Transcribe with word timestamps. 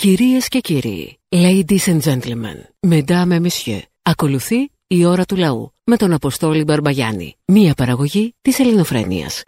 Κυρίες 0.00 0.48
και 0.48 0.58
κύριοι, 0.58 1.18
ladies 1.34 1.86
and 1.92 2.00
gentlemen, 2.10 2.58
mesdames 2.88 3.32
et 3.32 3.40
messieurs, 3.40 3.82
ακολουθεί 4.02 4.70
η 4.86 5.04
ώρα 5.04 5.24
του 5.24 5.36
λαού 5.36 5.74
με 5.84 5.96
τον 5.96 6.12
Αποστόλη 6.12 6.64
Μπαρμπαγιάννη, 6.64 7.36
μία 7.46 7.74
παραγωγή 7.76 8.34
της 8.40 8.58
ελληνοφρένειας. 8.60 9.44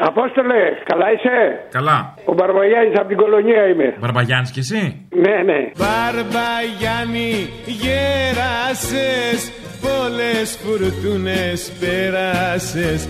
Απόστολε, 0.00 0.60
καλά 0.84 1.12
είσαι; 1.12 1.66
Καλά. 1.70 2.14
Ο 2.24 2.32
Μπαρμπαγιάννης 2.32 2.98
από 2.98 3.08
την 3.08 3.16
κολονία 3.16 3.68
είμαι. 3.68 3.96
Μπαρμπαγιάννης 4.00 4.50
κι 4.50 4.58
εσύ; 4.58 5.06
Ναι, 5.10 5.42
ναι. 5.42 5.70
Μπαρμπαγιάννη 5.78 7.48
γέρασες 7.66 9.52
Πολλές 9.86 10.58
φουρτούνες 10.62 11.72
πέρασες 11.80 13.08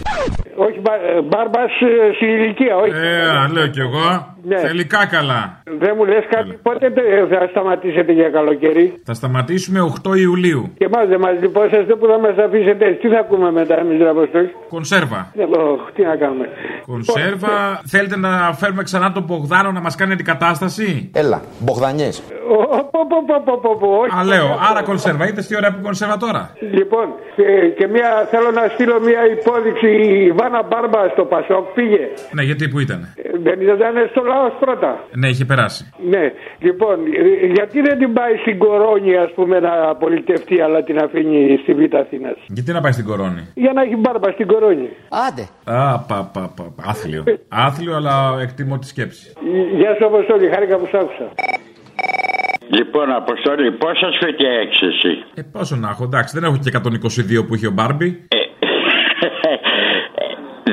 Όχι, 0.57 0.81
μπα, 0.81 0.93
ε, 0.95 1.21
μπάρμπας 1.23 1.71
ε, 1.81 2.15
στην 2.17 2.29
ηλικία, 2.29 2.77
όχι. 2.77 2.91
Ε, 2.91 3.53
λέω 3.53 3.67
κι 3.67 3.81
εγώ. 3.81 4.31
Ναι. 4.45 4.59
Θελικά 4.59 5.07
καλά. 5.07 5.63
Δεν 5.79 5.93
μου 5.97 6.05
λες 6.05 6.25
κάτι, 6.31 6.59
πότε 6.63 6.91
τε- 6.91 7.29
θα 7.31 7.47
σταματήσετε 7.51 8.13
για 8.13 8.29
καλοκαίρι; 8.31 9.01
Θα 9.05 9.15
σταματήσουμε 9.15 9.81
8 9.81 10.15
Ιουλίου. 10.17 10.73
Και 10.79 10.85
εμάς 10.85 11.09
δεν 11.09 11.21
μας 11.21 11.33
λυπόσαστε 11.41 11.95
που 11.95 12.07
θα 12.07 12.19
μας 12.19 12.37
αφήσετε. 12.47 12.85
Τι 13.01 13.09
θα 13.09 13.19
ακούμε 13.19 13.51
μετά 13.53 13.79
εμείς 13.79 13.99
ρε 13.99 14.09
Αποστόλη; 14.09 14.55
Κονσέρβα. 14.69 15.33
Ε, 15.37 15.43
ωχ, 15.43 15.81
τι 15.95 16.03
να 16.03 16.17
κάνουμε. 16.17 16.47
Κονσέρβα. 16.87 17.81
Θέλετε 17.87 18.17
να 18.17 18.53
φέρουμε 18.53 18.83
ξανά 18.83 19.13
τον 19.13 19.23
Μπογδάνο 19.23 19.73
να 19.73 19.81
μας 19.81 19.95
κάνει 19.95 20.13
αντικατάσταση; 20.13 21.11
Έλα, 21.15 21.43
Μπογδανιές. 21.59 22.23
Ω, 22.51 22.85
πω, 22.85 23.01
πω, 23.09 23.17
πω, 23.27 23.43
πω, 23.45 23.59
πω, 23.63 23.77
πω, 23.81 23.87
όχι. 24.03 24.19
Α, 24.19 24.25
λέω. 24.25 24.59
Άρα 24.71 24.83
κονσέρβα. 24.83 25.29
Είδες 25.29 25.47
τι 25.47 25.57
ωραία 25.57 25.73
που 25.75 25.81
κονσέρβα 25.83 26.17
τώρα. 26.17 26.51
Λοιπόν, 26.71 27.07
ε, 27.37 27.67
και 27.69 27.87
μια, 27.87 28.29
θέλω 28.31 28.51
να 28.51 28.65
στείλω 28.75 29.01
μια 29.01 29.23
υπόδειξη. 29.37 29.89
Η 30.27 30.31
Βάνα 30.33 30.63
Μπάρμπα 30.63 31.09
στο 31.09 31.25
Πασόκ 31.25 31.65
πήγε. 31.75 32.09
Ναι, 32.33 32.43
γιατί 32.43 32.69
που 32.69 32.79
ήταν. 32.79 33.01
Ε, 33.17 33.39
Δεν 33.39 33.61
ήταν 33.61 33.95
στο 34.11 34.23
λαός 34.23 34.53
πρώτα. 34.61 35.05
Ναι, 35.13 35.29
είχε 35.29 35.45
περάσει. 35.45 35.93
Ναι, 36.09 36.33
λοιπόν, 36.59 36.97
ε, 37.43 37.47
γιατί 37.47 37.81
δεν 37.81 37.99
την 37.99 38.13
πάει 38.13 38.37
στην 38.37 38.59
Κορώνη, 38.59 39.17
ας 39.17 39.33
πούμε, 39.35 39.61
να 39.61 39.95
πολιτευτεί, 39.97 40.61
αλλά 40.61 40.83
την 40.83 40.99
αφήνει 40.99 41.59
στη 41.63 41.75
Β' 41.75 41.95
Αθήνας; 41.97 42.37
Γιατί 42.47 42.73
να 42.73 42.81
πάει 42.81 42.93
στην 42.93 43.05
κορώνη; 43.05 43.51
Για 43.55 43.73
να 43.73 43.83
έχει 43.83 43.97
μπάρμπα 43.97 44.31
στην 44.31 44.47
Κορώνη. 44.47 44.89
Άντε. 45.29 45.43
Α, 45.65 45.99
πα, 46.09 46.31
πα, 46.33 46.53
πα, 46.57 46.73
πα. 46.77 46.83
Άθλιο. 46.87 47.25
Άθλιο, 47.49 47.95
αλλά 47.97 48.39
εκτιμώ 48.43 48.79
τη 48.79 48.87
σκέψη. 48.87 49.33
Ε, 49.73 49.77
Γεια 49.77 49.95
σου, 49.99 50.07
Αποστόλη, 50.07 50.49
χάρηκα 50.49 50.77
που 50.79 50.87
σ' 50.87 50.95
άκουσα. 50.95 51.29
Λοιπόν, 52.79 53.11
Αποστόλη, 53.13 53.71
πόσα 53.73 54.09
σπίτια 54.17 54.51
έχεις 54.63 54.81
εσύ; 54.83 55.13
Ε, 55.35 55.43
πόσο 55.53 55.77
να 55.77 55.89
έχω, 55.89 56.05
εντάξει, 56.05 56.39
δεν 56.39 56.45
έχω 56.45 56.59
και 56.63 56.71
122 57.41 57.47
που 57.47 57.55
είχε 57.55 57.67
ο 57.67 57.71
Μπάρμπι. 57.71 58.09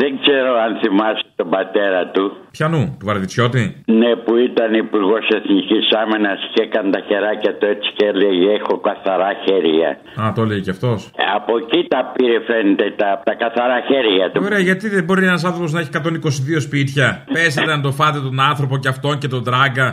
Δεν 0.02 0.12
ξέρω 0.22 0.52
αν 0.66 0.72
θυμάσαι 0.82 1.24
τον 1.36 1.50
πατέρα 1.50 2.02
του. 2.14 2.24
Πιανού, 2.52 2.82
του 3.00 3.06
Βαρδιτσιώτη; 3.06 3.64
Ναι, 4.02 4.12
που 4.16 4.36
ήταν 4.50 4.74
υπουργός 4.74 5.26
Εθνικής 5.38 5.86
Άμυνας 6.02 6.40
και 6.54 6.62
έκανε 6.68 6.90
τα 6.96 7.02
χεράκια 7.08 7.52
του 7.58 7.66
έτσι 7.74 7.90
και 7.96 8.06
έλεγε: 8.06 8.50
Έχω 8.60 8.74
καθαρά 8.90 9.32
χέρια. 9.46 9.90
Α, 10.22 10.32
το 10.36 10.46
λέει 10.46 10.62
και 10.62 10.70
αυτός. 10.70 11.00
Ε, 11.06 11.24
Από 11.36 11.54
εκεί 11.62 11.88
τα 11.88 12.12
πήρε, 12.16 12.40
φαίνεται, 12.48 12.94
τα, 13.02 13.22
τα 13.24 13.34
καθαρά 13.44 13.78
χέρια 13.90 14.32
του. 14.32 14.42
Ωραία, 14.46 14.60
γιατί 14.60 14.90
δεν 14.90 15.04
μπορεί 15.04 15.24
ένας 15.26 15.44
άνθρωπος 15.44 15.72
να 15.72 15.80
έχει 15.80 15.90
122 15.94 16.62
σπίτια; 16.68 17.24
Πέσετε 17.34 17.72
να 17.76 17.82
το 17.82 17.92
φάτε 17.92 18.20
τον 18.20 18.40
άνθρωπο 18.40 18.78
και 18.78 18.88
αυτόν 18.88 19.18
και 19.18 19.28
τον 19.28 19.44
τράγκα. 19.44 19.88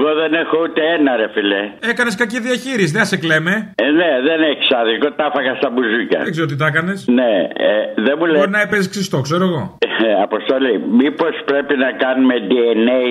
Εγώ 0.00 0.12
δεν 0.22 0.32
έχω 0.42 0.56
ούτε 0.64 0.80
ένα, 0.96 1.10
ρε 1.20 1.28
φιλέ. 1.34 1.62
Έκανες 1.90 2.14
κακή 2.22 2.38
διαχείριση, 2.48 2.92
δεν 2.98 3.04
σε 3.10 3.16
κλαίμε. 3.22 3.54
Ε, 3.84 3.86
ναι, 4.00 4.10
δεν 4.28 4.38
έχεις 4.50 4.68
άδικο, 4.80 5.06
τα 5.18 5.24
έφαγα 5.30 5.52
στα 5.60 5.68
μπουζούκια. 5.70 6.20
Δεν 6.26 6.32
ξέρω 6.34 6.46
τι 6.50 6.56
τα 6.62 6.66
έκανες. 6.72 6.98
Ναι, 7.18 7.32
ε, 7.68 7.70
δεν 8.06 8.14
μου 8.18 8.24
λέει. 8.30 8.38
Μπορεί 8.40 8.50
να 8.58 8.62
έπαιζες 8.66 8.88
ξυστό, 8.94 9.18
ξέρω 9.20 9.44
εγώ. 9.50 9.62
Ε, 10.08 10.22
Αποστολή, 10.28 10.74
μήπως 11.00 11.34
πρέπει 11.50 11.74
να 11.84 11.90
κάνουμε 12.04 12.34
DNA 12.50 13.02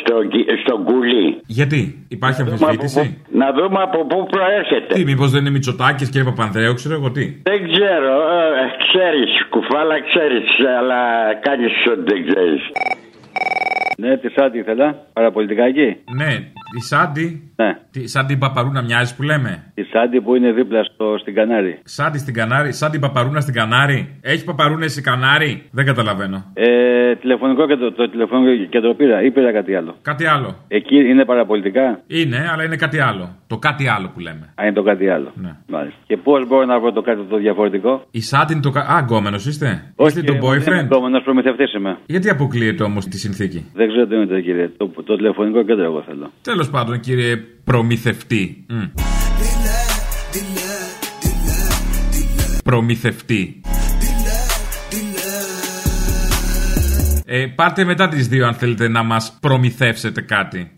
στο, 0.00 0.14
γκι- 0.30 0.48
στο 0.62 0.74
γκουλί. 0.84 1.26
Γιατί, 1.58 1.80
υπάρχει 2.08 2.40
αμφισβήτηση; 2.42 3.02
Να 3.42 3.48
δούμε 3.56 3.80
από 3.88 3.98
πού 4.10 4.18
προέρχεται. 4.34 4.94
Τι, 4.94 5.04
μήπως 5.04 5.30
δεν 5.30 5.40
είναι 5.40 5.50
Μητσοτάκης 5.50 6.08
και 6.10 6.24
Παπανδρέου, 6.28 6.74
ξέρω 6.74 6.94
εγώ 6.94 7.10
τι; 7.16 7.24
Δεν 7.50 7.60
ξέρω, 7.72 8.14
ε, 8.38 8.42
ξέρεις, 8.84 9.30
κουφάλα 9.54 9.96
ξέρεις, 10.08 10.46
αλλά 10.78 11.00
κάνεις 11.46 11.72
ό,τι 11.92 12.02
δεν 12.12 12.20
ξέρεις. 12.28 12.62
Ναι, 14.00 14.16
τη 14.16 14.28
Σάντι 14.28 14.58
ήθελα. 14.58 15.06
Παραπολιτικά 15.12 15.64
εκεί. 15.64 15.96
Ναι, 16.16 16.50
η 16.76 16.80
Σάντι; 16.80 17.52
Ναι. 17.56 17.78
Τι, 17.90 18.06
σαν 18.08 18.26
την 18.26 18.38
Παπαρούνα 18.38 18.82
μοιάζει 18.82 19.16
που 19.16 19.22
λέμε; 19.22 19.72
Η 19.74 19.82
Σάντι 19.82 20.20
που 20.20 20.34
είναι 20.34 20.52
δίπλα 20.52 20.84
στο, 20.84 21.16
στην 21.20 21.34
Κανάρη. 21.34 21.78
Σάντι 21.84 22.18
στην 22.18 22.34
Κανάρη, 22.34 22.72
σαν 22.72 22.90
την 22.90 23.00
Παπαρούνα 23.00 23.40
στην 23.40 23.54
Κανάρη. 23.54 24.18
Έχει 24.20 24.44
Παπαρούνε 24.44 24.84
η 24.98 25.00
Κανάρη; 25.00 25.62
Δεν 25.70 25.84
καταλαβαίνω. 25.84 26.44
Ε, 26.54 27.14
τηλεφωνικό 27.14 27.66
κέντρο, 27.66 27.92
το 27.92 28.10
τηλεφωνικό 28.10 28.64
κέντρο 28.68 28.94
πήρα 28.94 29.22
ή 29.22 29.30
πήρα 29.30 29.52
κάτι 29.52 29.74
άλλο. 29.74 29.94
Κάτι 30.02 30.26
άλλο. 30.26 30.56
Εκεί 30.68 30.96
είναι 30.96 31.24
παραπολιτικά; 31.24 32.00
Είναι, 32.06 32.48
αλλά 32.52 32.64
είναι 32.64 32.76
κάτι 32.76 32.98
άλλο. 33.00 33.36
Το 33.46 33.56
κάτι 33.58 33.88
άλλο 33.88 34.10
που 34.14 34.20
λέμε. 34.20 34.52
Α, 34.54 34.62
είναι 34.64 34.72
το 34.72 34.82
κάτι 34.82 35.08
άλλο. 35.08 35.32
Ναι. 35.34 35.52
Μάλιστα. 35.68 35.98
Και 36.06 36.16
πώς 36.16 36.46
μπορώ 36.48 36.64
να 36.64 36.80
βρω 36.80 36.92
το 36.92 37.02
κάτι 37.02 37.20
το 37.30 37.36
διαφορετικό; 37.36 38.02
Η 38.10 38.20
Σάντι 38.20 38.52
είναι 38.52 38.62
το. 38.62 38.70
κα- 38.70 38.80
Α, 38.94 38.98
γκόμενος 39.00 39.46
είστε. 39.46 39.92
είστε 40.06 40.22
το 40.22 40.34
boyfriend. 40.42 40.88
Να 41.10 41.20
προμηθευτής 41.22 41.74
είμαι. 41.74 41.98
Γιατί 42.06 42.30
αποκλείεται 42.30 42.82
όμως 42.82 43.06
τη 43.06 43.18
συνθήκη; 43.18 43.70
Δεν 43.74 43.88
ξέρω 43.88 44.06
τι 44.06 44.14
είναι 44.14 44.26
το 44.26 44.40
κύριε. 44.40 44.70
Το, 44.76 44.90
το 45.04 45.16
τηλεφωνικό 45.16 45.62
κέντρο 45.62 45.84
εγώ 45.84 46.02
θέλω. 46.08 46.30
Τέλος 46.42 46.57
πάντων, 46.66 47.00
κύριε 47.00 47.36
προμηθευτή. 47.36 48.64
Μμ. 48.68 48.82
Προμηθευτή. 52.64 53.60
Ε, 57.24 57.46
πάρτε 57.46 57.84
μετά 57.84 58.08
τις 58.08 58.28
δύο 58.28 58.46
αν 58.46 58.54
θέλετε 58.54 58.88
να 58.88 59.02
μας 59.02 59.38
προμηθεύσετε 59.40 60.20
κάτι. 60.20 60.70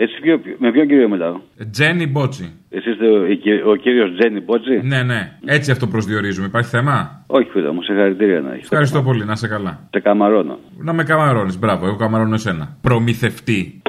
Εσύ 0.00 0.20
ποιο, 0.20 0.40
με 0.58 0.70
ποιον 0.72 0.86
κύριο 0.88 1.08
μιλάω; 1.08 1.36
Τζένι 1.70 2.06
Μπότσι. 2.06 2.52
Εσύ 2.70 2.90
είστε 2.90 3.06
ο, 3.08 3.26
η 3.26 3.36
κυ- 3.36 3.66
ο 3.66 3.76
κύριος 3.76 4.14
Τζένι 4.18 4.40
Μπότζη; 4.40 4.80
Ναι, 4.82 5.02
ναι. 5.02 5.32
Έτσι 5.44 5.70
αυτό 5.70 5.86
προσδιορίζουμε. 5.86 6.46
Υπάρχει 6.46 6.68
θέμα; 6.68 7.24
Όχι, 7.26 7.48
φίλε 7.50 7.70
μου, 7.72 7.82
συγχαρητήρια 7.82 8.40
να 8.40 8.52
έχεις. 8.52 8.62
Ευχαριστώ 8.64 9.02
πολύ. 9.02 9.24
Να 9.24 9.36
σε 9.36 9.48
καλά. 9.48 9.88
Σε 9.90 10.00
καμαρώνω. 10.00 10.58
Να 10.78 10.92
με 10.92 11.02
καμαρώνεις. 11.04 11.58
Μπράβο. 11.58 11.86
Εγώ 11.86 11.96
καμαρώνω 11.96 12.34
εσένα. 12.34 12.76
Προμηθευτή. 12.80 13.82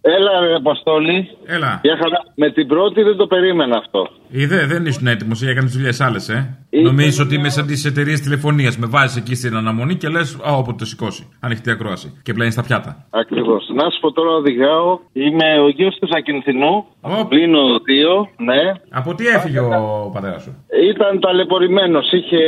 Έλα 0.00 0.40
ρε 0.46 0.54
Αποστόλη. 0.54 1.28
Έλα. 1.50 1.80
Για 1.82 1.96
χαρά. 2.02 2.20
Με 2.34 2.50
την 2.50 2.66
πρώτη 2.66 3.02
δεν 3.02 3.16
το 3.16 3.26
περίμενα 3.26 3.76
αυτό. 3.76 4.08
Είδε, 4.30 4.66
δεν 4.66 4.86
ήσουν 4.86 5.06
έτοιμος 5.06 5.42
για 5.42 5.54
κάνει 5.54 5.68
δουλειές 5.68 6.00
άλλες, 6.00 6.28
ε. 6.28 6.58
Νομίζεις 6.82 7.20
ότι 7.20 7.34
είμαι 7.34 7.48
σαν 7.48 7.66
τις 7.66 7.84
εταιρείες 7.84 8.20
τηλεφωνίας. 8.20 8.78
Με 8.78 8.86
βάζεις 8.86 9.16
εκεί 9.16 9.34
στην 9.34 9.56
αναμονή 9.56 9.94
και 9.94 10.08
λες, 10.08 10.38
Α, 10.48 10.52
όποτε 10.52 10.76
το 10.78 10.84
σηκώσει. 10.84 11.28
Ανοιχτή 11.40 11.70
ακρόαση. 11.70 12.20
Και 12.22 12.32
πλένεις 12.32 12.54
τα 12.54 12.62
πιάτα. 12.62 13.06
Ακριβώς. 13.10 13.62
Να 13.74 13.90
σου 13.90 14.00
πω 14.00 14.12
τώρα 14.12 14.30
οδηγάω. 14.30 14.98
Είμαι 15.12 15.48
ο 15.64 15.68
γιος 15.68 15.96
του 16.00 16.08
Ακινθινού. 16.16 16.74
Ω. 17.00 17.26
Πλήνω 17.26 17.60
δύο, 17.84 18.12
ναι. 18.48 18.62
Από 18.90 19.14
τι 19.14 19.26
έφυγε 19.26 19.60
ο 19.60 20.10
πατέρας 20.14 20.42
σου; 20.42 20.64
Ήταν 20.90 21.20
ταλαιπωρημένος. 21.20 22.12
Είχε 22.12 22.42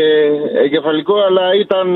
εγκεφαλικό, 0.64 1.14
αλλά 1.28 1.44
ήταν. 1.64 1.86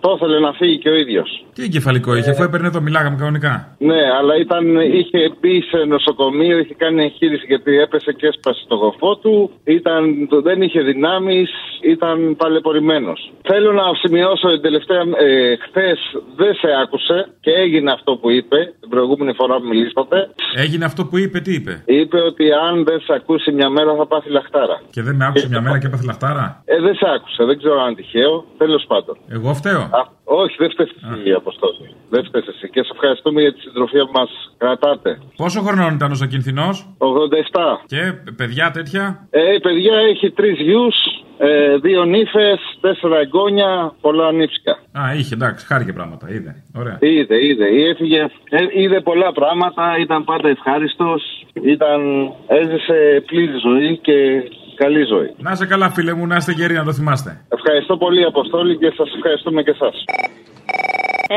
Το 0.00 0.12
ήθελε 0.16 0.38
να 0.38 0.52
φύγει 0.52 0.78
και 0.78 0.88
ο 0.88 0.94
ίδιος. 0.94 1.28
Τι 1.54 1.62
εγκεφαλικό 1.62 2.16
είχε, 2.16 2.30
αφού 2.30 2.42
έπαιρνε 2.42 2.66
εδώ, 2.66 2.80
μιλάγαμε 2.80 3.16
κανονικά. 3.18 3.52
Ναι, 3.78 4.00
αλλά 4.18 4.34
ήταν, 4.44 4.64
είχε 4.80 5.20
μπει 5.40 5.54
σε 5.70 5.78
νοσοκομείο, 5.94 6.47
είχε 6.56 6.74
κάνει 6.74 7.02
εγχείρηση 7.02 7.44
γιατί 7.46 7.78
έπεσε 7.78 8.12
και 8.12 8.26
έσπασε 8.26 8.64
το 8.68 8.74
γοφό 8.74 9.16
του. 9.16 9.50
Ήταν, 9.64 10.28
δεν 10.42 10.62
είχε 10.62 10.80
δυνάμεις, 10.80 11.50
ήταν 11.82 12.36
ταλαιπωρημένο. 12.36 13.12
Θέλω 13.42 13.72
να 13.72 13.82
σημειώσω 14.02 14.48
την 14.48 14.62
τελευταία. 14.62 15.00
Ε, 15.00 15.56
Χθες 15.56 15.98
δεν 16.36 16.54
σε 16.54 16.68
άκουσε 16.82 17.28
και 17.40 17.50
έγινε 17.50 17.90
αυτό 17.92 18.16
που 18.16 18.30
είπε 18.30 18.74
την 18.80 18.88
προηγούμενη 18.88 19.32
φορά 19.32 19.54
που 19.56 19.66
μιλήσατε. 19.66 20.30
Έγινε 20.56 20.84
αυτό 20.84 21.04
που 21.04 21.18
είπε, 21.18 21.40
τι 21.40 21.54
είπε; 21.54 21.82
Είπε 21.86 22.18
ότι 22.20 22.52
αν 22.52 22.84
δεν 22.84 23.00
σε 23.00 23.12
ακούσει 23.14 23.52
μια 23.52 23.68
μέρα 23.70 23.94
θα 23.94 24.06
πάθει 24.06 24.30
λαχτάρα. 24.30 24.80
Και 24.90 25.02
δεν 25.02 25.14
με 25.16 25.26
άκουσε 25.26 25.48
μια 25.48 25.60
μέρα 25.60 25.78
και 25.78 25.86
έπαθε 25.86 26.04
λαχτάρα; 26.04 26.62
Ε, 26.64 26.80
δεν 26.80 26.94
σε 26.94 27.06
άκουσε, 27.14 27.44
δεν 27.44 27.58
ξέρω 27.58 27.80
αν 27.80 27.86
είναι 27.86 27.94
τυχαίο. 27.94 28.44
Τέλος 28.58 28.84
πάντων. 28.88 29.16
Εγώ 29.28 29.54
φταίω. 29.54 29.80
Α, 29.80 30.02
όχι, 30.28 30.54
δεν 30.58 30.70
φταίει 30.70 30.88
εσύ, 31.12 31.32
Αποστόλη. 31.32 31.86
Δεν 32.10 32.24
φταίει 32.24 32.42
εσύ. 32.52 32.68
Και 32.70 32.82
σε 32.82 32.90
ευχαριστούμε 32.94 33.40
για 33.40 33.52
τη 33.52 33.60
συντροφία 33.60 34.04
που 34.04 34.12
μας 34.14 34.30
κρατάτε. 34.58 35.18
Πόσο 35.36 35.60
χρονών 35.60 35.94
ήταν 35.94 36.10
ο 36.10 36.14
Σακινθινό 36.14 36.68
87. 36.98 37.82
και 37.86 38.02
παιδιά 38.36 38.70
τέτοια; 38.70 39.26
Ε, 39.30 39.54
η 39.54 39.60
παιδιά 39.60 39.94
έχει 40.10 40.30
τρεις 40.30 40.58
γιους, 40.60 40.96
ε, 41.38 41.76
δύο 41.76 42.04
νύφες, 42.04 42.60
τέσσερα 42.80 43.18
εγγόνια, 43.18 43.94
πολλά 44.00 44.32
νύψικα. 44.32 44.72
Α, 44.72 45.14
είχε, 45.14 45.34
εντάξει, 45.34 45.66
χάρηκε 45.66 45.92
πράγματα, 45.92 46.30
είδε. 46.30 46.64
Ωραία. 46.74 46.96
Είδε, 47.00 47.44
είδε, 47.46 47.66
έφυγε, 47.90 48.20
ε, 48.50 48.82
είδε 48.82 49.00
πολλά 49.00 49.32
πράγματα, 49.32 49.98
ήταν 49.98 50.24
πάντα 50.24 50.48
ευχάριστος, 50.48 51.22
ήταν, 51.62 52.00
έζησε 52.46 53.22
πλήρη 53.26 53.58
ζωή 53.68 53.98
και 53.98 54.42
καλή 54.82 55.02
ζωή. 55.12 55.30
Να 55.44 55.50
είσαι 55.52 55.66
καλά, 55.72 55.86
φίλε 55.90 56.12
μου, 56.18 56.26
να 56.26 56.36
είστε 56.36 56.52
γεροί, 56.52 56.74
να 56.74 56.84
το 56.84 56.92
θυμάστε. 56.92 57.30
Ευχαριστώ 57.56 57.96
πολύ, 57.96 58.24
Αποστόλη, 58.24 58.72
και 58.80 58.92
σας 58.96 59.08
ευχαριστούμε 59.16 59.62
και 59.62 59.70
εσά. 59.70 59.90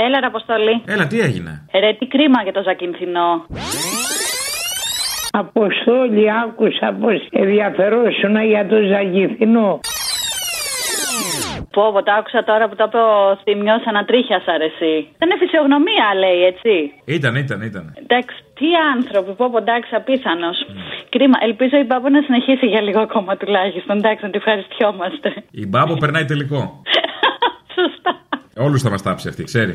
Έλα, 0.05 0.19
ρε 0.19 0.25
Αποστολή. 0.25 0.75
Έλα, 0.85 1.07
τι 1.07 1.19
έγινε; 1.19 1.51
Ρε, 1.81 1.93
τι 1.99 2.05
κρίμα 2.13 2.39
για 2.43 2.53
το 2.57 2.61
Ζακυνθινό. 2.67 3.29
Αποστόλη 5.31 6.25
άκουσα 6.43 6.87
πως 7.01 7.27
ενδιαφερόσουνα 7.31 8.43
για 8.43 8.67
το 8.67 8.77
Ζαγηθινό. 8.91 9.79
Πω, 11.75 11.83
πω, 11.93 11.99
το 12.03 12.11
άκουσα 12.19 12.43
τώρα 12.49 12.65
που 12.69 12.75
το 12.75 12.85
είπε 12.87 12.97
ο 12.97 13.39
Θημιός 13.43 13.83
ανατρίχια 13.91 14.39
αρεσί. 14.55 14.95
Δεν 15.19 15.25
είναι 15.27 15.39
φυσιογνωμία, 15.43 16.07
λέει, 16.23 16.39
έτσι. 16.51 16.73
Ήταν, 17.17 17.33
ήταν, 17.35 17.59
ήταν. 17.69 17.85
Εντάξει, 18.03 18.35
τι 18.57 18.67
άνθρωποι, 18.95 19.31
πω, 19.39 19.45
πω, 19.51 19.57
εντάξει, 19.57 19.91
απίθανος. 19.95 20.57
Κρίμα, 21.13 21.37
ελπίζω 21.47 21.75
η 21.83 21.85
Μπάμπο 21.87 22.09
να 22.09 22.21
συνεχίσει 22.27 22.65
για 22.73 22.81
λίγο 22.81 22.99
ακόμα 23.07 23.37
τουλάχιστον. 23.37 23.97
Εντάξει, 23.97 24.23
να 24.25 24.29
τη 24.31 24.37
ευχαριστιόμαστε. 24.37 25.29
Η 25.51 25.65
Μπάμπο 25.67 25.93
περνάει 26.03 26.25
τελικό. 26.25 26.61
Σωστά. 27.77 28.11
Όλους 28.65 28.81
θα 28.81 28.89
μας 28.89 29.01
τάψει 29.01 29.27
αυτή, 29.27 29.43
ξέρει. 29.43 29.73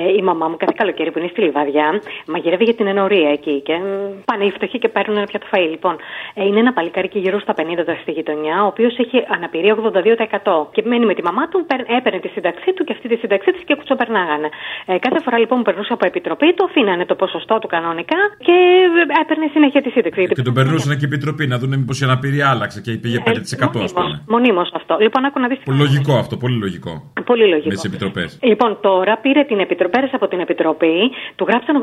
Ε, 0.00 0.02
η 0.20 0.22
μαμά 0.28 0.46
μου 0.48 0.56
κάθε 0.62 0.74
καλοκαίρι 0.76 1.10
που 1.12 1.18
είναι 1.18 1.28
στη 1.34 1.40
Λιβαδιά 1.46 1.88
μαγειρεύει 2.32 2.64
για 2.64 2.74
την 2.74 2.86
ενορία 2.86 3.30
εκεί 3.36 3.54
και 3.66 3.74
μ, 3.74 3.84
πάνε 4.28 4.44
οι 4.44 4.50
φτωχοί 4.56 4.78
και 4.82 4.88
παίρνουν 4.88 5.16
ένα 5.16 5.26
πιάτο 5.30 5.46
φαΐ. 5.52 5.68
Λοιπόν, 5.74 5.94
ε, 6.34 6.44
είναι 6.48 6.58
ένα 6.64 6.72
παλικάρι 6.72 7.08
και 7.08 7.18
γύρω 7.24 7.38
στα 7.40 7.54
50 7.60 7.84
τώρα 7.86 7.98
στη 8.04 8.10
γειτονιά, 8.18 8.56
ο 8.64 8.66
οποίος 8.66 8.92
έχει 8.98 9.18
αναπηρία 9.36 9.72
82% 9.74 10.68
και 10.74 10.82
μένει 10.90 11.04
με 11.10 11.14
τη 11.14 11.22
μαμά 11.28 11.48
του, 11.48 11.58
παίρν- 11.68 11.88
έπαιρνε 11.98 12.18
τη 12.24 12.28
σύνταξή 12.28 12.70
του 12.76 12.82
και 12.86 12.92
αυτή 12.96 13.06
τη 13.08 13.16
σύνταξή 13.16 13.50
της 13.54 13.62
και 13.68 13.74
κουτσοπερνάγανε. 13.74 14.48
Ε, 14.86 14.98
κάθε 14.98 15.20
φορά 15.24 15.38
λοιπόν 15.38 15.56
που 15.58 15.64
περνούσε 15.68 15.92
από 15.92 16.06
επιτροπή, 16.06 16.48
το 16.54 16.64
αφήνανε 16.68 17.04
το 17.10 17.14
ποσοστό 17.14 17.58
του 17.58 17.66
κανονικά 17.74 18.20
και 18.46 18.54
ε, 19.16 19.20
έπαιρνε 19.22 19.46
συνέχεια 19.52 19.80
τη 19.82 19.90
σύνταξη. 19.90 20.20
γιατί 20.20 20.34
Και 20.34 20.42
τον 20.42 20.54
περνούσαν 20.54 20.92
και 20.98 21.04
η 21.06 21.08
επιτροπή 21.12 21.46
να 21.46 21.58
δουν 21.58 21.68
μήπως 21.80 22.00
η 22.00 22.04
αναπηρία 22.04 22.46
άλλαξε 22.50 22.80
και 22.80 22.90
πήγε 23.02 23.18
5% 23.26 23.30
ας 23.86 23.92
πούμε. 23.92 24.22
Μονίμως 24.28 24.70
αυτό. 24.74 24.96
Λοιπόν, 25.00 25.24
άκου 25.24 25.40
να 25.40 25.48
δεις. 25.48 25.58
Πολύ 25.64 25.78
λογικό 25.78 26.12
αυτό, 26.22 26.36
πολύ 26.36 26.56
λογικό. 26.64 26.92
Πολύ 27.30 27.46
λογικό. 27.52 27.68
Με 27.68 27.74
τις 27.74 27.84
επιτροπές. 27.84 28.38
Λοιπόν, 28.42 28.78
τώρα 28.80 29.16
πήρε 29.24 29.42
την 29.44 29.58
επιτροπή, 29.58 29.87
πέρασε 29.94 30.14
από 30.20 30.26
την 30.28 30.40
επιτροπή, 30.40 30.96
του 31.36 31.44
γράψαν 31.48 31.74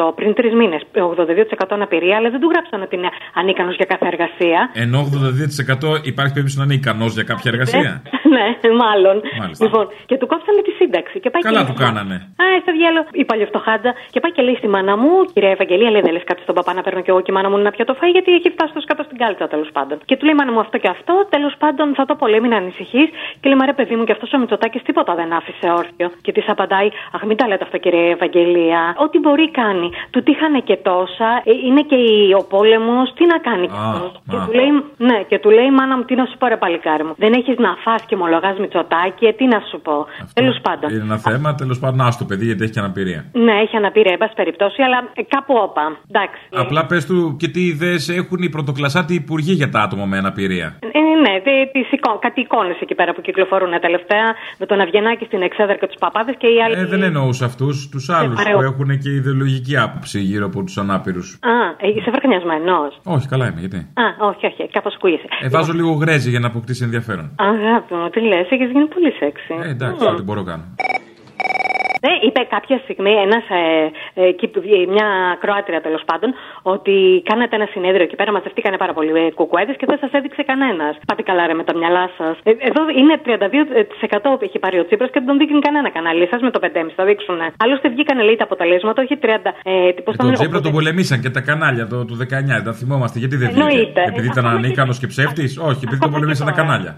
82% 0.00 0.14
πριν 0.14 0.34
τρεις 0.34 0.52
μήνες. 0.54 0.82
82% 0.92 1.74
αναπηρία, 1.78 2.16
αλλά 2.16 2.28
δεν 2.30 2.40
του 2.40 2.48
γράψαν 2.52 2.82
ότι 2.82 2.94
είναι 2.96 3.10
ανίκανος 3.34 3.74
για 3.76 3.86
κάθε 3.92 4.06
εργασία. 4.12 4.70
Ενώ 4.84 4.98
82% 4.98 6.04
υπάρχει 6.12 6.32
περίπτωση 6.36 6.58
να 6.60 6.64
είναι 6.64 6.74
ικανός 6.82 7.12
για 7.18 7.26
κάποια 7.30 7.50
εργασία; 7.54 7.92
ναι, 8.36 8.46
μάλλον. 8.82 9.16
Μάλιστα. 9.40 9.64
Λοιπόν, 9.64 9.84
και 10.08 10.16
του 10.20 10.26
κόψανε 10.32 10.60
τη 10.68 10.72
σύνταξη. 10.80 11.16
Και 11.22 11.30
πάει 11.30 11.42
Καλά 11.42 11.60
και 11.60 11.66
του 11.70 11.76
λέει, 11.78 11.86
κάνανε. 11.86 12.16
Α, 12.42 12.46
στο 12.64 12.72
διάλογο, 12.78 13.06
η 13.22 13.24
παλιοφτωχάτζα. 13.30 13.92
Και 14.12 14.20
πάει 14.22 14.32
και 14.36 14.42
λέει 14.46 14.56
στη 14.60 14.68
μάνα 14.74 14.94
μου, 15.02 15.12
κυρία 15.32 15.52
Ευαγγελία, 15.56 15.90
λέει 15.94 16.02
δεν 16.06 16.12
λες 16.16 16.24
κάτι 16.30 16.42
στον 16.46 16.54
παπά 16.58 16.72
να 16.78 16.82
παίρνω 16.84 17.00
κι 17.04 17.10
εγώ 17.12 17.20
και 17.24 17.30
η 17.32 17.36
μάνα 17.36 17.48
μου 17.50 17.58
να 17.66 17.70
πιω 17.74 17.84
το 17.90 17.94
φάι, 17.98 18.10
γιατί 18.16 18.30
έχει 18.38 18.48
φτάσει 18.54 18.72
το 18.76 18.80
σκάτω 18.80 19.02
στην 19.08 19.16
κάλτσα 19.22 19.46
τέλος 19.54 19.70
πάντων. 19.76 19.96
Και 20.08 20.14
του 20.16 20.24
λέει 20.26 20.34
η 20.36 20.38
μάνα 20.40 20.52
μου 20.54 20.60
αυτό 20.66 20.76
και 20.82 20.90
αυτό, 20.96 21.14
τέλος 21.34 21.54
πάντων 21.62 21.86
θα 21.98 22.04
το 22.08 22.14
πω, 22.18 22.24
λέει, 22.32 22.40
μην 22.44 22.54
ανησυχείς. 22.60 23.08
Και 23.40 23.46
λέει, 23.50 23.58
μα 23.60 23.66
ρε 23.72 23.76
παιδί 23.78 23.94
μου, 23.96 24.04
και 24.06 24.14
αυτός 24.16 24.32
ο 24.34 24.38
Μητσοτάκης 24.38 24.82
τίποτα 24.82 25.12
δεν 25.20 25.28
άφησε 25.38 25.66
όρθιο. 25.80 26.08
Και 26.24 26.32
της 26.36 26.46
απαντάει, 26.54 26.88
Αχ, 27.14 27.22
μην 27.28 27.36
τα 27.36 27.46
λέτε 27.48 27.64
αυτά, 27.64 27.78
κυρία 27.78 28.10
Ευαγγελία. 28.16 28.80
Ό,τι 29.04 29.18
μπορεί 29.18 29.50
κάνει. 29.50 29.88
Του 30.10 30.22
τύχανε 30.22 30.58
και 30.68 30.76
τόσα, 30.90 31.30
ε, 31.44 31.52
είναι 31.66 31.82
και 31.90 31.94
η- 31.96 32.32
ο 32.40 32.42
πόλεμος, 32.54 33.06
τι 33.16 33.24
να 33.32 33.38
κάνει. 33.48 33.66
Α, 33.66 33.86
και 34.30 34.36
α. 34.36 34.44
του 34.46 34.52
λέει, 34.58 34.70
ναι, 35.08 35.18
και 35.28 35.38
του 35.42 35.50
λέει 35.56 35.64
η 35.72 35.74
μάνα 35.78 35.96
μου, 35.96 36.04
τι 36.08 36.14
να 36.20 36.24
σου 36.30 36.36
πω, 36.38 36.46
ρε 36.46 36.56
παλικάρι 36.56 37.04
μου. 37.04 37.14
Δεν 37.16 37.32
έχεις 37.32 37.56
να 37.58 37.70
φας 37.84 38.02
και 38.08 38.16
μολογά 38.16 38.50
Μητσοτάκη, 38.60 39.24
ε, 39.26 39.32
τι 39.32 39.44
να 39.54 39.60
σου 39.70 39.80
πω. 39.86 40.06
Τέλος 40.34 40.58
πάντων. 40.62 40.90
Είναι 40.90 41.02
ένα 41.10 41.18
θέμα, 41.28 41.54
τέλος 41.54 41.78
πάντων, 41.78 42.00
άστο 42.06 42.24
παιδί 42.24 42.44
γιατί 42.44 42.62
έχει 42.64 42.72
και 42.72 42.78
αναπηρία. 42.84 43.20
Ναι, 43.32 43.52
έχει 43.64 43.76
αναπηρία, 43.76 44.12
εν 44.12 44.18
πάση 44.18 44.34
περιπτώσει, 44.34 44.82
αλλά 44.82 44.98
ε, 45.14 45.22
κάπου 45.34 45.54
όπα. 45.66 45.84
Εντάξει. 46.10 46.40
Απλά 46.64 46.86
πες 46.86 47.06
του 47.06 47.36
και 47.40 47.48
τι 47.48 47.60
ιδέες 47.66 48.08
έχουν 48.08 48.38
οι 48.42 48.48
πρωτοκλασσάτοι 48.48 49.14
υπουργοί 49.14 49.52
για 49.52 49.68
τα 49.70 49.80
άτομα 49.80 50.04
με 50.04 50.16
αναπηρία; 50.18 50.68
Ε, 50.98 51.00
ναι, 51.24 51.32
τι- 51.44 51.70
τις 51.72 51.92
εικο- 51.92 52.18
κάτι 52.20 52.40
εικόνες 52.40 52.76
εκεί 52.80 52.94
πέρα 52.94 53.12
που 53.14 53.20
κυκλοφορούν 53.20 53.80
τελευταία 53.80 54.26
με 54.58 54.66
τον 54.66 54.80
Αυγενάκη 54.80 55.24
στην 55.24 55.42
Εξέδρα 55.42 55.76
και 55.76 55.86
του 55.86 55.98
παπάδε 55.98 56.32
και 56.32 56.46
οι 56.46 56.62
άλλοι. 56.62 56.74
Ε, 56.74 56.84
δεν 56.98 57.02
εννοούσα 57.08 57.44
αυτούς, 57.44 57.88
τους 57.88 58.08
άλλους 58.08 58.34
παρέω. 58.42 58.56
που 58.56 58.62
έχουν 58.62 58.98
και 58.98 59.10
ιδεολογική 59.10 59.76
άποψη 59.76 60.20
γύρω 60.20 60.46
από 60.46 60.62
τους 60.64 60.78
ανάπηρους. 60.78 61.38
Α, 61.42 61.86
ε, 61.86 61.88
είσαι 61.96 62.10
βραχνιασμένο. 62.10 62.76
Όχι, 63.04 63.26
καλά 63.28 63.46
είμαι, 63.46 63.60
γιατί; 63.60 63.76
Α, 63.76 64.04
όχι, 64.30 64.46
όχι, 64.46 64.68
κάπως 64.72 64.94
ακούγεσαι. 64.94 65.26
Ε, 65.42 65.48
βάζω 65.48 65.72
λίγο 65.72 65.92
γρέζι 65.92 66.30
για 66.30 66.40
να 66.40 66.46
αποκτήσει 66.46 66.84
ενδιαφέρον. 66.84 67.30
Αγάπη 67.36 67.94
μου, 67.94 68.08
τι 68.10 68.20
λες, 68.20 68.46
έχεις 68.50 68.70
γίνει 68.70 68.86
πολύ 68.86 69.12
σεξι. 69.12 69.54
Ε, 69.62 69.68
εντάξει, 69.70 70.04
Μμ. 70.04 70.12
ό,τι 70.12 70.22
μπορώ 70.22 70.42
κάνω. 70.42 70.64
Ναι, 72.04 72.12
είπε 72.26 72.40
κάποια 72.54 72.78
στιγμή 72.84 73.12
ένας, 73.26 73.44
ε, 73.60 73.62
ε, 74.20 74.28
εκεί 74.32 74.46
που- 74.52 74.62
ε, 74.76 74.86
μια 74.94 75.08
Κροάτρια 75.42 75.80
τέλος 75.86 76.02
πάντων 76.10 76.28
ότι 76.74 76.94
κάνατε 77.30 77.54
ένα 77.60 77.68
συνέδριο 77.74 78.04
εκεί 78.08 78.16
πέρα, 78.20 78.30
μαζευτήκανε 78.32 78.76
πάρα 78.82 78.92
πολλοί 78.96 79.12
ε, 79.26 79.30
κουκουέδες 79.38 79.76
και 79.80 79.86
δεν 79.90 79.98
σας 80.02 80.10
έδειξε 80.18 80.42
κανένας. 80.50 80.92
Πάτε 81.08 81.22
καλά, 81.22 81.42
ρε, 81.46 81.54
με 81.60 81.64
τα 81.68 81.74
μυαλά 81.80 82.04
σας. 82.18 82.34
Ε, 82.42 82.50
εδώ 82.70 82.82
είναι 83.00 83.14
32% 83.26 84.36
που 84.38 84.44
έχει 84.48 84.58
πάρει 84.58 84.76
ο 84.82 84.84
Τσίπρας 84.86 85.10
και 85.12 85.18
δεν 85.20 85.28
τον 85.28 85.38
δείχνει 85.40 85.60
κανένα 85.66 85.88
κανάλι. 85.96 86.22
Εσά 86.22 86.36
με 86.46 86.50
το 86.50 86.58
5,5 86.64 86.92
θα 86.98 87.04
δείξουν. 87.04 87.38
Άλλωστε 87.64 87.88
βγήκανε 87.88 88.22
λέει 88.22 88.36
τα 88.36 88.44
αποτελέσματα, 88.44 89.02
όχι 89.02 89.16
30. 89.16 89.50
Ε, 89.62 89.92
τι- 89.94 90.02
πώς 90.06 90.14
Ε, 90.14 90.16
το 90.16 90.22
τον 90.22 90.26
λένε, 90.26 90.36
Τσίπρα 90.38 90.58
80. 90.58 90.62
τον 90.66 90.72
πολεμήσαν 90.72 91.18
και 91.24 91.30
τα 91.36 91.40
κανάλια 91.48 91.84
το, 91.86 91.96
του 92.04 92.16
19, 92.16 92.62
τα 92.66 92.72
θυμόμαστε. 92.72 93.18
Γιατί 93.22 93.36
δεν 93.36 93.48
βγήκε. 93.50 93.66
Εννοείται. 93.66 94.02
Επειδή 94.12 94.26
ήταν 94.26 94.46
ανίκανος 94.46 94.98
και 94.98 95.06
ψεύτης, 95.06 95.58
όχι, 95.70 95.80
επειδή 95.86 96.00
τον 96.04 96.10
πολεμήσαν 96.14 96.46
τα 96.46 96.52
κανάλια. 96.60 96.92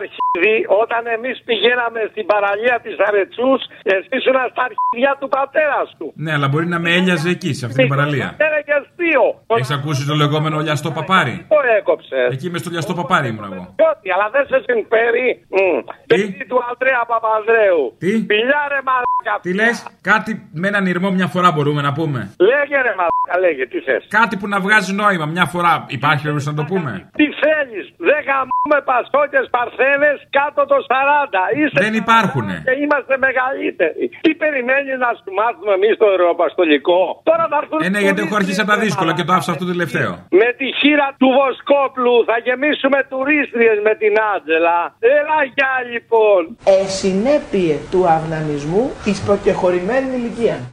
Ρε 0.00 0.08
αρχίδι, 0.08 0.56
όταν 0.82 1.02
εμείς 1.16 1.36
πηγαίναμε 1.48 2.00
στην 2.12 2.24
παραλία 2.32 2.76
της 2.84 2.94
Αρετσούς, 3.06 3.60
εσύ 3.92 4.08
ήσουν 4.18 4.36
στα 4.52 4.62
αρχίδια 4.68 5.12
του 5.20 5.28
πατέρας 5.36 5.86
σου. 5.96 6.06
Ναι, 6.24 6.32
αλλά 6.36 6.48
μπορεί 6.50 6.66
να 6.74 6.78
με 6.84 6.90
έλιαζε 6.98 7.30
εκεί, 7.36 7.52
σε 7.58 7.64
αυτή 7.66 7.78
την 7.84 7.92
παραλία. 7.94 8.28
Πατέρα 8.30 8.58
και 8.66 8.74
αστείο. 8.80 9.24
Έχεις 9.58 9.72
ακούσει 9.78 10.02
το 10.10 10.14
λεγόμενο 10.22 10.56
λιαστό 10.66 10.90
παπάρι; 10.98 11.36
Το 11.54 11.60
έκοψες; 11.78 12.28
Εκεί 12.34 12.46
με 12.52 12.58
στο 12.62 12.70
λιαστό 12.74 12.92
παπάρι 13.00 13.28
ήμουν 13.28 13.44
εγώ. 13.52 13.64
Ό,τι, 13.90 14.06
αλλά 14.14 14.26
δεν 14.34 14.44
σε 14.50 14.58
συμφέρει. 14.68 15.26
Μμ. 15.56 15.78
Παιδί 16.10 16.44
του 16.50 16.58
Ανδρέα 16.68 17.02
Παπανδρέου. 17.12 17.82
Τι; 18.02 18.12
Πηλιά 18.30 18.62
ρε 18.72 18.80
μαλάκα. 18.88 19.09
Τι 19.44 19.50
λες, 19.54 19.76
κάτι 20.10 20.30
με 20.60 20.66
έναν 20.68 20.84
ηρμό 20.92 21.10
μια 21.18 21.26
φορά 21.34 21.48
μπορούμε 21.52 21.82
να 21.88 21.92
πούμε; 21.98 22.20
Λέγε 22.50 22.76
ρε 22.86 22.94
μαλάκα, 22.98 23.34
λέγε, 23.44 23.64
τι 23.72 23.78
θες. 23.86 24.02
Κάτι 24.18 24.34
που 24.40 24.46
να 24.54 24.58
βγάζει 24.64 24.92
νόημα 25.02 25.26
μια 25.36 25.46
φορά. 25.54 25.72
Υπάρχει 25.98 26.22
περίπτωση 26.24 26.48
να 26.52 26.56
το 26.60 26.64
πούμε; 26.70 26.90
Τι 27.20 27.26
θέλεις, 27.42 27.86
δεν 28.08 28.20
γαμούμε 28.28 28.78
πασόκες 28.90 29.44
παρθένες 29.56 30.16
κάτω 30.38 30.60
το 30.72 30.78
40. 30.90 31.42
Είστε 31.60 31.78
Δεν 31.84 31.94
υπάρχουνε. 32.02 32.56
Και 32.68 32.74
είμαστε 32.84 33.14
μεγαλύτεροι. 33.26 34.04
Τι 34.24 34.30
περιμένει 34.42 34.92
να 35.04 35.10
σου 35.18 35.30
μάθουμε 35.40 35.72
εμείς 35.78 35.94
το 36.02 36.06
ευρωπαστολικό; 36.18 37.00
Τώρα 37.30 37.44
θα 37.50 37.56
έρθουν. 37.62 37.78
Ε, 37.86 37.88
ναι, 37.94 38.00
γιατί 38.06 38.20
έχω 38.26 38.36
αρχίσει 38.40 38.60
από 38.64 38.70
τα 38.74 38.78
δύσκολα 38.84 39.12
και 39.16 39.24
το 39.28 39.32
άφησα 39.36 39.50
αυτό 39.54 39.62
το 39.64 39.70
τελευταίο. 39.74 40.10
Με 40.42 40.48
τη 40.60 40.66
χείρα 40.80 41.08
του 41.20 41.28
Βοσκόπλου 41.38 42.14
θα 42.28 42.36
γεμίσουμε 42.46 42.98
τουρίστριες 43.12 43.76
με 43.86 43.92
την 44.02 44.12
Άντζελα. 44.32 44.80
Έλα 45.18 45.38
γεια 45.56 45.74
λοιπόν. 45.92 46.40
ε, 46.74 46.76
συνέπειε 47.00 47.74
του 47.92 48.00
αυνανισμού 48.16 48.84
εις 49.10 49.20
προκεχωρημένης 49.20 50.14
ηλικίας. 50.14 50.70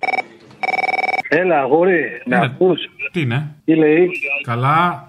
Έλα, 1.30 1.60
αγόρι, 1.60 2.22
με 2.26 2.36
Έλα. 2.36 2.46
ακούς. 2.46 2.80
Τι 3.12 3.22
είναι; 3.22 3.56
Τι 3.66 3.76
λέει; 3.76 4.10
Καλά. 4.44 5.08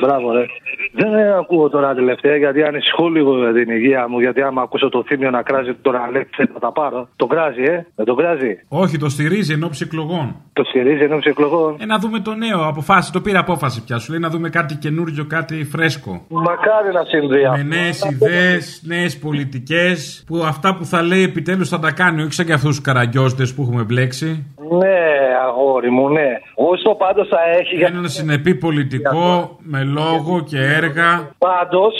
Μπράβο, 0.00 0.32
ρε. 0.32 0.44
Δεν 0.92 1.32
ακούω 1.38 1.68
τώρα 1.68 1.94
τελευταία 1.94 2.36
γιατί 2.36 2.62
ανησυχώ 2.62 3.08
λίγο 3.08 3.36
για 3.38 3.52
την 3.52 3.70
υγεία 3.76 4.08
μου. 4.08 4.20
Γιατί 4.20 4.42
άμα 4.42 4.62
ακούσω 4.62 4.88
το 4.88 5.04
θύμιο 5.06 5.30
να 5.30 5.42
κράζει 5.42 5.74
τον 5.82 5.96
Αλέξη 5.96 6.46
θα 6.52 6.58
τα 6.58 6.72
πάρω. 6.72 7.08
Το 7.16 7.26
κράζει, 7.26 7.62
ε. 7.62 7.86
Δεν 7.94 8.04
τον 8.06 8.16
κράζει. 8.16 8.58
Όχι, 8.68 8.98
το 8.98 9.08
στηρίζει 9.08 9.52
εν 9.52 9.62
ώψη 9.62 9.84
εκλογών. 9.86 10.36
Το 10.52 10.64
στηρίζει 10.64 11.02
ενώ 11.02 11.18
εκλογών. 11.22 11.76
Ε, 11.80 11.86
να 11.86 11.98
δούμε 11.98 12.20
το 12.20 12.34
νέο. 12.34 12.60
Αποφάσισε, 12.66 13.12
το 13.12 13.20
πήρε 13.20 13.38
απόφαση 13.38 13.84
πια. 13.84 13.98
Σου 13.98 14.10
λέει 14.10 14.20
να 14.20 14.28
δούμε 14.28 14.48
κάτι 14.48 14.74
καινούριο, 14.74 15.24
κάτι 15.28 15.64
φρέσκο. 15.64 16.24
Μακάρι 16.28 16.92
να 16.92 17.04
συμβεί 17.04 17.40
Με 17.42 17.48
αυτό. 17.48 17.64
νέες 17.66 18.04
ιδέες, 18.10 18.82
νέες 18.86 19.18
πολιτικές. 19.18 20.24
Που 20.26 20.42
αυτά 20.46 20.74
που 20.76 20.84
θα 20.84 21.02
λέει 21.02 21.22
επιτέλους 21.22 21.68
θα 21.68 21.78
τα 21.78 21.92
κάνει. 21.92 22.22
Όχι 22.22 22.32
σαν 22.32 22.46
και 22.46 22.52
αυτούς 22.52 22.68
τους 22.76 22.80
καραγκιόζτε 22.84 23.44
που 23.56 23.62
έχουμε 23.62 23.82
μπλέξει. 23.82 24.46
Ναι, 24.78 24.98
αγόρι 25.48 25.90
μου, 25.90 26.08
ναι. 26.08 26.28
Όσο 26.54 26.94
πάντως 26.94 27.28
θα 27.28 27.38
έχει. 27.60 27.76
για- 27.76 27.86
Ένα 27.94 28.08
συνεπή 28.08 28.54
πολιτικό 28.54 29.58
με 29.72 29.80
λόγο 29.98 30.34
και 30.50 30.60
έργα. 30.80 31.10
Πάντως 31.38 31.94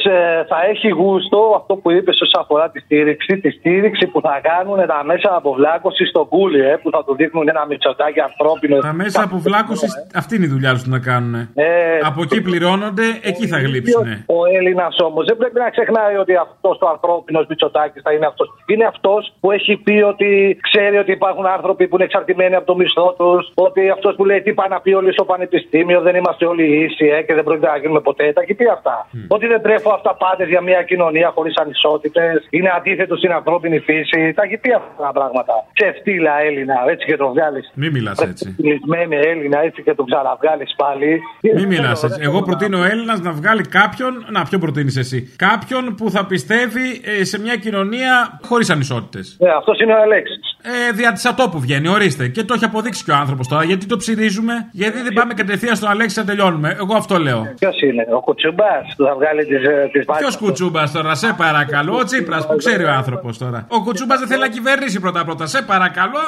θα 0.51 0.59
έχει 0.71 0.89
γούστο 0.89 1.41
αυτό 1.61 1.73
που 1.77 1.91
είπες 1.91 2.21
όσον 2.21 2.41
αφορά 2.43 2.71
τη 2.71 2.79
στήριξη. 2.81 3.39
Τη 3.39 3.51
στήριξη 3.51 4.07
που 4.07 4.21
θα 4.21 4.35
κάνουν 4.51 4.79
τα 4.87 5.01
μέσα 5.05 5.29
αποβλάκωσης 5.37 6.09
στο 6.09 6.25
κούλι, 6.25 6.61
ε, 6.71 6.77
που 6.83 6.91
θα 6.91 7.05
του 7.05 7.15
δείχνουν 7.15 7.49
ένα 7.49 7.67
μυτσοτάκι 7.67 8.21
ανθρώπινο. 8.21 8.77
Τα 8.79 8.93
μέσα 8.93 9.23
αποβλάκωσης, 9.23 9.93
αυτή 10.15 10.37
είναι 10.37 10.45
η 10.45 10.49
δουλειά 10.49 10.73
τους 10.73 10.87
να 10.87 10.99
κάνουν. 10.99 11.35
Ε, 11.35 11.67
Από 12.11 12.23
εκεί 12.23 12.41
πληρώνονται, 12.43 13.07
εκεί 13.31 13.47
θα 13.47 13.59
γλύψουν. 13.59 14.07
Ο 14.27 14.39
Έλληνας 14.57 14.97
όμως 15.09 15.25
δεν 15.29 15.37
πρέπει 15.37 15.59
να 15.59 15.71
ξεχνάει 15.71 16.17
ότι 16.17 16.35
αυτός 16.37 16.79
ο 16.81 16.89
ανθρώπινος 16.95 17.47
Μητσοτάκη 17.49 18.01
θα 18.01 18.13
είναι 18.13 18.27
αυτός. 18.27 18.49
Είναι 18.67 18.85
αυτός 18.85 19.33
που 19.41 19.51
έχει 19.51 19.77
πει 19.77 19.97
ότι 20.13 20.59
ξέρει 20.61 20.97
ότι 20.97 21.13
υπάρχουν 21.13 21.47
άνθρωποι 21.47 21.89
που 21.89 21.95
είναι 21.97 22.05
εξαρτημένοι 22.05 22.55
από 22.55 22.67
το 22.67 22.77
μισθό 22.77 23.15
τους. 23.19 23.53
Ότι 23.55 23.91
αυτός 23.91 24.15
που 24.17 24.25
λέει 24.25 24.41
τι 24.43 24.53
πάει 24.53 24.69
να 24.69 24.81
πει 24.81 24.93
όλοι 24.93 25.13
στο 25.13 25.25
πανεπιστήμιο, 25.25 26.01
δεν 26.01 26.15
είμαστε 26.15 26.45
όλοι 26.47 26.65
ίσοι 26.85 27.07
ε, 27.07 27.23
και 27.23 27.35
δεν 27.35 27.45
πρόκειται 27.59 27.73
να 27.75 27.79
γίνουμε 27.83 28.01
ποτέ. 28.09 28.33
Τα 28.33 28.41
έχει 28.45 28.55
πει 28.55 28.67
αυτά. 28.77 28.97
Ότι 29.29 29.47
δεν 29.47 29.61
τρέφω 29.63 29.91
αυταπάτε 29.99 30.45
για 30.53 30.61
μια 30.69 30.83
κοινωνία 30.91 31.29
χωρίς 31.37 31.57
ανισότητες. 31.57 32.47
Είναι 32.51 32.71
αντίθετο 32.79 33.17
στην 33.17 33.33
ανθρώπινη 33.33 33.79
φύση. 33.79 34.33
Τα 34.37 34.43
έχει 34.47 34.57
πει 34.57 34.71
αυτά 34.73 35.03
τα 35.07 35.13
πράγματα. 35.19 35.55
Ξεφτύλα 35.79 36.35
Έλληνα, 36.49 36.77
έτσι 36.93 37.05
και 37.07 37.17
το 37.17 37.27
βγάλεις. 37.29 37.65
Μην 37.75 37.91
μιλάς 37.97 38.19
έτσι. 38.19 38.55
Κλεισμένη 38.63 39.17
Έλληνα, 39.33 39.59
έτσι 39.69 39.83
και 39.83 39.95
τον 39.95 40.07
ξαναβγάλεις 40.07 40.75
πάλι. 40.83 41.21
Μην 41.59 41.67
μιλάς 41.67 42.03
έτσι. 42.03 42.21
Εγώ 42.23 42.43
προτείνω 42.43 42.79
ο 42.79 42.85
Έλληνας 42.85 43.21
να 43.21 43.33
βγάλει 43.33 43.63
κάποιον. 43.79 44.13
Να, 44.31 44.43
ποιο 44.43 44.59
προτείνεις 44.59 44.97
εσύ; 44.97 45.19
Κάποιον 45.37 45.95
που 45.95 46.11
θα 46.11 46.27
πιστεύει 46.27 46.87
ε, 47.21 47.25
σε 47.25 47.41
μια 47.41 47.57
κοινωνία 47.57 48.41
χωρίς 48.49 48.71
ανισότητες. 48.71 49.37
Ναι, 49.41 49.51
αυτός 49.51 49.81
είναι 49.81 49.93
ο 49.93 50.01
Αλέξης. 50.01 50.59
Ε, 50.63 50.93
δια 50.93 51.13
της 51.13 51.25
ατόπου 51.25 51.59
βγαίνει, 51.61 51.89
ορίστε. 51.89 52.29
Και 52.29 52.43
το 52.45 52.55
έχει 52.55 52.65
αποδείξει 52.65 53.05
και 53.05 53.11
ο 53.11 53.15
άνθρωπος 53.15 53.49
τώρα. 53.49 53.65
Γιατί 53.65 53.87
το 53.87 53.97
ψυρίζουμε, 53.97 54.55
γιατί 54.73 55.03
δεν 55.03 55.13
πάμε 55.13 55.35
κατευθείαν 55.35 55.77
στον 55.77 55.89
Αλέξη 55.89 56.19
να 56.19 56.25
τελειώνουμε; 56.25 56.77
Εγώ 56.81 56.95
αυτό 56.95 57.19
λέω. 57.19 57.46
Ποιος 57.59 57.83
είναι, 57.83 58.07
ο 58.17 58.21
Κουτσούμπα 58.21 58.73
που 58.97 59.05
θα 59.05 59.15
βγάλει 59.15 59.43
τις 59.45 59.61
τις 59.93 60.05
Ποιος 60.19 60.37
κουτσούμπα 60.37 60.91
τώρα, 60.91 61.15
σε 61.15 61.35
παρακαλώ. 61.45 61.93
Ο 61.97 62.05
Τσίπρας 62.05 62.47
που 62.47 62.57
ξέρει 62.57 62.85
ο 62.85 62.91
άνθρωπος 62.91 63.39
τώρα. 63.39 63.67
Ο 63.69 63.83
κουτσούμπα 63.83 64.17
δεν 64.17 64.29
θέλει 64.29 64.41
να 64.41 64.49
κυβερνήσει 64.49 65.01
πρώτα-πρώτα. 65.01 65.47
Σε 65.47 65.63
παρακαλώ, 65.63 66.25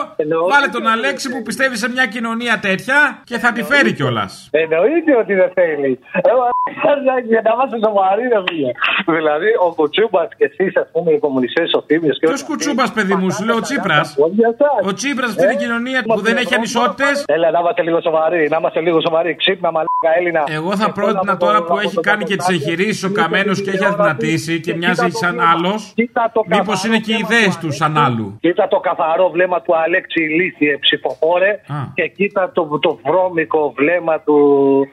βάλε 0.51 0.69
τον 0.77 0.87
Αλέξη 0.87 1.27
που 1.31 1.43
πιστεύει 1.43 1.77
σε 1.77 1.91
μια 1.91 2.07
κοινωνία 2.07 2.59
τέτοια 2.59 2.99
και 3.25 3.39
θα 3.39 3.53
τη 3.53 3.63
φέρει 3.63 3.93
κιόλας. 3.93 4.49
Εννοείται 4.51 5.13
ότι 5.23 5.35
δεν 5.35 5.51
θέλει. 5.55 5.99
Εγώ 6.31 6.43
για 7.33 7.41
να 7.47 7.51
είμαστε 7.55 7.77
σοβαροί, 7.87 8.25
ρε 8.35 8.41
φίλε. 8.47 8.73
Δηλαδή, 9.19 9.51
ο 9.67 9.69
Κουτσούμπα 9.79 10.23
και 10.39 10.45
εσείς, 10.51 10.77
ας 10.83 10.89
πούμε, 10.93 11.11
οι 11.13 11.19
κομμουνιστές, 11.19 11.69
ο 11.79 11.81
Θήμιο 11.87 12.13
και 12.21 12.27
Ποιος 12.27 12.45
κουτσούμπα, 12.49 12.85
παιδί 12.97 13.15
μου, 13.15 13.31
σου 13.31 13.45
λέω 13.45 13.57
ο 13.57 13.65
Τσίπρας; 13.67 14.07
Ο 14.89 14.93
Τσίπρας 14.99 15.29
αυτή 15.31 15.43
είναι 15.45 15.53
η 15.53 15.63
κοινωνία 15.65 16.01
που 16.03 16.21
δεν 16.27 16.37
έχει 16.37 16.55
ανισότητες. 16.55 17.25
Έλα, 17.27 17.51
να 17.51 17.59
είμαστε 17.59 17.83
λίγο 17.83 18.01
σοβαροί, 18.01 18.49
να 18.53 18.57
είμαστε 18.61 18.81
λίγο 18.81 18.99
σοβαροί. 19.07 19.31
Ξύπνα, 19.43 19.69
μαλάκα 19.75 20.11
Έλληνα. 20.19 20.43
Εγώ 20.59 20.77
θα 20.77 20.89
πρότεινα 21.01 21.37
τώρα 21.37 21.63
που 21.65 21.79
έχει 21.79 21.97
κάνει 22.01 22.25
και 22.25 22.37
τις 22.37 22.49
εγχειρήσεις 22.49 23.05
ο 23.05 23.13
Καμένος 23.13 23.63
και 23.63 23.71
έχει 23.71 23.85
αδυνατήσει 23.85 24.61
και 24.61 24.75
μοιάζει 24.75 25.09
σαν 25.11 25.41
άλλος. 25.41 25.95
Μήπως 26.47 26.85
είναι 26.85 26.99
και 26.99 27.13
οι 27.13 27.19
ιδέες 27.25 27.57
τους 27.59 27.77
σαν 27.77 27.99
άλλου. 27.99 28.37
Κοίτα 28.41 28.69
το 28.69 28.79
καθαρό 28.79 29.31
βλέμμα 29.31 29.63
του 29.63 29.73
Αλέξη 29.77 30.21
Ηλίθιε 30.23 30.79
ψηφοφόρε 30.79 31.61
και 31.95 32.07
κοίτα 32.17 32.51
το, 32.55 32.79
το 32.79 32.99
βρώμικο 33.07 33.73
βλέμμα 33.77 34.21
του, 34.21 34.37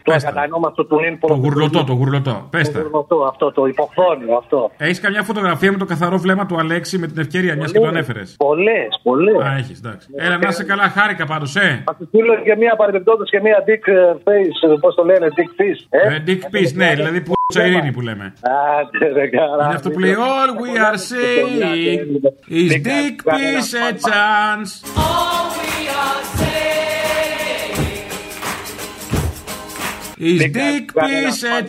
του 0.03 0.13
ακατανόμαστου 0.13 0.88
του 0.88 1.00
Νίν 1.00 1.19
Το 1.19 1.33
γουρλωτό, 1.33 1.83
το 1.83 1.93
γουρλωτό. 1.93 2.47
Πέστα. 2.50 2.79
γουρλωτό, 2.81 3.17
αυτό 3.31 3.51
το 3.51 3.65
υποχθόνιο 3.65 4.35
αυτό. 4.38 4.71
Έχεις 4.77 5.00
καμιά 5.00 5.24
φωτογραφία 5.24 5.71
με 5.71 5.77
το 5.77 5.85
καθαρό 5.85 6.17
βλέμμα 6.17 6.45
του 6.45 6.57
Αλέξη 6.59 6.97
με 6.97 7.07
την 7.07 7.19
ευκαιρία 7.19 7.55
μιας 7.55 7.71
και 7.71 7.79
το 7.79 7.88
ανέφερες; 7.88 8.35
Πολλές, 8.38 9.00
πολλές. 9.03 9.39
Α, 9.45 9.55
έχεις, 9.57 9.77
εντάξει. 9.79 10.07
Έλα, 10.15 10.38
να 10.38 10.47
είσαι 10.47 10.63
καλά, 10.63 10.83
χάρηκα 10.83 11.25
πάντως, 11.25 11.55
ε. 11.55 11.81
Θα 11.85 11.95
σου 11.97 12.05
στείλω 12.07 12.33
και 12.43 12.55
μία 12.55 12.75
παρεμπιπτόντως 12.75 13.29
και 13.29 13.39
μία 13.41 13.63
dick 13.67 13.85
face, 14.25 14.79
πώς 14.79 14.95
το 14.95 15.03
λένε, 15.03 15.27
dick 15.38 15.51
fish. 15.59 15.79
Ε, 16.04 16.24
dick 16.28 16.44
piece, 16.56 16.74
ναι, 16.74 16.94
δηλαδή 16.96 17.22
που 17.22 17.34
ειρήνη 17.54 17.92
που 17.92 18.02
λέμε. 18.02 18.34
Άντε, 18.42 19.08
ρε 19.14 19.28
καλά. 19.28 19.66
Είναι 19.66 19.75
αυτό 19.75 19.90
που 19.90 20.00
λέει 20.00 20.16
All 20.18 20.62
we 20.62 20.78
are 20.78 20.98
saying 20.98 22.22
is 22.50 22.72
dick 22.72 23.24
piece 23.24 23.74
a 23.74 23.94
chance. 24.08 24.72
Is 30.18 30.42
dick 30.58 30.94
piece 30.94 31.44
a 31.44 31.66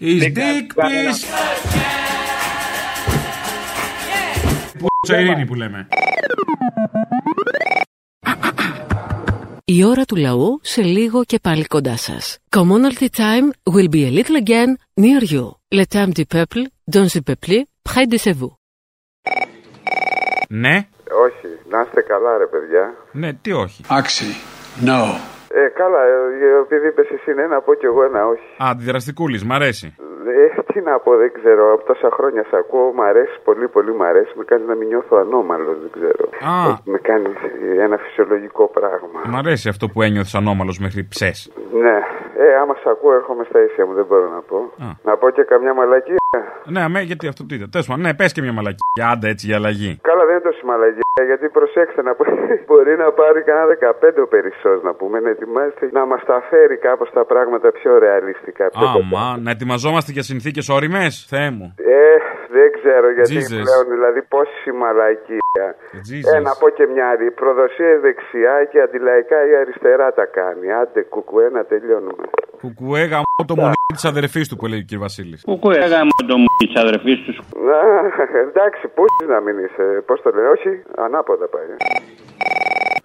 Is 0.00 0.22
dick 0.34 0.74
piece 0.76 1.73
Που 4.84 5.12
ειρήνη 5.12 5.46
που 5.46 5.54
λέμε. 5.54 5.88
Η 9.64 9.84
ώρα 9.84 10.04
του 10.04 10.16
λαού 10.16 10.60
σε 10.62 10.82
λίγο 10.82 11.24
και 11.24 11.38
πάλι 11.42 11.64
κοντά 11.64 11.96
σας. 11.96 12.38
Commonalty 12.56 13.08
time 13.16 13.72
will 13.74 13.88
be 13.88 14.02
a 14.08 14.10
little 14.18 14.36
again 14.44 14.70
near 15.00 15.22
you. 15.32 15.44
Le 15.78 15.84
temps 15.94 16.12
du 16.18 16.24
peuple, 16.34 16.62
dans 16.94 17.08
le 17.14 17.20
peuple, 17.28 17.56
près 17.88 18.06
de 18.06 18.32
vous. 18.32 18.52
Ναι. 20.48 20.76
Όχι, 21.26 21.48
να 21.68 21.80
είστε 21.80 22.00
καλά 22.02 22.36
ρε 22.38 22.46
παιδιά. 22.46 22.94
Ναι, 23.12 23.32
τι 23.32 23.52
όχι. 23.52 23.84
Actually, 23.88 24.38
no. 24.88 25.00
Ε, 25.48 25.68
καλά, 25.80 26.00
ε, 26.02 26.60
επειδή 26.64 26.86
είπες 26.86 27.08
εσύ 27.10 27.32
ναι, 27.34 27.46
να 27.46 27.60
πω 27.60 27.74
κι 27.74 27.86
εγώ 27.86 28.02
ένα 28.04 28.26
όχι. 28.26 28.62
Α, 28.62 28.70
αντιδραστικούλης, 28.70 29.44
μ' 29.44 29.52
αρέσει. 29.52 29.94
Ε, 30.74 30.78
τι 30.80 30.84
να 30.90 30.98
πω, 30.98 31.16
δεν 31.16 31.32
ξέρω. 31.38 31.72
Από 31.72 31.84
τόσα 31.84 32.08
χρόνια 32.16 32.42
σε 32.50 32.56
ακούω, 32.56 32.92
μ' 32.92 33.00
αρέσει 33.00 33.36
πολύ, 33.44 33.68
πολύ 33.68 33.92
μ' 33.94 34.02
αρέσει. 34.02 34.32
Με 34.38 34.44
κάνεις 34.44 34.66
να 34.66 34.74
μην 34.74 34.88
νιώθω 34.88 35.16
ανώμαλος, 35.16 35.76
δεν 35.82 35.90
ξέρω. 35.96 36.24
Α. 36.52 36.68
Ε, 36.70 36.74
Με 36.92 36.98
κάνεις 36.98 37.36
ένα 37.86 37.96
φυσιολογικό 37.96 38.64
πράγμα. 38.78 39.18
Μ' 39.26 39.36
αρέσει 39.36 39.68
αυτό 39.68 39.88
που 39.88 40.02
ένιωθες 40.02 40.34
ανώμαλος 40.34 40.78
μέχρι 40.78 41.02
ψες. 41.12 41.52
Ναι. 41.72 41.96
Ε, 42.44 42.54
άμα 42.60 42.74
σε 42.74 42.88
ακούω, 42.90 43.12
έρχομαι 43.14 43.44
στα 43.48 43.58
ίσια 43.64 43.86
μου, 43.86 43.94
δεν 43.94 44.04
μπορώ 44.08 44.28
να 44.36 44.40
πω. 44.40 44.56
Α. 44.56 44.86
Να 45.04 45.16
πω 45.16 45.30
και 45.30 45.42
καμιά 45.42 45.74
μαλακία. 45.74 46.16
Ναι, 46.64 46.80
αμέ, 46.82 47.00
γιατί 47.00 47.26
αυτό 47.26 47.46
το 47.46 47.54
είδα. 47.54 47.68
Τέλος 47.68 47.86
πάντων, 47.86 48.02
ναι, 48.02 48.14
πες 48.14 48.32
και 48.32 48.42
μια 48.42 48.52
μαλακία. 48.52 49.08
Άντα 49.12 49.28
έτσι 49.28 49.46
για 49.46 49.56
αλλαγή. 49.56 49.98
Καλά, 50.02 50.23
δεν 50.44 50.50
είναι 50.50 50.50
τόσο 50.50 50.62
μαλακία. 50.70 51.02
Γιατί 51.30 51.46
προσέξτε 51.58 52.02
να 52.08 52.12
πω, 52.18 52.24
μπορεί 52.68 52.94
να 53.04 53.08
πάρει 53.20 53.40
κανένα 53.48 53.66
15 53.80 54.24
ο 54.24 54.28
περισσός 54.34 54.78
να 54.82 54.92
πούμε, 54.98 55.16
να 55.20 55.30
ετοιμάζεται 55.34 55.88
να 55.98 56.02
μας 56.10 56.22
τα 56.30 56.38
φέρει 56.50 56.76
κάπως 56.76 57.10
τα 57.16 57.24
πράγματα 57.32 57.68
πιο 57.78 57.98
ρεαλιστικά. 57.98 58.64
Πιο 58.68 58.88
κοντά. 58.96 59.18
Άμα, 59.18 59.38
να 59.44 59.50
ετοιμαζόμαστε 59.50 60.10
για 60.16 60.22
συνθήκες 60.22 60.66
όριμες, 60.76 61.12
Θεέ 61.30 61.50
μου. 61.56 61.66
Ε, 62.02 62.14
δεν 62.56 62.68
ξέρω 62.78 63.06
γιατί 63.16 63.36
Jesus. 63.36 63.60
πλέον, 63.64 63.84
δηλαδή 63.94 64.20
πόση 64.34 64.70
μαλακία. 64.82 65.66
Jesus. 66.08 66.26
Ε, 66.34 66.40
να 66.48 66.52
πω 66.60 66.66
και 66.76 66.86
μια 66.92 67.04
άλλη. 67.10 67.24
Η 67.32 67.34
προδοσία 67.40 67.90
η 67.96 67.98
δεξιά 68.06 68.56
και 68.70 68.78
αντιλαϊκά 68.86 69.38
η 69.50 69.52
αριστερά 69.60 70.08
τα 70.18 70.26
κάνει. 70.38 70.66
Άντε, 70.80 71.00
κουκουέ, 71.14 71.48
να 71.58 71.62
τελειώνουμε. 71.64 72.26
Κουκουέ 72.64 73.04
γαμώ 73.04 73.40
το 73.46 73.56
μονί 73.56 73.74
της 73.94 74.04
αδερφής 74.04 74.48
του 74.48 74.56
που 74.56 74.66
λέει 74.66 74.78
ο 74.78 74.84
κ. 74.88 74.98
Βασίλης. 74.98 75.42
Κουκουέ, 75.44 75.78
γάμο 75.78 76.10
το 76.28 76.36
μου 76.38 76.46
της 76.58 76.82
αδερφής 76.82 77.18
του. 77.24 77.32
Α, 77.70 77.80
εντάξει, 78.48 78.88
πού 78.94 79.04
να 79.28 79.40
μην 79.40 79.58
είσαι, 79.64 80.02
πώς 80.06 80.22
το 80.22 80.30
λένε, 80.34 80.48
όχι, 80.48 80.82
ανάποδα 80.96 81.48
πάει. 81.48 81.66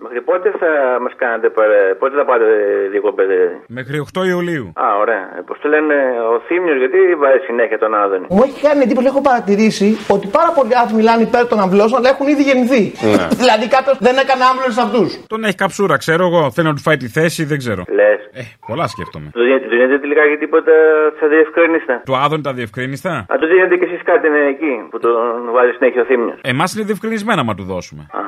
Μέχρι 0.03 0.21
πότε 0.29 0.47
θα 0.61 0.69
μας 1.03 1.13
κάνετε 1.23 1.47
παρέ... 1.57 1.81
Πότε 2.01 2.13
θα 2.19 2.25
πάτε 2.29 2.45
διακοπές. 2.93 3.27
Μέχρι 3.67 3.95
8 4.13 4.27
Ιουλίου. 4.33 4.65
Α, 4.85 4.85
ωραία. 5.03 5.23
Πώς 5.47 5.57
το 5.61 5.67
λένε 5.73 5.95
ο 6.33 6.39
Θήμιος, 6.47 6.77
γιατί 6.83 6.97
βάζει 7.21 7.39
συνέχεια 7.49 7.77
τον 7.83 7.91
Άδωνη. 8.01 8.25
Μου 8.29 8.43
έχει 8.47 8.61
κάνει 8.67 8.81
εντύπωση, 8.85 9.07
έχω 9.13 9.21
παρατηρήσει 9.29 9.87
ότι 10.15 10.25
πάρα 10.37 10.51
πολλοί 10.57 10.73
άνθρωποι 10.79 10.97
μιλάνε 11.01 11.21
υπέρ 11.29 11.43
των 11.51 11.59
αμβλώσεων, 11.65 11.99
αλλά 11.99 12.09
έχουν 12.13 12.27
ήδη 12.33 12.43
γεννηθεί. 12.49 12.83
Ναι. 13.05 13.27
δηλαδή 13.41 13.65
κάποιος 13.75 13.97
δεν 14.07 14.15
έκανε 14.23 14.43
άμβλωση 14.51 14.75
σε 14.79 14.83
αυτούς. 14.87 15.09
Τον 15.33 15.43
έχει 15.47 15.57
καψούρα, 15.63 15.95
ξέρω 16.03 16.23
εγώ. 16.29 16.41
Θέλει 16.55 16.67
να 16.71 16.75
του 16.77 16.83
φάει 16.87 16.97
τη 17.03 17.07
θέση, 17.17 17.41
δεν 17.51 17.57
ξέρω. 17.63 17.81
Λες. 17.99 18.19
Ε, 18.39 18.41
πολλά 18.67 18.87
σκέφτομαι. 18.93 19.27
Του 19.35 19.43
δίνετε, 19.47 19.65
του 19.69 19.75
δίνετε 19.79 19.97
τελικά 19.99 20.23
και 20.29 20.37
τίποτα 20.43 20.73
στα 21.17 21.27
διευκρίνηστα. 21.27 22.01
Του 22.05 22.15
Άδωνη 22.23 22.43
τα 22.49 22.53
διευκρίνηστα. 22.53 23.11
Α, 23.31 23.33
του 23.41 23.47
δίνετε 23.51 23.75
και 23.79 23.85
εσείς 23.89 24.01
κάτι 24.11 24.29
ναι, 24.29 24.41
εκεί 24.53 24.73
που 24.91 24.99
τον 24.99 25.51
βάζει 25.55 25.71
συνέχεια 25.77 26.01
ο 26.01 26.05
Θήμιος. 26.05 26.37
Εμάς 26.53 26.69
είναι 26.73 26.83
διευκρινισμένα, 26.83 27.43
μα 27.43 27.53
του 27.55 27.63
δώσουμε. 27.63 28.01
Α, 28.11 28.21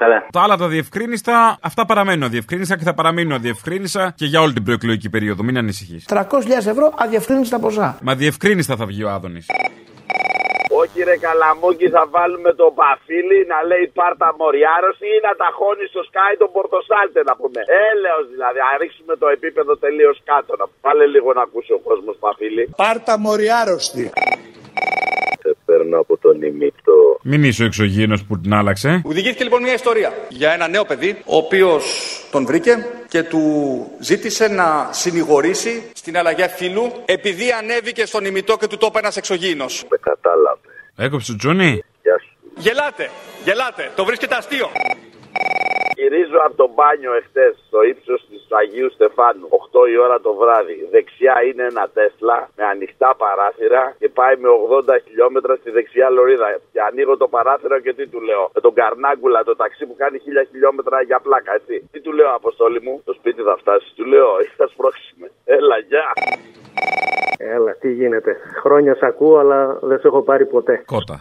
καλά. 0.00 0.26
Τα 0.32 0.40
άλλα 0.44 0.56
τα 0.56 0.68
διευκρίνηστα, 1.14 1.58
αυτά 1.70 1.82
παραμένουν 1.86 2.22
αδιευκρίνηστα 2.22 2.76
και 2.78 2.84
θα 2.84 2.94
παραμείνουν 2.94 3.32
αδιευκρίνηστα 3.32 4.02
και 4.16 4.26
για 4.32 4.40
όλη 4.40 4.52
την 4.52 4.64
προεκλογική 4.64 5.10
περίοδο. 5.10 5.42
Μην 5.42 5.56
ανησυχείς. 5.62 6.06
300.000 6.08 6.66
ευρώ 6.74 6.86
αδιευκρίνηστα 7.04 7.58
ποσά. 7.64 7.88
Μα 8.02 8.14
διευκρίνηστα 8.14 8.76
θα 8.76 8.84
βγει 8.86 9.02
ο 9.04 9.10
Άδωνης. 9.10 9.46
Όχι 10.82 10.98
ρε 11.08 11.16
καλαμούκι 11.26 11.88
θα 11.96 12.04
βάλουμε 12.14 12.50
το 12.60 12.66
παφίλι 12.78 13.40
να 13.52 13.58
λέει 13.70 13.84
πάρτα 14.00 14.28
μοριάρωση 14.40 15.06
ή 15.16 15.18
να 15.26 15.32
ταχώνει 15.42 15.84
στο 15.92 16.02
σκάι 16.08 16.34
τον 16.42 16.50
πορτοσάλτε 16.56 17.20
να 17.28 17.34
πούμε. 17.40 17.60
Έλεος 17.90 18.24
δηλαδή, 18.34 18.58
να 18.66 18.70
ρίξουμε 18.80 19.14
το 19.22 19.26
επίπεδο 19.36 19.72
τελείως 19.84 20.16
κάτω. 20.30 20.50
Να 20.60 20.66
πάλε 20.84 21.06
λίγο 21.14 21.28
να 21.38 21.42
ακούσει 21.46 21.72
ο 21.78 21.80
κόσμος 21.88 22.16
παφίλι. 22.24 22.64
Πάρτα 22.84 23.14
μοριάρωστη. 23.26 24.04
Σε 25.94 26.00
παίρνω 26.00 26.00
από 26.00 26.16
τον 26.16 26.42
ημιτό. 26.42 27.18
Μην 27.22 27.44
είσαι 27.44 27.62
ο 27.62 27.66
εξωγήινος 27.66 28.24
που 28.24 28.40
την 28.40 28.54
άλλαξε. 28.54 29.02
Οδηγήθηκε 29.04 29.42
λοιπόν 29.42 29.62
μια 29.62 29.74
ιστορία 29.74 30.12
για 30.28 30.52
ένα 30.52 30.68
νέο 30.68 30.84
παιδί, 30.84 31.16
ο 31.24 31.36
οποίος 31.36 31.84
τον 32.30 32.46
βρήκε 32.46 32.86
και 33.08 33.22
του 33.22 33.42
ζήτησε 34.00 34.48
να 34.48 34.88
συνηγορήσει 34.92 35.82
στην 35.94 36.18
αλλαγή 36.18 36.48
φύλου 36.56 36.92
επειδή 37.04 37.50
ανέβηκε 37.50 38.06
στον 38.06 38.24
ημιτό 38.24 38.56
και 38.56 38.66
του 38.66 38.76
το 38.76 38.86
είπε 38.90 38.98
ένας 38.98 39.16
εξωγήινος. 39.16 39.84
Με 39.90 39.96
κατάλαβε. 40.00 40.68
Έκοψε 40.96 41.32
το 41.32 41.38
Τζούνι. 41.38 41.82
Γεια 42.02 42.18
σου. 42.22 42.36
Γελάτε, 42.56 43.10
γελάτε, 43.44 43.90
το 43.96 44.04
βρίσκεται 44.04 44.34
αστείο. 44.34 44.68
Γυρίζω 46.04 46.38
από 46.46 46.56
το 46.62 46.68
μπάνιο 46.74 47.12
εχθές 47.20 47.52
στο 47.66 47.78
ύψος 47.92 48.20
της 48.30 48.42
Αγίου 48.58 48.90
Στεφάνου, 48.96 49.46
8 49.50 49.88
η 49.92 49.96
ώρα 50.04 50.16
το 50.26 50.32
βράδυ. 50.40 50.76
Δεξιά 50.94 51.36
είναι 51.46 51.64
ένα 51.72 51.84
Τέσλα 51.94 52.38
με 52.56 52.64
ανοιχτά 52.72 53.10
παράθυρα 53.22 53.82
και 54.00 54.08
πάει 54.08 54.34
με 54.42 54.48
80 54.48 54.98
χιλιόμετρα 55.04 55.52
στη 55.60 55.70
δεξιά 55.70 56.10
λωρίδα. 56.10 56.48
Και 56.72 56.80
ανοίγω 56.88 57.16
το 57.16 57.28
παράθυρο 57.28 57.76
και 57.84 57.92
τι 57.98 58.04
του 58.12 58.20
λέω. 58.20 58.50
Με 58.54 58.60
τον 58.60 58.74
Καρνάγκουλα, 58.74 59.40
το 59.44 59.56
ταξί 59.56 59.86
που 59.86 59.94
κάνει 60.02 60.16
1000 60.18 60.44
χιλιόμετρα 60.50 61.02
για 61.02 61.18
πλάκα, 61.26 61.52
έτσι. 61.58 61.88
Τι 61.92 62.00
του 62.00 62.12
λέω, 62.12 62.30
Αποστόλη 62.34 62.80
μου, 62.86 63.02
το 63.04 63.12
σπίτι 63.12 63.42
θα 63.42 63.56
φτάσει. 63.60 63.88
Του 63.96 64.04
λέω, 64.04 64.28
θα 64.56 64.66
σπρώξουμε. 64.72 65.26
Έλα, 65.44 65.76
γεια. 65.78 66.06
Έλα, 67.38 67.72
τι 67.80 67.92
γίνεται. 67.92 68.36
Χρόνια 68.62 68.94
σ' 68.94 69.02
ακούω, 69.02 69.36
αλλά 69.38 69.78
δεν 69.82 69.98
σε 69.98 70.06
έχω 70.06 70.22
πάρει 70.22 70.46
ποτέ. 70.46 70.82
Κότα. 70.86 71.16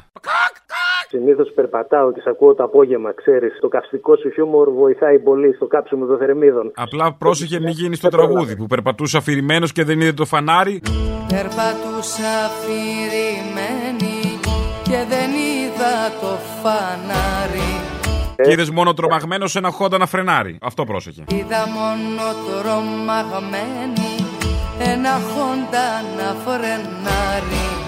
Συνήθως 1.13 1.51
περπατάω 1.55 2.11
και 2.11 2.21
σ' 2.21 2.27
ακούω 2.27 2.53
το 2.53 2.63
απόγευμα, 2.63 3.13
ξέρεις. 3.13 3.57
Το 3.61 3.67
καυστικό 3.67 4.15
σου 4.15 4.29
χιούμορ 4.31 4.69
βοηθάει 4.69 5.19
πολύ 5.19 5.53
στο 5.53 5.67
κάψιμο 5.67 6.05
των 6.05 6.17
θερμίδων. 6.17 6.71
Απλά 6.75 7.13
πρόσεχε 7.13 7.59
μην 7.59 7.69
γίνεις 7.69 7.97
στο 7.97 8.09
τραγούδι 8.09 8.55
που 8.55 8.65
περπατούσε 8.65 9.17
αφηρημένος 9.17 9.71
και 9.71 9.83
δεν 9.83 10.01
είδε 10.01 10.13
το 10.13 10.25
φανάρι. 10.25 10.81
Περπατούσα 11.27 12.31
αφηρημένη 12.47 14.17
και 14.83 14.99
δεν 15.11 15.29
είδα 15.47 15.93
το 16.21 16.33
φανάρι. 16.61 17.71
Και 18.43 18.51
είδες 18.51 18.69
μόνο 18.69 18.93
τρομαγμένο 18.93 19.47
σε 19.47 19.57
ένα 19.57 19.69
χόντα 19.69 19.97
να 19.97 20.05
φρενάρει. 20.05 20.57
Αυτό 20.61 20.83
πρόσεχε. 20.83 21.23
Είδα 21.27 21.67
μόνο 21.77 22.25
τρομαγμένη 22.45 24.11
ένα 24.91 25.13
χόντα 25.31 25.85
να 26.17 26.33
φρενάρει 26.43 27.82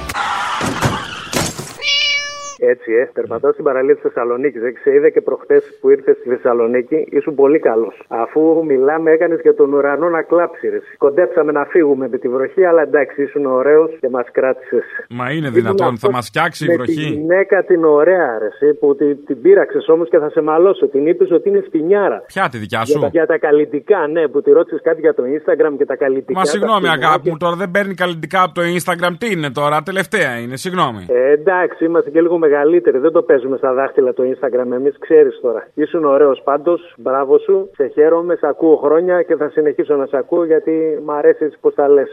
Έτσι, 2.74 2.92
ε. 2.94 3.10
Περπατάω 3.14 3.52
στην 3.52 3.64
παραλία 3.64 3.94
της 3.94 4.04
Θεσσαλονίκης. 4.04 4.62
Δεν 4.62 4.74
σε 4.84 4.94
είδα 4.94 5.10
και 5.10 5.22
προχτές 5.22 5.78
που 5.82 5.90
ήρθε 5.90 6.12
στη 6.20 6.30
Θεσσαλονίκη. 6.30 7.08
Ήσουν 7.10 7.36
πολύ 7.36 7.60
καλός. 7.60 7.96
Αφού 8.08 8.64
μιλάμε, 8.66 9.12
έκανες 9.12 9.42
και 9.42 9.52
τον 9.52 9.74
ουρανό 9.74 10.10
να 10.10 10.22
κλάψει. 10.22 10.70
Ρε. 10.70 10.80
Κοντέψαμε 10.98 11.52
να 11.52 11.66
φύγουμε 11.66 12.08
με 12.08 12.18
τη 12.18 12.28
βροχή, 12.28 12.66
αλλά 12.66 12.82
εντάξει, 12.82 13.24
ήσουν 13.24 13.46
ωραίος 13.46 13.92
και 14.00 14.10
μας 14.10 14.28
κράτησες. 14.32 14.84
Μα 15.10 15.32
είναι 15.32 15.50
δυνατόν, 15.50 15.98
θα 15.98 16.12
μας 16.12 16.26
φτιάξει 16.28 16.66
η 16.66 16.68
Τη 16.68 16.76
βροχή; 16.76 16.92
γυναίκα 17.02 17.64
την 17.64 17.84
ωραία, 17.84 18.38
ρε, 18.40 18.46
εσύ, 18.46 18.74
που 18.80 18.96
την, 18.96 19.26
την 19.26 19.42
πείραξες 19.42 19.88
όμως 19.88 20.10
και 20.10 20.20
θα 20.20 20.30
σε 20.30 20.42
μαλώσω. 20.42 20.88
Την 20.88 21.08
είπες 21.08 21.32
ότι 21.32 21.50
είναι 21.50 21.64
σπινιάρα. 21.68 22.24
Ποια 22.28 22.50
τη 22.52 22.58
δικιά 22.58 22.82
Για 22.86 22.96
σου; 22.96 23.02
τα, 23.02 23.08
για 23.08 23.26
τα 23.26 23.38
καλλιτικά, 23.38 24.08
ναι, 24.08 24.28
που 24.28 24.42
τη 24.42 24.52
ρώτησες 24.52 24.82
κάτι 24.84 25.00
για 25.02 25.14
το 25.14 25.24
Instagram 25.24 25.74
και 25.78 25.86
τα 25.86 25.96
καλλιτικά. 25.96 26.40
Μα 26.40 26.46
τα 26.46 26.50
συγγνώμη, 26.50 26.78
σπινάκια. 26.78 27.08
αγάπη 27.08 27.30
μου, 27.30 27.38
τώρα 27.38 27.56
δεν 27.56 27.72
παίρνει 27.72 27.94
καλλιτικά 27.94 28.44
από 28.44 28.54
το 28.54 28.62
Instagram. 28.76 29.14
Τι 29.18 29.32
είναι 29.32 29.50
τώρα, 29.52 29.82
τελευταία 29.82 30.40
είναι, 30.42 30.56
συγγνώμη. 30.58 31.06
Ε, 31.10 31.32
εντάξει, 31.32 31.86
είμαστε 31.86 32.10
και 32.10 32.22
λίγο 32.22 32.38
μεγαλύτεροι. 32.38 32.55
Δεν 33.02 33.12
το 33.12 33.22
παίζουμε 33.22 33.58
στα 33.58 33.74
δάχτυλα 33.74 34.14
το 34.14 34.24
Instagram. 34.24 34.72
Εμείς 34.74 34.98
ξέρεις 35.00 35.40
τώρα. 35.42 35.68
Ήσουν 35.74 36.06
ωραίος 36.06 36.42
πάντως. 36.44 36.94
Μπράβο 36.98 37.38
σου. 37.38 37.70
Σε 37.74 37.88
χαίρομαι. 37.88 38.36
Σε 38.36 38.48
ακούω 38.48 38.76
χρόνια 38.76 39.22
και 39.22 39.36
θα 39.36 39.50
συνεχίσω 39.50 39.96
να 39.96 40.06
σε 40.06 40.18
ακούω 40.18 40.46
γιατί 40.46 41.00
μ' 41.04 41.12
αρέσει 41.12 41.46
έτσι 41.46 41.58
πώ 41.62 41.72
τα 41.72 41.88
λες. 41.88 42.10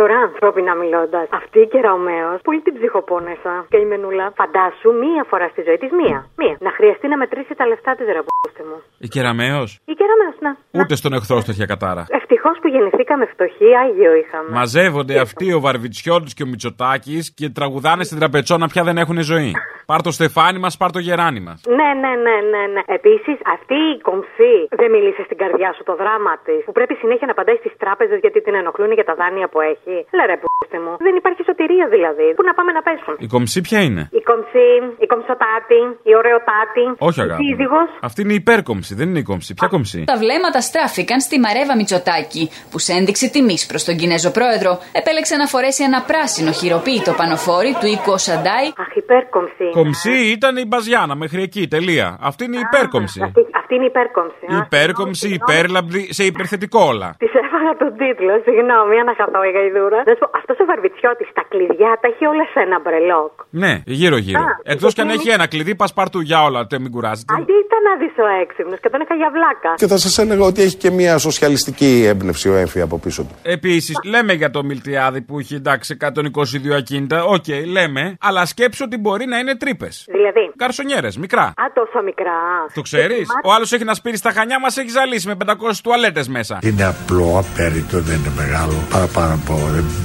Τώρα, 0.00 0.16
ανθρώπινα 0.28 0.74
μιλώντας, 0.74 1.26
αυτή 1.40 1.58
η 1.60 1.66
κεραομαίο 1.66 2.30
πολύ 2.42 2.60
την 2.60 2.74
ψυχοπόνεσα 2.78 3.66
και 3.68 3.76
η 3.76 3.84
μενούλα. 3.84 4.32
Φαντάσου 4.40 4.90
μία 5.04 5.24
φορά 5.30 5.48
στη 5.48 5.62
ζωή 5.66 5.78
της, 5.82 5.90
μία. 6.00 6.18
Μία. 6.36 6.56
Να 6.66 6.70
χρειαστεί 6.70 7.06
να 7.08 7.16
μετρήσει 7.16 7.54
τα 7.54 7.66
λεφτά 7.66 7.94
της, 7.94 8.06
ρε 8.06 8.22
πούστε 8.26 8.62
μου. 8.68 8.82
Η 8.98 9.08
κεραμαίο. 9.08 9.62
Η 9.92 9.94
κεραομαίο, 10.00 10.32
να. 10.46 10.50
Ούτε 10.80 10.94
στον 10.94 11.12
εχθρό 11.12 11.40
στο 11.40 11.50
είχε 11.50 11.66
κατάρα. 11.66 12.04
Ευτυχώς 12.08 12.56
που 12.60 12.68
γεννηθήκαμε 12.68 13.24
φτωχοί, 13.26 13.68
άγιο 13.84 14.14
είχαμε. 14.14 14.48
Μαζεύονται 14.50 15.18
αυτοί 15.18 15.52
ο 15.52 15.60
Βαρβιτσιώτης 15.60 16.34
και 16.34 16.42
ο 16.42 16.46
Μητσοτάκης 16.46 17.34
και 17.38 17.48
τραγουδάνε 17.48 18.04
στην 18.04 18.18
τραπετσόνα 18.18 18.66
πια 18.66 18.82
δεν 18.88 18.96
έχουν 18.96 19.18
ζωή. 19.22 19.52
Πάρ 19.86 20.00
το 20.02 20.10
στεφάνι 20.10 20.58
μας, 20.64 20.76
πάρ 20.76 20.90
το 20.96 21.00
γεράνι 21.06 21.40
μας. 21.40 21.58
Ναι, 21.78 21.90
ναι, 22.02 22.12
ναι, 22.26 22.36
ναι, 22.52 22.62
ναι. 22.74 22.82
Επίσης, 22.98 23.36
αυτή 23.56 23.78
η 23.94 24.00
κομψή 24.08 24.54
δεν 24.80 24.90
μίλησε 24.94 25.22
στην 25.28 25.36
καρδιά 25.42 25.70
σου 25.76 25.82
το 25.90 25.94
δράμα 26.02 26.32
της, 26.46 26.60
που 26.66 26.72
πρέπει 26.72 26.94
συνέχεια 26.94 27.26
να 27.26 27.32
απαντάει 27.36 27.56
στις 27.56 27.72
τράπεζες 27.82 28.18
γιατί 28.24 28.38
την 28.42 28.54
ενοχλούν 28.54 28.92
για 28.92 29.04
τα 29.04 29.14
δάνεια 29.20 29.46
που 29.52 29.60
έχει. 29.60 29.83
Λε 29.86 30.24
ρε, 30.26 30.36
πούστε 30.36 30.53
μου. 30.84 30.92
Δεν 31.06 31.14
υπάρχει 31.20 31.42
σωτηρία 31.48 31.86
δηλαδή. 31.94 32.26
Πού 32.36 32.42
να 32.48 32.54
πάμε 32.58 32.72
να 32.72 32.82
πέσουν; 32.82 33.14
Η 33.18 33.26
κομψή 33.34 33.60
ποια 33.60 33.80
είναι; 33.86 34.02
Η 34.20 34.22
κομψή, 34.30 34.66
η 35.04 35.06
κομψοτάτη, 35.12 35.80
η 36.10 36.12
ωραιοτάτη. 36.20 36.84
Όχι 37.08 37.20
αγάπη. 37.20 37.42
Η 37.42 37.46
μου. 37.46 37.50
σύζυγος. 37.50 37.88
Αυτή 38.08 38.20
είναι 38.22 38.32
η 38.32 38.40
υπέρκομψη, 38.44 38.94
δεν 38.94 39.06
είναι 39.08 39.18
η 39.18 39.28
κομψή. 39.32 39.54
Ποια 39.54 39.68
κομψή; 39.68 40.04
Τα 40.12 40.16
βλέμματα 40.22 40.60
στράφηκαν 40.60 41.20
στη 41.20 41.36
Μαρέβα 41.44 41.74
Μητσοτάκη, 41.76 42.44
που 42.70 42.78
σε 42.78 42.92
ένδειξη 42.98 43.30
τιμής 43.30 43.62
προς 43.70 43.82
τον 43.84 43.94
Κινέζο 44.00 44.30
πρόεδρο 44.38 44.72
επέλεξε 45.00 45.34
να 45.42 45.46
φορέσει 45.52 45.82
ένα 45.88 46.00
πράσινο 46.10 46.52
χειροποίητο 46.60 47.12
πανοφόρι 47.20 47.72
του 47.80 47.86
οίκου 47.94 48.18
Σαντάι. 48.26 48.66
Αχ, 48.82 48.92
υπέρκομψη. 49.04 49.66
Κομψή 49.80 50.16
ήταν 50.36 50.52
η 50.56 50.66
Μπαζιάνα 50.70 51.14
μέχρι 51.22 51.42
εκεί, 51.42 51.62
τελεία. 51.68 52.08
Αυτή 52.30 52.44
είναι 52.44 52.56
η 52.56 52.64
υπέρκομψη. 52.68 53.18
Αυτή, 53.22 53.40
αυτή 53.60 53.72
είναι 53.74 53.86
η 53.88 53.90
υπέρκομψη. 53.94 54.44
Η 54.54 54.56
υπέρκομψη, 54.66 55.28
υπέρλαμπη, 55.40 56.12
σε 56.18 56.24
υπερθετικό 56.24 56.80
όλα. 56.92 57.08
Της 57.18 57.32
έβαλα 57.42 57.72
τον 57.82 57.90
τίτλο, 58.00 58.32
συγγνώμη, 58.46 58.94
αναχαθώ 59.04 59.40
η 59.48 59.50
γαϊδούρα. 59.56 60.00
Να 60.48 60.54
σου 60.54 60.56
πω, 60.56 60.56
αυτός 60.56 60.56
ο 60.60 60.64
βαρβιτσιώτης 60.70 61.28
τα 61.38 61.44
κλειδιά 61.48 61.90
τα 62.00 62.06
έχει 62.12 62.24
όλα 62.32 62.44
σε 62.52 62.58
ένα 62.66 62.78
μπρελόκ. 62.82 63.32
Ναι, 63.50 63.72
γύρω-γύρω. 64.00 64.40
Α, 64.40 64.72
Εκτός 64.72 64.94
κι 64.94 65.00
αν 65.00 65.06
γιατί- 65.08 65.20
έχει 65.22 65.30
ένα 65.38 65.46
κλειδί, 65.46 65.74
πας 65.74 65.92
πάρ' 65.92 66.10
του 66.10 66.20
για 66.20 66.42
όλα, 66.42 66.66
τε 66.66 66.78
μην 66.78 66.90
κουράζετε. 66.90 67.34
Αντί 67.38 67.54
ήταν 67.66 67.80
να 67.88 67.92
δεις 68.00 68.14
ο 68.24 68.26
έξυπνος 68.42 68.78
και 68.82 68.88
τον 68.92 69.00
είχα 69.00 69.14
για 69.14 69.30
βλάκα. 69.36 69.72
Και 69.80 69.86
θα 69.86 69.98
σας 70.04 70.18
έλεγα 70.18 70.44
ότι 70.44 70.62
έχει 70.62 70.76
και 70.76 70.90
μια 70.90 71.18
σοσιαλιστική 71.18 72.04
έμπνευση 72.12 72.48
ο 72.48 72.54
έμφυ 72.54 72.80
από 72.80 72.98
πίσω 72.98 73.22
του. 73.22 73.34
Επίσης, 73.42 73.96
λέμε 74.04 74.32
για 74.32 74.50
το 74.50 74.64
Μιλτιάδη 74.64 75.20
που 75.22 75.38
έχει 75.38 75.54
εντάξει 75.54 75.92
122 76.00 76.74
ακίνητα. 76.76 77.24
Οκ, 77.24 77.44
λέμε, 77.76 78.16
αλλά 78.20 78.46
σκέψου 78.46 78.84
ότι 78.86 78.96
μπορεί 78.98 79.26
να 79.26 79.38
είναι 79.38 79.56
τρύπες. 79.56 80.04
Δηλαδή; 80.10 80.52
Καρσονιέρες, 80.56 81.16
μικρά. 81.16 81.42
Α, 81.42 81.64
τόσο 81.74 82.02
μικρά. 82.04 82.32
Το 82.74 82.80
ξέρεις; 82.80 83.28
Ο 83.44 83.52
άλλος 83.52 83.72
έχει 83.72 83.84
να 83.84 83.94
σπείρει 83.94 84.16
στα 84.16 84.30
χανιά 84.30 84.60
μας, 84.60 84.76
έχει 84.76 84.88
ζαλίσει 84.88 85.26
με 85.28 85.34
500 85.34 85.80
τουαλέτες 85.82 86.28
μέσα. 86.28 86.58
Είναι 86.62 86.84
απλό, 86.84 87.44
απέριτο, 87.44 87.98
δεν 88.00 88.18
είναι 88.18 88.32
μεγάλο. 88.36 88.74
Παραπάνω 88.90 89.34
από 89.34 89.54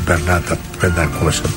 δεν 0.06 0.28
περνά 0.29 0.41
τα 0.49 0.55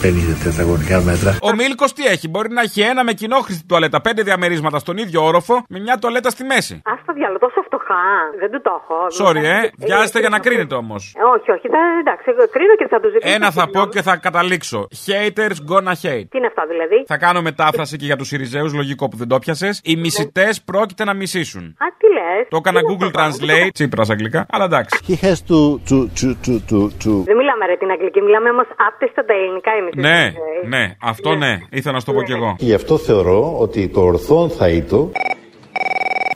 550 0.02 0.44
τετραγωνικά 0.44 1.00
μέτρα. 1.00 1.30
Ο 1.42 1.54
Μίλκος 1.54 1.92
τι 1.92 2.04
έχει, 2.06 2.28
μπορεί 2.28 2.50
να 2.58 2.61
έχει 2.61 2.80
ένα 2.80 3.04
με 3.04 3.12
κοινόχρηστη 3.12 3.66
τουαλέτα, 3.66 4.00
πέντε 4.00 4.22
διαμερίσματα 4.22 4.78
στον 4.78 4.96
ίδιο 4.96 5.24
όροφο, 5.24 5.64
με 5.68 5.78
μια 5.80 5.98
τουαλέτα 5.98 6.30
στη 6.30 6.44
μέση. 6.44 6.74
Α 6.74 6.92
το 7.06 7.12
διάλογο, 7.12 7.38
τόσο 7.38 7.62
φτωχά. 7.66 8.04
Δεν 8.40 8.50
του 8.50 8.61
το 8.61 8.70
έχω. 8.80 8.96
Sorry, 9.20 9.44
ε, 9.44 9.61
βιάζεστε 9.87 10.18
για 10.18 10.28
να 10.28 10.38
κρίνετε 10.38 10.74
όμως. 10.74 11.14
Ε, 11.18 11.22
Όχι, 11.35 11.50
όχι, 11.50 11.68
θα, 11.68 11.78
εντάξει, 12.00 12.24
εγώ 12.28 12.48
κρίνω 12.54 12.74
και 12.76 12.87
θα 12.88 13.00
του 13.00 13.08
ζητήσω. 13.12 13.35
Ένα 13.35 13.50
θα 13.50 13.70
πω 13.70 13.87
και 13.87 14.02
θα 14.02 14.16
καταλήξω. 14.16 14.88
Haters 15.06 15.58
gonna 15.70 15.94
hate. 16.02 16.26
Τι 16.30 16.37
είναι 16.38 16.46
αυτό 16.52 16.62
δηλαδή; 16.68 17.04
Θα 17.06 17.16
κάνω 17.16 17.42
μετάφραση 17.42 17.96
και 17.96 18.04
για 18.04 18.16
τους 18.16 18.32
Ιριζέου, 18.32 18.68
λογικό 18.74 19.08
που 19.08 19.16
δεν 19.16 19.28
το 19.28 19.38
πιασε. 19.38 19.68
Οι 19.82 19.96
μισητές 19.96 20.62
πρόκειται 20.62 21.04
να 21.04 21.14
μισήσουν. 21.14 21.64
Α, 21.64 21.87
τι 21.98 22.06
λες; 22.16 22.46
Το 22.48 22.56
έκανα 22.56 22.80
Google 22.88 23.11
Translate, 23.18 23.68
τσίπρα 23.72 24.04
αγγλικά, 24.11 24.46
αλλά 24.50 24.64
εντάξει. 24.64 24.98
He 25.08 25.14
has 25.26 25.38
to, 25.50 25.58
to, 25.88 25.98
to, 26.18 26.28
to, 26.44 26.54
to, 26.70 26.78
to. 27.02 27.12
Δεν 27.30 27.37
μιλάμε 27.37 27.66
ρε 27.66 27.76
την 27.76 27.90
αγγλική, 27.90 28.20
μιλάμε 28.20 28.48
όμως 28.62 28.77
άπτεστα 28.88 29.25
τα 29.25 29.35
ελληνικά 29.35 29.70
εμείς. 29.70 29.94
Ναι, 29.94 30.33
ναι, 30.68 30.94
αυτό 31.01 31.35
ναι, 31.35 31.59
ήθελα 31.70 31.94
να 31.94 32.01
σου 32.01 32.07
το 32.07 32.12
πω 32.12 32.22
κι 32.22 32.33
εγώ. 32.33 32.55
Γι' 32.59 32.75
αυτό 32.75 32.98
θεωρώ 32.98 33.59
ότι 33.59 33.88
το 33.88 34.01
ορθόν 34.01 34.51
θα 34.51 34.68
ήτο 34.68 35.11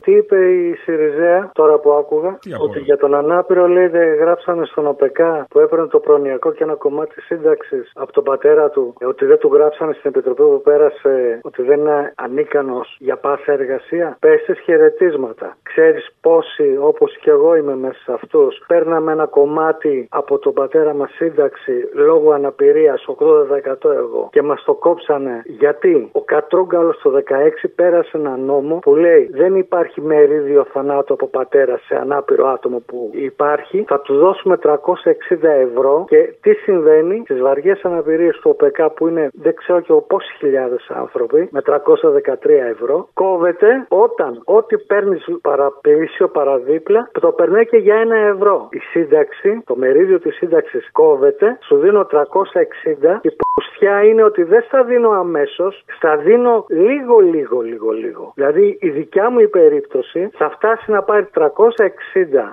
Τι 0.07 0.13
είπε 0.13 0.51
η 0.51 0.75
Σιριζέα 0.75 1.49
τώρα 1.53 1.77
που 1.79 1.91
άκουγα, 1.91 2.39
ότι 2.59 2.79
για 2.79 2.97
τον 2.97 3.15
ανάπηρο 3.15 3.67
λέει 3.67 3.87
δεν 3.87 4.15
γράψανε 4.15 4.65
στον 4.65 4.87
ΟΠΕΚΑ 4.87 5.45
που 5.49 5.59
έπαιρνε 5.59 5.87
το 5.87 5.99
προνοιακό 5.99 6.51
και 6.51 6.63
ένα 6.63 6.75
κομμάτι 6.75 7.21
σύνταξης 7.21 7.91
από 7.95 8.11
τον 8.11 8.23
πατέρα 8.23 8.69
του, 8.69 8.93
ε, 8.99 9.05
ότι 9.05 9.25
δεν 9.25 9.37
του 9.37 9.49
γράψανε 9.53 9.93
στην 9.93 10.09
επιτροπή 10.09 10.41
που 10.41 10.61
πέρασε 10.63 11.39
ότι 11.43 11.61
δεν 11.63 11.79
είναι 11.79 12.13
ανίκανος 12.15 12.97
για 12.99 13.17
πάσα 13.17 13.51
εργασία. 13.51 14.17
Πέσει 14.19 14.53
χαιρετίσματα. 14.63 15.57
Ξέρεις 15.63 16.07
πόσοι, 16.21 16.77
όπως 16.79 17.17
και 17.17 17.29
εγώ 17.29 17.55
είμαι 17.55 17.75
μέσα 17.75 17.99
σε 18.03 18.13
αυτούς, 18.13 18.63
παίρναμε 18.67 19.11
ένα 19.11 19.25
κομμάτι 19.25 20.07
από 20.09 20.39
τον 20.39 20.53
πατέρα 20.53 20.93
μας 20.93 21.11
σύνταξη 21.11 21.89
λόγω 21.93 22.31
αναπηρίας 22.31 23.05
80% 23.07 23.91
εγώ 23.91 24.29
και 24.31 24.41
μας 24.41 24.63
το 24.63 24.73
κόψανε 24.73 25.41
γιατί; 25.45 26.09
Ο 26.11 26.21
Κατρούγκαλο 26.21 26.95
το 27.03 27.11
16 27.11 27.67
πέρασε 27.75 28.17
ένα 28.17 28.37
νόμο 28.37 28.79
που 28.79 28.95
λέει 28.95 29.29
δεν 29.31 29.55
υπάρχει 29.55 29.96
μερίδιο 30.01 30.65
θανάτου 30.73 31.13
από 31.13 31.27
πατέρα 31.27 31.77
σε 31.77 31.95
ανάπηρο 31.95 32.47
άτομο 32.47 32.79
που 32.85 33.09
υπάρχει. 33.13 33.85
Θα 33.87 33.99
τους 33.99 34.17
δώσουμε 34.17 34.57
360 34.63 34.73
ευρώ 35.43 36.05
και 36.07 36.33
τι 36.41 36.53
συμβαίνει 36.53 37.21
στις 37.23 37.41
βαριές 37.41 37.81
αναπηρίες 37.83 38.35
του 38.35 38.49
ΟΠΕΚΑ 38.49 38.89
που 38.89 39.07
είναι 39.07 39.29
δεν 39.33 39.55
ξέρω 39.55 39.79
και 39.79 39.93
πόσοι 40.07 40.33
χιλιάδες 40.37 40.89
άνθρωποι 40.89 41.49
με 41.51 41.61
313 41.65 41.75
ευρώ 42.71 43.07
κόβεται 43.13 43.85
όταν 43.87 44.41
ό,τι 44.45 44.77
παίρνεις 44.77 45.25
παραπλήσιο 45.41 46.27
παραδίπλα 46.27 47.09
το 47.21 47.31
περνάει 47.31 47.65
και 47.65 47.77
για 47.77 47.95
ένα 47.95 48.17
ευρώ. 48.17 48.67
Η 48.71 48.79
σύνταξη, 48.79 49.61
το 49.65 49.75
μερίδιο 49.75 50.19
της 50.19 50.35
σύνταξης 50.35 50.91
κόβεται, 50.91 51.57
σου 51.61 51.77
δίνω 51.77 52.07
360 52.11 53.19
και 53.21 53.27
η 53.27 53.35
πουστιά 53.53 54.03
είναι 54.03 54.23
ότι 54.23 54.43
δεν 54.43 54.61
στα 54.61 54.83
δίνω 54.83 55.09
αμέσως, 55.09 55.83
στα 55.97 56.17
δίνω 56.17 56.65
λίγο, 56.69 57.19
λίγο, 57.19 57.61
λίγο, 57.61 57.91
λίγο. 57.91 58.31
Δηλαδή 58.35 58.77
η 58.81 58.89
δικιά 58.89 59.29
μου 59.29 59.39
η 59.39 59.47
περίπτωση 59.47 59.86
θα 60.37 60.49
φτάσει 60.49 60.91
να 60.91 61.01
πάρει 61.03 61.27
360 61.33 61.43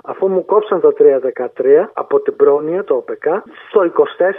αφού 0.05 0.29
μου 0.29 0.45
κόψαν 0.45 0.81
το 0.81 0.93
313 0.99 1.47
από 1.93 2.21
την 2.21 2.37
πρόνοια, 2.37 2.85
το 2.85 2.95
ΟΠΕΚΑ, 2.95 3.43
στο 3.69 3.81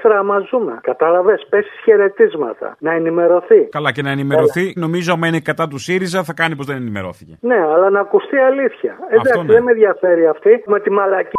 24 0.05 0.09
άμα 0.19 0.39
ζούμε. 0.49 0.79
Κατάλαβες, 0.81 1.45
πέσει 1.49 1.69
χαιρετίσματα. 1.83 2.75
Να 2.79 2.91
ενημερωθεί. 2.93 3.61
Καλά 3.69 3.91
και 3.91 4.01
να 4.01 4.11
ενημερωθεί, 4.11 4.73
νομίζω 4.75 5.13
άμα 5.13 5.27
είναι 5.27 5.39
κατά 5.39 5.67
του 5.67 5.77
ΣΥΡΙΖΑ 5.77 6.23
θα 6.23 6.33
κάνει 6.33 6.55
πως 6.55 6.65
δεν 6.65 6.75
ενημερώθηκε. 6.75 7.37
Ναι, 7.41 7.59
αλλά 7.73 7.89
να 7.89 7.99
ακουστεί 7.99 8.37
αλήθεια. 8.37 8.97
Εντάξει, 9.09 9.45
ναι. 9.45 9.53
δεν 9.53 9.63
με 9.63 9.71
ενδιαφέρει 9.71 10.27
αυτή 10.27 10.63
με 10.65 10.79
τη 10.79 10.89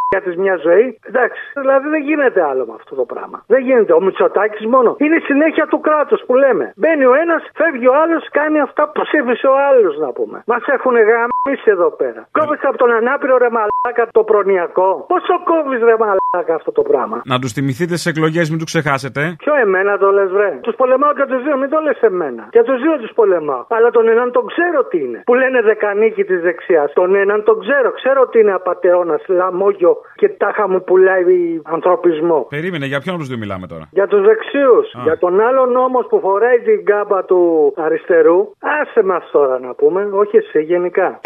μαλακία 0.07 0.31
τη 0.31 0.39
μια 0.39 0.55
ζωή. 0.67 0.99
Εντάξει, 1.09 1.41
δηλαδή 1.61 1.87
δεν 1.89 2.01
γίνεται 2.09 2.41
άλλο 2.49 2.65
με 2.69 2.73
αυτό 2.79 2.95
το 2.95 3.05
πράγμα. 3.13 3.37
Δεν 3.47 3.61
γίνεται. 3.67 3.93
Ο 3.93 4.01
Μητσοτάκης 4.01 4.65
μόνο 4.65 4.95
είναι 5.03 5.15
η 5.15 5.19
συνέχεια 5.19 5.65
του 5.71 5.79
κράτους 5.79 6.21
που 6.27 6.35
λέμε. 6.35 6.73
Μπαίνει 6.75 7.05
ο 7.05 7.13
ένας, 7.23 7.41
φεύγει 7.59 7.87
ο 7.87 7.95
άλλος, 8.01 8.23
κάνει 8.31 8.59
αυτά 8.59 8.83
που 8.91 9.01
ψήφισε 9.01 9.47
ο 9.47 9.57
άλλος 9.69 9.97
να 9.97 10.09
πούμε. 10.17 10.43
Μας 10.45 10.63
έχουν 10.75 10.93
γαμίσει 11.09 11.69
εδώ 11.75 11.89
πέρα. 11.91 12.21
Κόβεις 12.31 12.61
από 12.69 12.77
τον 12.77 12.91
ανάπηρο 12.91 13.37
ρε 13.37 13.49
μαλάκα 13.57 14.03
το 14.11 14.23
προνοιακό. 14.23 15.05
Πόσο 15.13 15.33
κόβεις 15.49 15.81
ρε 15.89 15.95
μαλάκα 16.03 16.53
αυτό 16.59 16.71
το 16.71 16.81
πράγμα; 16.81 17.21
Να 17.25 17.39
τους 17.39 17.51
θυμηθείτε 17.51 17.93
στις 17.99 18.11
εκλογές, 18.13 18.49
μην 18.49 18.59
τους 18.59 18.69
ξεχάσετε. 18.71 19.21
Ποιο 19.43 19.53
εμένα 19.65 19.97
το 19.97 20.11
λες, 20.11 20.29
βρε; 20.29 20.51
Τους 20.61 20.75
πολεμάω 20.75 21.13
και 21.13 21.25
τους 21.31 21.43
δύο, 21.43 21.57
μην 21.57 21.69
το 21.69 21.79
λες 21.85 21.99
εμένα. 22.01 22.43
Και 22.49 22.61
τους 22.67 22.81
δύο 22.81 22.97
τους 23.01 23.11
πολεμάω. 23.19 23.63
Αλλά 23.69 23.89
τον 23.89 24.07
έναν 24.07 24.31
τον 24.31 24.45
ξέρω 24.51 24.79
τι 24.89 24.97
είναι. 25.05 25.21
Που 25.25 25.33
λένε 25.33 25.61
δεκανίκη 25.61 26.23
της 26.23 26.41
δεξιάς. 26.41 26.93
Τον 26.93 27.15
έναν 27.15 27.43
τον 27.43 27.59
ξέρω. 27.59 27.91
Ξέρω 27.91 28.21
ότι 28.21 28.39
είναι 28.39 28.53
απαταιώνα, 28.53 29.19
λαμόγιο 29.27 29.96
και 30.15 30.29
τάχα 30.29 30.69
μου 30.69 30.83
πουλάει 30.83 31.23
ανθρωπισμό. 31.63 32.45
Περίμενε, 32.49 32.85
για 32.85 32.99
ποιον 32.99 33.13
από 33.13 33.23
τους 33.23 33.31
δύο 33.31 33.37
μιλάμε 33.43 33.67
τώρα; 33.67 33.89
Για 33.91 34.07
τους 34.07 34.21
δεξιού. 34.21 35.01
Για 35.03 35.17
τον 35.17 35.39
άλλον 35.41 35.75
όμως 35.75 36.05
που 36.09 36.19
φοράει 36.19 36.59
την 36.59 36.85
κάμπα 36.85 37.25
του 37.25 37.73
αριστερού. 37.77 38.39
Άσε 38.59 39.03
μας 39.03 39.23
τώρα 39.31 39.59
να 39.59 39.73
πούμε. 39.73 40.09
Όχι 40.13 40.37
εσύ, 40.37 40.61
γενικά. 40.63 41.19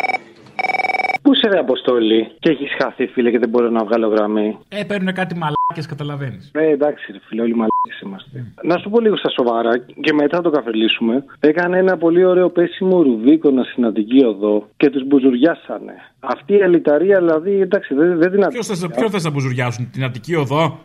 Πού 1.21 1.35
σε 1.35 1.49
ρε 1.49 1.59
Αποστόλη; 1.59 2.31
Και 2.39 2.49
έχεις 2.49 2.75
χαθεί 2.81 3.07
φίλε 3.07 3.31
και 3.31 3.39
δεν 3.39 3.49
μπορώ 3.49 3.69
να 3.69 3.83
βγάλω 3.83 4.07
γραμμή. 4.07 4.57
Ε, 4.69 4.83
παίρνουν 4.83 5.13
κάτι 5.13 5.35
μαλάκες 5.35 5.85
και 5.87 5.89
καταλαβαίνεις. 5.89 6.51
Ε, 6.53 6.67
εντάξει, 6.67 7.11
ρε 7.11 7.19
φίλε, 7.27 7.41
όλοι 7.41 7.51
μαλάκες 7.51 7.70
είμαστε. 8.03 8.45
Να 8.63 8.77
σου 8.77 8.89
πω 8.89 8.99
λίγο 8.99 9.17
στα 9.17 9.29
σοβαρά 9.29 9.77
και 9.77 10.13
μετά 10.13 10.41
το 10.41 10.49
καφελήσουμε. 10.49 11.23
Έκανε 11.39 11.77
ένα 11.77 11.97
πολύ 11.97 12.25
ωραίο 12.25 12.49
πέσιμο 12.49 13.01
ρουβίκονα 13.01 13.63
στην 13.63 13.85
Αττική 13.85 14.23
Οδό 14.25 14.67
και 14.77 14.89
του 14.89 15.05
μπουζουριάσανε. 15.05 15.93
Αυτή 16.19 16.53
η 16.57 16.63
αλυταρία 16.63 17.17
δηλαδή, 17.17 17.61
εντάξει, 17.61 17.93
δεν, 17.93 18.17
δεν 18.17 18.31
την 18.31 18.47
Ποιος 18.47 18.67
θα, 18.67 18.89
ποιο 18.89 19.09
θες 19.09 19.23
να 19.23 19.29
μπουζουριάσουν, 19.29 19.89
την 19.91 20.03
Αττική 20.03 20.35
Οδό 20.35 20.79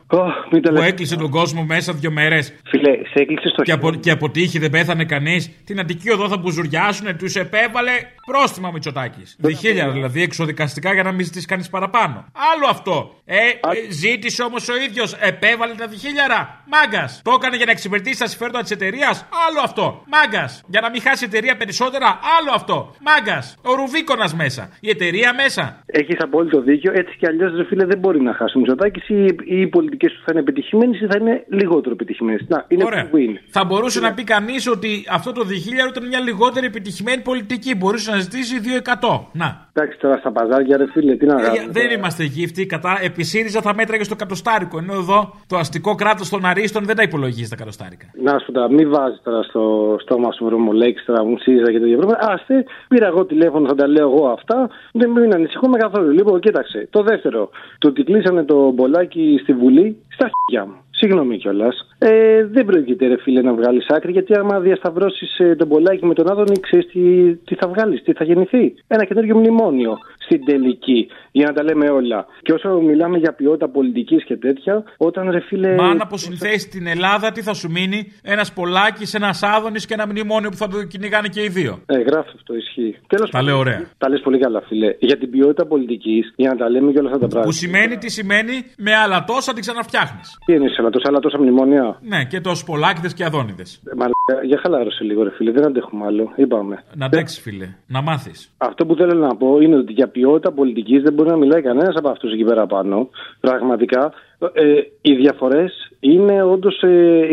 μην 0.53 0.63
το 0.63 0.71
που 0.71 0.77
λες. 0.77 0.87
έκλεισε 0.87 1.17
τον 1.17 1.31
κόσμο 1.31 1.65
μέσα 1.65 1.93
δύο 1.93 2.11
μέρες; 2.11 2.55
Φίλε, 2.65 2.91
σε 2.91 3.13
έκλεισε 3.13 3.49
στο 3.49 3.63
και, 3.63 3.73
απο, 3.73 3.91
και 3.91 4.11
αποτύχει, 4.11 4.59
δεν 4.59 4.71
πέθανε 4.71 5.05
κανείς; 5.05 5.51
Την 5.65 5.81
Αττική 5.81 6.11
Οδό 6.11 6.29
θα 6.29 6.37
μπουζουριάσουν, 6.37 7.17
τους 7.17 7.35
επέβαλε 7.35 7.91
πρόστιμα 8.27 8.71
Μητσοτάκης. 8.71 9.37
Διχίλια 9.39 9.91
δηλαδή 9.91 10.23
εξοδικαστικά 10.23 10.93
για 10.93 11.03
να 11.03 11.13
μην 11.13 11.25
ζητήσει 11.25 11.47
κανείς 11.47 11.69
παραπάνω. 11.69 12.25
Άλλο 12.55 12.67
αυτό. 12.71 13.15
Ε, 13.25 13.37
ε, 13.37 13.91
ζήτησε 13.91 14.43
όμως 14.43 14.69
ο 14.69 14.77
ίδιος, 14.89 15.15
επέβαλε 15.15 15.75
τα 15.75 15.87
διχίλιαρα. 15.87 16.65
Μάγκας. 16.91 17.21
Το 17.25 17.33
έκανε 17.39 17.57
για 17.57 17.65
να 17.65 17.71
εξυπηρετήσει 17.71 18.19
τα 18.19 18.27
συμφέροντα 18.27 18.61
της 18.63 18.71
εταιρείας. 18.71 19.27
Άλλο 19.49 19.61
αυτό. 19.65 20.03
Μάγκας. 20.17 20.63
Για 20.67 20.81
να 20.81 20.91
μην 20.91 21.01
χάσει 21.01 21.25
η 21.25 21.29
εταιρεία 21.31 21.57
περισσότερα. 21.57 22.07
Άλλο 22.39 22.51
αυτό. 22.55 22.95
Μάγκας. 23.09 23.57
Ο 23.63 23.75
Ρουβίκονας 23.75 24.35
μέσα. 24.35 24.69
Η 24.81 24.89
εταιρεία 24.91 25.35
μέσα. 25.35 25.83
Έχεις 25.87 26.17
απόλυτο 26.23 26.61
δίκιο. 26.61 26.93
Έτσι 26.95 27.17
κι 27.19 27.27
αλλιώς, 27.27 27.57
ρε 27.57 27.65
φίλε, 27.65 27.85
δεν 27.85 27.99
μπορεί 27.99 28.21
να 28.23 28.35
χάσει 28.35 28.57
ο 28.57 28.61
Μητσοτάκης 28.61 29.09
ή, 29.09 29.25
ή 29.25 29.61
οι 29.61 29.67
πολιτικές 29.67 30.13
του 30.13 30.19
θα 30.25 30.29
είναι 30.31 30.41
επιτυχημένες 30.41 31.01
ή 31.01 31.07
θα 31.07 31.17
είναι 31.21 31.45
λιγότερο 31.49 31.91
επιτυχημένες. 31.95 32.45
Να, 32.49 32.65
είναι 32.69 32.85
Ωραία. 32.85 33.05
win. 33.15 33.33
Θα 33.51 33.65
μπορούσε 33.65 34.01
να 34.01 34.15
πει 34.15 34.25
κανείς 34.25 34.67
ότι 34.69 35.05
αυτό 35.11 35.33
το 35.33 35.43
διχίλιαρο 35.45 35.89
ήταν 35.95 36.07
μια 36.07 36.21
λιγότερη 36.21 36.67
επιτυχημένη 36.67 37.23
πολιτική. 37.23 37.75
Μπορούσε 37.75 38.11
να 38.11 38.19
ζητήσει 38.19 38.55
2%. 38.61 39.27
Να. 39.33 39.69
Εντάξει 39.73 39.99
τώρα 39.99 40.17
στα 40.17 40.33
παζάρια, 40.33 40.77
ρε 40.77 40.87
φίλε, 40.93 41.15
τι 41.17 41.27
να 41.27 41.35
Ε, 41.41 41.43
κάνουμε. 41.43 41.67
δεν 41.73 41.91
είμαστε 41.91 42.25
γύφτη. 42.25 42.67
Κατά 42.67 42.99
επί 43.03 43.23
ΣΥΡΙΖΑ 43.25 43.61
θα 43.63 43.75
μέτραγε 43.75 44.05
στο 44.05 44.17
κατοστάρικο. 44.17 44.79
Ενώ 44.79 44.93
εδώ 44.95 45.41
το 45.47 45.57
αστικό 45.57 45.95
κράτος 45.95 46.29
των 46.29 46.45
Αρίστων 46.45 46.76
δεν 46.85 46.97
τα 46.97 47.03
υπολογίζεις 47.03 47.49
τα 47.49 47.57
κατοστάρικα. 47.57 48.07
Να 48.23 48.39
σου 48.39 48.47
πω 48.47 48.53
τώρα, 48.53 48.71
μην 48.71 48.91
βάζεις 48.91 49.21
τώρα 49.23 49.43
στο 49.43 49.97
στόμα 50.01 50.33
σου 50.33 50.45
βρωμολέξει 50.45 51.05
τώρα 51.05 51.25
μου 51.25 51.39
ΣΥΡΙΖΑ 51.39 51.73
και 51.73 51.81
τέτοια 51.81 51.97
πράγματα. 51.97 52.33
Άστε, 52.33 52.65
πήρα 52.89 53.07
εγώ 53.07 53.25
τηλέφωνο, 53.25 53.69
θα 53.69 53.75
τα 53.75 53.87
λέω 53.87 54.11
εγώ 54.11 54.27
αυτά. 54.29 54.71
Δεν 54.93 55.11
μην 55.11 55.35
ανησυχούμε 55.35 55.79
καθόλου. 55.79 56.11
Λοιπόν, 56.11 56.41
κοίταξε. 56.41 56.89
Το 56.91 57.03
δεύτερο, 57.03 57.51
το 57.79 57.89
ότι 57.89 58.03
κλείσανε 58.03 58.45
το 58.45 58.71
μπολάκι 58.71 59.39
στη 59.43 59.53
Βουλή, 59.53 59.97
στα 60.09 60.31
χέρια 60.35 60.67
μου. 60.67 60.77
Συγγνώμη 60.91 61.37
κιόλας. 61.39 61.87
Ε, 61.99 62.47
δεν 62.47 62.65
πρόκειται, 62.65 63.07
ρε 63.07 63.17
φίλε, 63.17 63.43
να 63.43 63.53
βγάλεις 63.53 63.87
άκρη, 63.89 64.13
γιατί 64.13 64.35
άμα 64.35 64.61
διασταυρώσεις 64.61 65.39
ε, 65.39 65.55
τον 65.55 65.67
μπολάκι 65.67 66.07
με 66.07 66.15
τον 66.15 66.31
Άδωνη, 66.31 66.61
ξέρεις 66.61 66.87
τι, 66.87 67.35
τι 67.35 67.55
θα 67.55 67.69
βγάλεις, 67.69 68.03
τι 68.03 68.13
θα 68.13 68.25
γεννηθεί. 68.25 68.75
Ένα 68.87 69.05
καινούριο 69.05 69.37
μνημόνιο 69.37 69.99
στην 70.27 70.45
τελική, 70.45 71.09
για 71.33 71.47
να 71.47 71.53
τα 71.53 71.63
λέμε 71.63 71.87
όλα. 71.91 72.27
Και 72.43 72.53
όσο 72.53 72.69
μιλάμε 72.81 73.19
για 73.19 73.33
ποιότητα 73.33 73.69
πολιτικής 73.69 74.25
και 74.25 74.37
τέτοια, 74.37 74.85
όταν 74.97 75.31
ρε 75.31 75.41
φίλε. 75.41 75.75
Μα 75.75 75.89
αν 75.89 76.01
αποσυνθέσεις 76.01 76.69
την 76.69 76.87
Ελλάδα, 76.87 77.33
τι 77.33 77.43
θα 77.43 77.55
σου 77.55 77.71
μείνει, 77.71 78.13
ένας 78.23 78.53
Πολάκης, 78.53 79.15
ένας 79.15 79.43
Άδωνης 79.43 79.87
και 79.87 79.95
ένα 79.95 80.07
μνημόνιο 80.07 80.51
που 80.51 80.57
θα 80.57 80.69
το 80.69 80.85
κυνηγάνε 80.85 81.29
και 81.29 81.43
οι 81.43 81.49
δύο. 81.49 81.73
Ε, 81.87 81.99
γράφει 81.99 82.31
αυτό, 82.35 82.55
ισχύει. 82.55 82.97
Τέλος 83.07 83.31
Τα 83.31 83.43
λέω 83.43 83.59
ωραία. 83.59 83.81
Τα 83.99 84.09
λες 84.09 84.21
πολύ 84.21 84.39
καλά, 84.39 84.61
φίλε. 84.61 84.95
Για 84.99 85.19
την 85.19 85.31
ποιότητα 85.31 85.67
πολιτικής, 85.67 86.33
για 86.37 86.51
να 86.51 86.57
τα 86.57 86.71
λέμε 86.71 86.93
και 86.93 86.99
όλα 86.99 87.09
αυτά 87.09 87.21
τα 87.21 87.27
πράγματα. 87.27 87.51
Που 87.51 87.57
σημαίνει 87.57 87.97
τι 87.97 88.11
σημαίνει, 88.11 88.53
με 88.77 88.95
άλλα 88.95 89.25
τόσα 89.25 89.53
την 89.53 89.61
ξαναφτιάχνεις. 89.61 90.39
Τι 90.47 90.53
είναι 90.53 90.69
σε 90.69 90.83
τόσα 90.91 91.09
άλλα 91.09 91.19
τόσα 91.19 91.39
μνημόνια; 91.39 91.99
Ναι, 92.03 92.25
και 92.25 92.41
τόσους 92.41 92.65
Πολάκηδες 92.65 93.15
και 93.15 93.25
Αδόνιδες. 93.25 93.81
Ε, 93.85 93.95
Μαλάκα, 93.95 94.47
για 94.47 94.59
χαλάρωσε 94.63 95.05
λίγο, 95.05 95.23
ρε 95.23 95.31
φίλε. 95.31 95.51
Δεν 95.51 95.67
αντέχουμε 95.67 96.05
άλλο. 96.05 96.33
Είπαμε. 96.37 96.85
Να 96.95 97.07
αντέξεις, 97.07 97.41
φίλε, 97.41 97.69
να 97.87 98.01
μάθεις. 98.03 98.51
Αυτό 98.59 98.87
που 98.87 98.95
θέλω 98.95 99.15
να 99.15 99.37
πω 99.37 99.61
είναι 99.61 99.77
ότι 99.77 99.93
για 99.93 100.09
ποιότητα 100.17 100.53
πολιτικής 100.53 101.03
δεν 101.03 101.13
μπορεί 101.13 101.29
να 101.29 101.37
μιλάει 101.37 101.63
κανένας 101.63 101.97
από 101.97 102.09
αυτούς 102.09 102.33
εκεί 102.33 102.45
πέρα 102.45 102.67
πάνω. 102.67 103.09
Πραγματικά. 103.41 104.13
Ε, 104.53 104.81
οι 105.01 105.15
διαφορές 105.15 105.91
είναι 106.01 106.43
όντως 106.43 106.83
ε, 106.83 107.27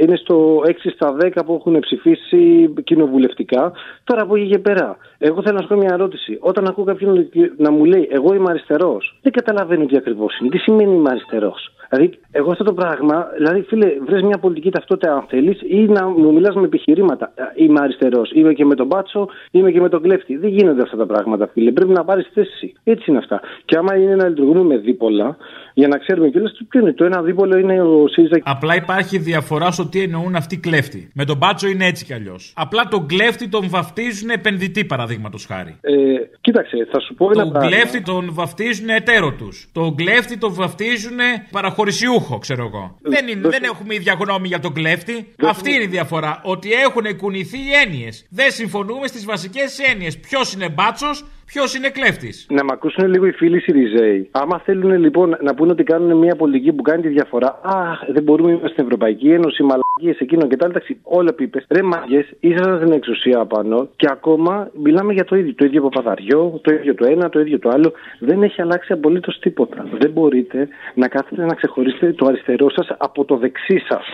είναι 0.00 0.16
στο 0.16 0.62
6 0.66 0.70
στα 0.94 1.16
10 1.20 1.30
που 1.46 1.54
έχουν 1.54 1.78
ψηφίσει 1.80 2.72
κοινοβουλευτικά. 2.84 3.72
Τώρα 4.04 4.22
από 4.22 4.36
εκεί 4.36 4.48
και 4.48 4.58
πέρα. 4.58 4.96
Εγώ 5.18 5.42
θέλω 5.42 5.54
να 5.54 5.62
σου 5.62 5.68
κάνω 5.68 5.80
μια 5.80 5.94
ερώτηση. 5.94 6.38
Όταν 6.40 6.66
ακούω 6.66 6.84
κάποιον 6.84 7.28
να 7.56 7.70
μου 7.70 7.84
λέει 7.84 8.08
Εγώ 8.10 8.34
είμαι 8.34 8.50
αριστερός, 8.50 9.18
δεν 9.22 9.32
καταλαβαίνω 9.32 9.86
τι 9.86 9.96
ακριβώς 9.96 10.38
είναι. 10.38 10.48
Τι 10.48 10.58
σημαίνει 10.58 10.94
είμαι 10.94 11.10
αριστερός; 11.10 11.72
Δηλαδή, 11.90 12.18
εγώ 12.30 12.50
αυτό 12.50 12.64
το 12.64 12.72
πράγμα, 12.72 13.28
δηλαδή, 13.36 13.62
φίλε, 13.62 13.92
βρες 14.06 14.22
μια 14.22 14.38
πολιτική 14.38 14.70
ταυτότητα 14.70 15.14
αν 15.14 15.24
θέλεις 15.28 15.60
ή 15.68 15.76
να 15.76 16.08
μου 16.08 16.32
μιλάς 16.32 16.54
με 16.54 16.64
επιχειρήματα. 16.64 17.32
Ε, 17.34 17.42
Είμαι 17.54 17.80
αριστερός, 17.80 18.30
είμαι 18.34 18.52
και 18.52 18.64
με 18.64 18.74
τον 18.74 18.86
μπάτσο, 18.86 19.28
είμαι 19.50 19.70
και 19.70 19.80
με 19.80 19.88
τον 19.88 20.02
κλέφτη. 20.02 20.36
Δεν 20.36 20.50
γίνονται 20.50 20.82
αυτά 20.82 20.96
τα 20.96 21.06
πράγματα, 21.06 21.46
φίλε. 21.46 21.72
Πρέπει 21.72 21.92
να 21.92 22.04
πάρεις 22.04 22.30
θέση. 22.34 22.72
Έτσι 22.84 23.04
είναι 23.06 23.18
αυτά. 23.18 23.40
Και 23.64 23.76
άμα 23.76 23.96
είναι 23.96 24.14
να 24.14 24.28
λειτουργούμε 24.28 24.62
με 24.62 24.76
δίπολα, 24.76 25.36
για 25.80 25.88
να 25.88 25.98
ξέρουμε 25.98 26.28
κιόλα 26.28 26.50
ποιο 26.68 26.80
είναι. 26.80 26.92
Το 26.92 27.04
ένα 27.04 27.22
δίπολο 27.22 27.58
είναι 27.58 27.82
ο 27.82 28.08
ΣΥΡΙΖΑ. 28.08 28.40
Απλά 28.42 28.74
υπάρχει 28.74 29.18
διαφορά 29.18 29.70
στο 29.70 29.86
τι 29.86 30.00
εννοούν 30.02 30.34
αυτοί 30.36 30.54
οι 30.54 30.58
κλέφτοι. 30.58 31.10
Με 31.14 31.24
τον 31.24 31.36
μπάτσο 31.36 31.68
είναι 31.68 31.86
έτσι 31.86 32.04
κι 32.04 32.14
αλλιώς. 32.14 32.52
Απλά 32.56 32.82
τον 32.88 33.06
κλέφτη 33.06 33.48
τον 33.48 33.68
βαφτίζουν 33.68 34.30
επενδυτή, 34.30 34.84
παραδείγματος 34.84 35.44
χάρη. 35.46 35.76
Ε, 35.80 35.92
κοίταξε, 36.40 36.76
θα 36.92 37.00
σου 37.00 37.14
πω 37.14 37.30
ένα 37.32 37.42
Τον 37.42 37.52
πράγμα. 37.52 37.68
κλέφτη 37.68 38.02
τον 38.02 38.28
βαφτίζουν 38.32 38.88
εταίρο 38.88 39.32
τους. 39.32 39.68
Τον 39.72 39.94
κλέφτη 39.96 40.38
τον 40.38 40.54
βαφτίζουν 40.54 41.18
παραχωρησιούχο, 41.50 42.38
ξέρω 42.38 42.64
εγώ. 42.64 42.96
Δεν, 43.02 43.28
είναι, 43.28 43.48
δεν 43.48 43.62
έχουμε 43.62 43.94
ίδια 43.94 44.16
γνώμη 44.20 44.48
για 44.48 44.58
τον 44.58 44.72
κλέφτη. 44.72 45.32
Αυτή 45.42 45.70
είναι 45.72 45.82
η 45.82 45.86
διαφορά. 45.86 46.40
Ότι 46.44 46.72
έχουν 46.72 47.16
κουνηθεί 47.16 47.58
οι 47.58 47.72
έννοιες. 47.84 48.26
Δεν 48.30 48.50
συμφωνούμε 48.50 49.06
στις 49.06 49.24
βασικές 49.24 49.78
έννοιες. 49.78 50.18
Ποιος 50.18 50.52
είναι 50.52 50.68
μπάτσος, 50.68 51.24
ποιος 51.52 51.74
είναι 51.74 51.88
κλέφτης; 51.88 52.46
Να 52.50 52.64
μ' 52.64 52.70
ακούσουν 52.70 53.08
λίγο 53.08 53.26
οι 53.26 53.32
φίλοι 53.32 53.60
Σιριζέοι. 53.60 54.28
Άμα 54.30 54.58
θέλουν 54.58 54.92
λοιπόν 54.98 55.36
να 55.42 55.54
πούνε 55.54 55.70
ότι 55.72 55.82
κάνουν 55.82 56.18
μια 56.18 56.36
πολιτική 56.36 56.72
που 56.72 56.82
κάνει 56.82 57.02
τη 57.02 57.08
διαφορά, 57.08 57.60
Αχ, 57.62 57.98
δεν 58.08 58.22
μπορούμε 58.22 58.48
να 58.48 58.54
είμαστε 58.54 58.72
στην 58.72 58.84
Ευρωπαϊκή 58.84 59.28
Ένωση, 59.30 59.62
μαλακίες 59.62 60.18
εκείνο 60.18 60.46
και 60.46 60.56
τα 60.56 60.64
άλλα. 60.64 60.74
Εντάξει, 60.76 60.98
όλα 61.02 61.34
που 61.34 61.42
είπες. 61.42 61.66
Ρε 61.70 61.82
μαγιέ, 61.82 62.24
ήσασταν 62.40 62.76
στην 62.80 62.92
εξουσία 62.92 63.44
πάνω 63.44 63.88
και 63.96 64.06
ακόμα 64.10 64.70
μιλάμε 64.82 65.12
για 65.12 65.24
το 65.24 65.36
ίδιο. 65.36 65.54
Το 65.54 65.64
ίδιο 65.64 65.82
παπαδαριό, 65.82 66.58
το 66.62 66.72
ίδιο 66.74 66.94
το 66.94 67.06
ένα, 67.06 67.28
το 67.28 67.40
ίδιο 67.40 67.58
το 67.58 67.68
άλλο. 67.68 67.92
Δεν 68.18 68.42
έχει 68.42 68.60
αλλάξει 68.60 68.92
απολύτως 68.92 69.38
τίποτα. 69.38 69.86
Δεν 69.98 70.10
μπορείτε 70.10 70.68
να 70.94 71.08
κάθετε 71.08 71.44
να 71.44 71.54
ξεχωρίσετε 71.54 72.12
το 72.12 72.26
αριστερό 72.26 72.70
σας 72.70 72.88
από 72.98 73.24
το 73.24 73.36
δεξί 73.36 73.78
σας. 73.88 74.04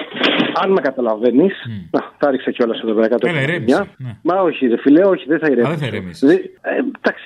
Αν 0.62 0.70
με 0.72 0.80
καταλαβαίνεις. 0.80 1.54
Να, 1.90 2.00
τα 2.18 2.30
ρίξα 2.30 2.50
κιόλας 2.50 2.80
εδώ 2.80 2.92
πέρα 2.92 3.08
κάτω. 3.08 3.26
Έλα, 3.28 3.42
ηρέμησε. 3.42 3.64
Μια. 3.64 3.86
Ναι. 3.98 4.16
Μα 4.22 4.40
όχι, 4.40 4.66
ρε 4.66 4.76
φιλέ, 4.78 5.02
όχι, 5.04 5.24
δεν 5.28 5.38
θα 5.38 5.46
ηρέμησε. 5.46 5.72
Α, 5.72 5.76
δεν 5.76 5.78
θα 5.78 5.86
ηρεμήσεις. 5.96 6.28
Δεν- 6.28 6.50
ε, 6.62 6.70
εντάξει, 6.98 7.25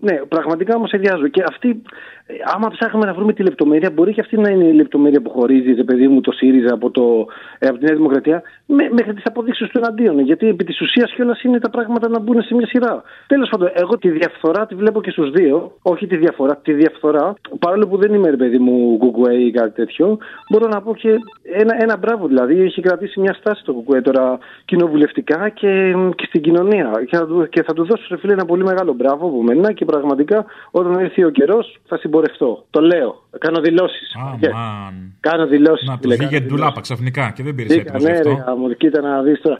ναι, 0.00 0.14
πραγματικά 0.28 0.76
όμως 0.76 0.92
εδιάζω. 0.92 1.28
Και 1.28 1.44
αυτή, 1.48 1.82
ε, 2.26 2.34
άμα 2.54 2.68
ψάχνουμε 2.68 3.06
να 3.06 3.14
βρούμε 3.14 3.32
τη 3.32 3.42
λεπτομέρεια, 3.42 3.90
μπορεί 3.90 4.12
και 4.12 4.20
αυτή 4.20 4.36
να 4.36 4.50
είναι 4.50 4.64
η 4.64 4.72
λεπτομέρεια 4.72 5.20
που 5.22 5.30
χωρίζει, 5.30 5.72
ρε 5.72 5.84
παιδί 5.84 6.08
μου, 6.08 6.20
το 6.20 6.32
ΣΥΡΙΖΑ 6.32 6.74
από, 6.74 6.90
το, 6.90 7.26
ε, 7.58 7.66
από 7.66 7.78
τη 7.78 7.84
Νέα 7.84 7.94
Δημοκρατία, 7.94 8.42
με, 8.66 8.88
μέχρι 8.92 9.14
τις 9.14 9.24
αποδείξεις 9.26 9.68
του 9.68 9.78
εναντίον. 9.78 10.18
Γιατί 10.18 10.48
επί 10.48 10.64
της 10.64 10.80
ουσίας 10.80 11.12
κιόλας 11.12 11.42
είναι 11.42 11.58
τα 11.58 11.70
πράγματα 11.70 12.08
να 12.08 12.18
μπουν 12.18 12.42
σε 12.42 12.54
μια 12.54 12.66
σειρά. 12.66 13.02
Τέλος 13.26 13.48
πάντων, 13.48 13.70
εγώ 13.74 13.98
τη 13.98 14.10
διαφθορά 14.10 14.66
τη 14.66 14.74
βλέπω 14.74 15.02
και 15.02 15.10
στους 15.10 15.30
δύο. 15.30 15.72
Όχι 15.82 16.06
τη 16.06 16.16
διαφορά, 16.16 16.56
τη 16.56 16.72
διαφθορά. 16.72 17.34
Παρόλο 17.58 17.88
που 17.88 17.96
δεν 17.96 18.14
είμαι, 18.14 18.30
ρε 18.30 18.36
παιδί 18.36 18.58
μου, 18.58 18.96
κουκουέ 18.98 19.34
ή 19.34 19.50
κάτι 19.50 19.74
τέτοιο, 19.74 20.18
μπορώ 20.50 20.68
να 20.68 20.82
πω 20.82 20.94
και 20.94 21.10
ένα, 21.42 21.76
ένα 21.78 21.96
μπράβο. 21.96 22.26
Δηλαδή, 22.26 22.60
έχει 22.60 22.80
κρατήσει 22.80 23.20
μια 23.20 23.32
στάση 23.32 23.64
το 23.64 23.72
κουκουέ 23.72 24.00
τώρα 24.00 24.38
κοινοβουλευτικά 24.64 25.48
και, 25.48 25.94
και 26.14 26.24
στην 26.26 26.42
κοινωνία. 26.42 26.90
Και 27.06 27.16
θα, 27.16 27.26
του, 27.26 27.48
και 27.48 27.62
θα 27.62 27.72
του 27.72 27.84
δώσω, 27.84 28.06
ρε 28.10 28.16
φίλε, 28.16 28.32
ένα 28.32 28.44
πολύ 28.44 28.64
μεγάλο 28.64 28.92
μπράβο 28.92 29.26
από 29.26 29.42
μένα 29.42 29.72
και 29.72 29.84
πραγματικά 29.86 30.44
όταν 30.70 30.92
έρθει 30.98 31.24
ο 31.24 31.30
καιρός 31.30 31.80
θα 31.88 31.96
συμπορευτώ. 31.98 32.66
Το 32.70 32.80
λέω. 32.80 33.22
Κάνω 33.38 33.60
δηλώσεις. 33.60 34.14
Αμάν. 34.14 35.16
Κάνω 35.20 35.46
δηλώσεις. 35.46 35.88
Να 35.88 35.98
του 35.98 36.08
βγήκε 36.08 36.40
ντουλάπα 36.40 36.80
ξαφνικά 36.80 37.32
και 37.34 37.42
δεν 37.42 37.54
πήρε 37.54 37.74
έτοιμος 37.74 38.02
γι' 38.02 38.08
Ναι, 38.08 38.12
ρε, 38.12 38.30
αυτό. 38.30 38.42
γάμο, 38.46 38.72
κοίτα 38.72 39.00
να 39.00 39.22
δεις 39.22 39.40
τώρα. 39.40 39.58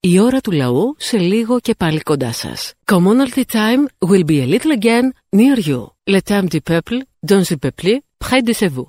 Η 0.00 0.20
ώρα 0.20 0.40
του 0.40 0.50
λαού 0.50 0.94
σε 0.98 1.18
λίγο 1.18 1.60
και 1.60 1.74
πάλι 1.78 2.00
κοντά 2.00 2.32
σας. 2.32 2.72
Commonalty 2.92 3.42
time 3.52 4.08
will 4.10 4.24
be 4.24 4.38
a 4.42 4.46
little 4.46 4.72
again 4.80 5.06
near 5.36 5.58
you. 5.68 5.80
Le 6.14 6.20
temps 6.20 6.48
du 6.54 6.60
peuple, 6.70 6.98
dans 7.30 7.44
le 7.50 7.56
peuple, 7.64 7.92
près 8.24 8.42
de 8.48 8.52
chez 8.60 8.70
vous. 8.74 8.88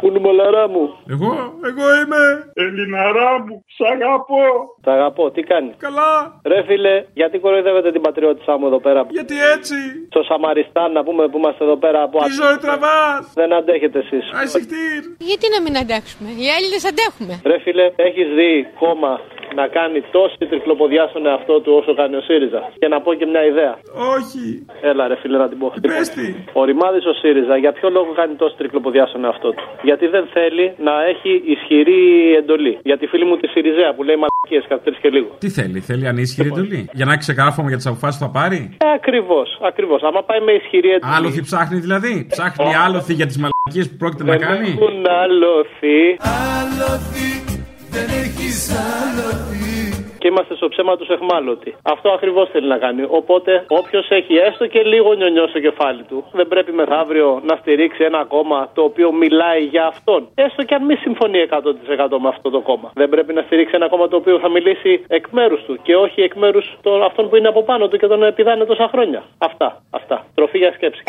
Κουνουμολαρά 0.00 0.68
μου. 0.68 0.84
Εγώ, 1.14 1.30
εγώ 1.70 1.86
είμαι. 2.00 2.22
Ελληναρά 2.64 3.32
μου, 3.44 3.54
σ' 3.76 3.84
αγαπώ. 3.94 4.44
Σ' 4.84 4.88
αγαπώ, 4.96 5.30
τι 5.30 5.42
κάνει; 5.42 5.70
Καλά. 5.86 6.40
Ρε 6.52 6.62
φίλε, 6.66 6.94
γιατί 7.20 7.38
κοροϊδεύετε 7.38 7.90
την 7.92 8.00
πατριώτησά 8.00 8.52
μου 8.58 8.66
εδώ 8.66 8.80
πέρα; 8.86 9.00
Γιατί 9.18 9.34
έτσι; 9.54 9.76
Στο 10.12 10.22
Σαμαριστάν 10.22 10.92
να 10.92 11.02
πούμε 11.06 11.28
που 11.28 11.38
είμαστε 11.38 11.64
εδώ 11.64 11.76
πέρα 11.76 12.02
από 12.02 12.18
Τι 12.24 12.32
ζωή 12.42 12.56
τραβάς; 12.64 13.32
Δεν 13.34 13.52
αντέχετε 13.58 13.98
εσείς. 13.98 14.24
Ασυχτήρ. 14.42 15.00
Γιατί 15.30 15.46
να 15.54 15.58
μην 15.64 15.74
αντέξουμε. 15.82 16.28
Οι 16.40 16.46
Έλληνες 16.56 16.82
αντέχουμε. 16.90 17.32
Ρε 17.50 17.58
φίλε, 17.64 17.86
έχεις 18.06 18.28
δει 18.36 18.52
κόμμα 18.82 19.12
να 19.54 19.64
κάνει 19.76 19.98
τόση 20.16 20.36
τρικλοποδιάς 20.52 21.08
στον 21.10 21.26
εαυτό 21.26 21.54
του 21.60 21.72
όσο 21.80 21.92
κάνει 22.00 22.14
ο 22.16 22.22
ΣΥΡΙΖΑ. 22.28 22.60
Και 22.80 22.88
να 22.88 23.00
πω 23.00 23.10
και 23.14 23.26
μια 23.32 23.44
ιδέα. 23.52 23.74
Όχι. 24.16 24.44
Έλα, 24.90 25.08
ρε 25.08 25.16
φίλε, 25.20 25.38
να 25.38 25.48
την 25.48 25.58
πω. 25.58 25.72
Πες 25.80 26.08
τη. 26.16 26.26
Ο 26.52 26.64
Ρημάδης 26.64 27.04
ο 27.12 27.12
ΣΥΡΙΖΑ 27.20 27.56
για 27.56 27.72
ποιο 27.72 27.88
λόγο 27.90 28.10
κάνει 28.20 28.34
τόση 28.34 28.54
τρικλοποδιάς 28.60 29.08
στον 29.08 29.24
εαυτό 29.24 29.48
του; 29.56 29.62
Γιατί 29.82 30.06
δεν 30.06 30.24
θέλει 30.32 30.64
να 30.88 30.94
έχει 31.12 31.42
ισχυρή 31.54 32.00
εντολή. 32.40 32.78
Για 32.82 32.98
τη 32.98 33.06
φίλη 33.06 33.24
μου 33.24 33.36
τη 33.36 33.46
ΣΥΡΙΖΑ 33.48 33.94
που 33.96 34.02
λέει 34.02 34.16
μαλακίες 34.22 34.64
κάθε 34.68 34.82
τρει 34.86 34.94
και 35.02 35.10
λίγο. 35.16 35.28
Τι 35.38 35.48
θέλει, 35.48 35.80
θέλει 35.80 36.06
ανίσχυρη 36.06 36.48
εντολή; 36.48 36.88
Για 36.92 37.04
να 37.04 37.12
έχει 37.12 37.20
ξεκάθαρο 37.20 37.68
για 37.68 37.76
τις 37.76 37.86
αποφάσεις 37.86 38.20
που 38.20 38.24
θα 38.26 38.30
πάρει; 38.40 38.76
Ακριβώς, 38.94 39.58
ακριβώς. 39.70 40.02
Άμα 40.02 40.22
πάει 40.22 40.40
με 40.40 40.52
ισχυρή 40.52 40.90
εντολή. 40.90 41.14
Άλοθη 41.16 41.40
ψάχνει 41.42 41.78
δηλαδή; 41.78 42.26
Ψάχνει 42.30 42.74
άλοθη 42.86 43.12
για 43.12 43.26
τις 43.26 43.38
μαλακίες 43.42 43.86
που 43.90 43.96
πρόκειται 43.96 44.24
να 44.24 44.30
Δεν 44.30 44.40
κάνει; 44.40 44.68
έχουν 44.68 45.06
άλοθη. 45.22 46.00
Άλοθη, 46.58 47.59
δεν 47.94 48.08
έχεις 48.22 48.56
άλοθη 48.70 49.78
Και 50.18 50.28
είμαστε 50.28 50.54
στο 50.54 50.68
ψέμα 50.68 50.96
του 50.96 51.06
εχμάλωτοι. 51.12 51.70
Αυτό 51.82 52.08
ακριβώς 52.10 52.48
θέλει 52.52 52.68
να 52.68 52.78
κάνει. 52.78 53.02
Οπότε, 53.08 53.64
όποιος 53.68 54.06
έχει 54.08 54.34
έστω 54.34 54.66
και 54.66 54.82
λίγο 54.82 55.12
νιονιό 55.12 55.46
στο 55.48 55.60
κεφάλι 55.60 56.02
του, 56.02 56.24
δεν 56.32 56.48
πρέπει 56.48 56.72
μεθαύριο 56.72 57.40
να 57.44 57.56
στηρίξει 57.56 58.02
ένα 58.04 58.24
κόμμα 58.24 58.68
το 58.74 58.82
οποίο 58.82 59.12
μιλάει 59.12 59.62
για 59.64 59.86
αυτόν. 59.86 60.28
Έστω 60.34 60.62
και 60.64 60.74
αν 60.74 60.84
μη 60.84 60.94
συμφωνεί 60.94 61.38
100% 61.50 62.18
με 62.20 62.28
αυτό 62.28 62.50
το 62.50 62.60
κόμμα. 62.60 62.90
Δεν 62.94 63.08
πρέπει 63.08 63.32
να 63.32 63.42
στηρίξει 63.42 63.74
ένα 63.74 63.88
κόμμα 63.88 64.08
το 64.08 64.16
οποίο 64.16 64.38
θα 64.38 64.48
μιλήσει 64.48 65.04
εκ 65.08 65.24
μέρους 65.30 65.62
του 65.66 65.78
και 65.82 65.96
όχι 65.96 66.20
εκ 66.22 66.34
μέρους 66.34 66.66
αυτών 67.04 67.28
που 67.28 67.36
είναι 67.36 67.48
από 67.48 67.62
πάνω 67.62 67.88
του 67.88 67.96
και 67.96 68.06
τον 68.06 68.22
επιδάνε 68.22 68.64
τόσα 68.64 68.88
χρόνια. 68.92 69.22
Αυτά. 69.38 69.82
Αυτά. 69.90 70.26
Τροφή 70.34 70.58
για 70.58 70.72
σκέψη. 70.72 71.02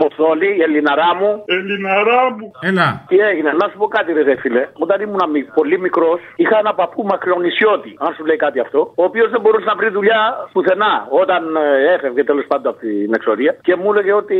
Ποθόλη, 0.00 0.48
η 0.58 0.62
Ελληναρά 0.66 1.10
μου. 1.20 1.30
Ελληναρά 1.56 2.22
μου. 2.36 2.46
Έλα. 2.70 2.88
Τι 3.08 3.16
έγινε, 3.30 3.50
να 3.60 3.66
σου 3.70 3.76
πω 3.78 3.86
κάτι, 3.96 4.12
ρε, 4.12 4.22
δε 4.22 4.36
φίλε. 4.42 4.62
Όταν 4.84 5.00
ήμουν 5.04 5.22
μι- 5.32 5.52
πολύ 5.58 5.78
μικρός, 5.86 6.20
είχα 6.36 6.58
ένα 6.58 6.74
παππού 6.74 7.02
μακρονισιώτη, 7.12 7.92
αν 8.04 8.10
σου 8.16 8.24
λέει 8.24 8.36
κάτι 8.36 8.58
αυτό, 8.60 8.80
ο 9.00 9.02
οποίος 9.08 9.28
δεν 9.30 9.40
μπορούσε 9.40 9.64
να 9.64 9.74
βρει 9.74 9.88
δουλειά 9.98 10.20
πουθενά 10.52 10.92
όταν 11.22 11.42
ε, 11.56 11.92
έφευγε 11.94 12.24
τέλος 12.24 12.44
πάντων 12.48 12.66
από 12.72 12.80
την 12.80 13.14
εξορία 13.14 13.52
και 13.62 13.74
μου 13.76 13.92
έλεγε 13.92 14.12
ότι 14.12 14.36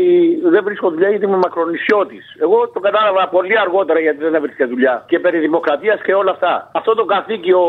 δεν 0.55 0.63
βρίσκω 0.65 0.91
δουλειά 0.91 1.09
γιατί 1.09 1.25
είμαι 1.25 1.37
μακρονισιώτη. 1.37 2.19
Εγώ 2.45 2.69
το 2.69 2.81
κατάλαβα 2.81 3.29
πολύ 3.29 3.59
αργότερα 3.59 3.99
γιατί 4.01 4.19
δεν 4.27 4.35
έβρισκε 4.35 4.65
δουλειά 4.65 5.05
και 5.09 5.19
περί 5.19 5.39
δημοκρατίας 5.39 5.99
και 6.03 6.15
όλα 6.15 6.31
αυτά. 6.31 6.71
Αυτό 6.73 6.95
το 6.95 7.05
καθήκη 7.05 7.53
ο, 7.53 7.65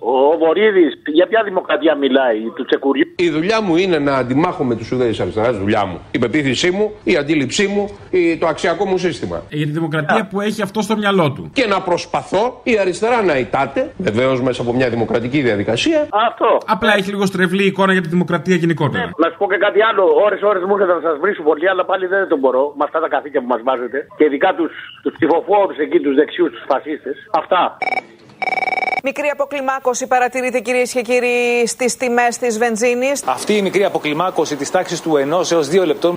ο, 0.00 0.12
ο 0.32 0.36
Βορύδης, 0.38 1.02
για 1.06 1.26
ποια 1.26 1.42
δημοκρατία 1.44 1.94
μιλάει, 1.94 2.38
του 2.56 2.64
Τσεκουριού; 2.64 3.04
Η 3.16 3.28
δουλειά 3.30 3.60
μου 3.62 3.76
είναι 3.76 3.98
να 3.98 4.14
αντιμάχω 4.14 4.64
με 4.64 4.74
τους 4.76 4.92
ουδέτε 4.92 5.22
αριστεράς, 5.22 5.58
δουλειά 5.58 5.84
μου. 5.86 5.98
Η 6.10 6.18
πεποίθησή 6.18 6.70
μου, 6.70 6.92
η 7.12 7.16
αντίληψή 7.16 7.66
μου, 7.66 7.98
η- 8.10 8.36
το 8.38 8.46
αξιακό 8.46 8.84
μου 8.86 8.98
σύστημα. 8.98 9.42
Για 9.50 9.66
τη 9.66 9.72
δημοκρατία 9.72 10.26
που 10.30 10.40
έχει 10.40 10.62
αυτό 10.62 10.80
στο 10.82 10.96
μυαλό 10.96 11.32
του. 11.32 11.50
Και 11.52 11.66
να 11.66 11.80
προσπαθώ 11.82 12.60
η 12.62 12.78
αριστερά 12.78 13.22
να 13.22 13.38
ητάται, 13.38 13.92
βεβαίως 13.96 14.40
μέσα 14.42 14.62
από 14.62 14.72
μια 14.72 14.88
δημοκρατική 14.88 15.40
διαδικασία. 15.40 16.00
Αυτό. 16.28 16.58
Απλά 16.66 16.94
έχει 16.96 17.10
λίγο 17.10 17.26
στρεβλή 17.26 17.64
εικόνα 17.66 17.92
για 17.92 18.02
τη 18.02 18.08
δημοκρατία 18.08 18.56
γενικότερα. 18.56 19.10
Να 19.16 19.28
σου 19.30 19.36
πω 19.38 19.46
και 19.48 19.56
κάτι 19.56 19.80
άλλο. 19.82 20.04
Ώρες 20.24 20.40
ώρες 20.42 20.62
μου 20.66 20.74
έρχεται 20.76 20.94
να 20.94 21.00
σας 21.00 21.18
βρίσκω 21.20 21.42
πολύ, 21.42 21.68
αλλά 21.68 21.84
πάλι 21.84 22.06
δεν 22.06 22.28
το 22.28 22.36
μπορώ 22.36 22.72
με 22.78 22.84
αυτά 22.84 23.00
τα 23.00 23.08
καθήκια 23.08 23.40
που 23.40 23.46
μας 23.46 23.60
βάζετε. 23.64 24.06
Και 24.16 24.24
ειδικά 24.24 24.54
τους 24.58 24.72
τους 25.02 25.12
ψηφοφόρους 25.16 25.76
εκεί, 25.84 25.98
τους 26.00 26.14
δεξιούς, 26.14 26.50
τους 26.50 26.64
φασίστες. 26.68 27.16
Αυτά. 27.40 27.76
Μικρή 29.04 29.28
αποκλιμάκωση 29.32 30.06
παρατηρείται 30.06 30.58
κυρίες 30.60 30.92
και 30.92 31.00
κύριοι 31.00 31.66
στις 31.66 31.96
τιμές 31.96 32.38
της 32.38 32.58
βενζίνης. 32.58 33.24
Αυτή 33.26 33.52
η 33.56 33.62
μικρή 33.62 33.84
αποκλιμάκωση 33.84 34.56
της 34.56 34.70
τάξης 34.70 35.00
του 35.02 35.12
1 35.16 35.52
έως 35.52 35.68
2 35.68 35.86
λεπτών. 35.86 36.16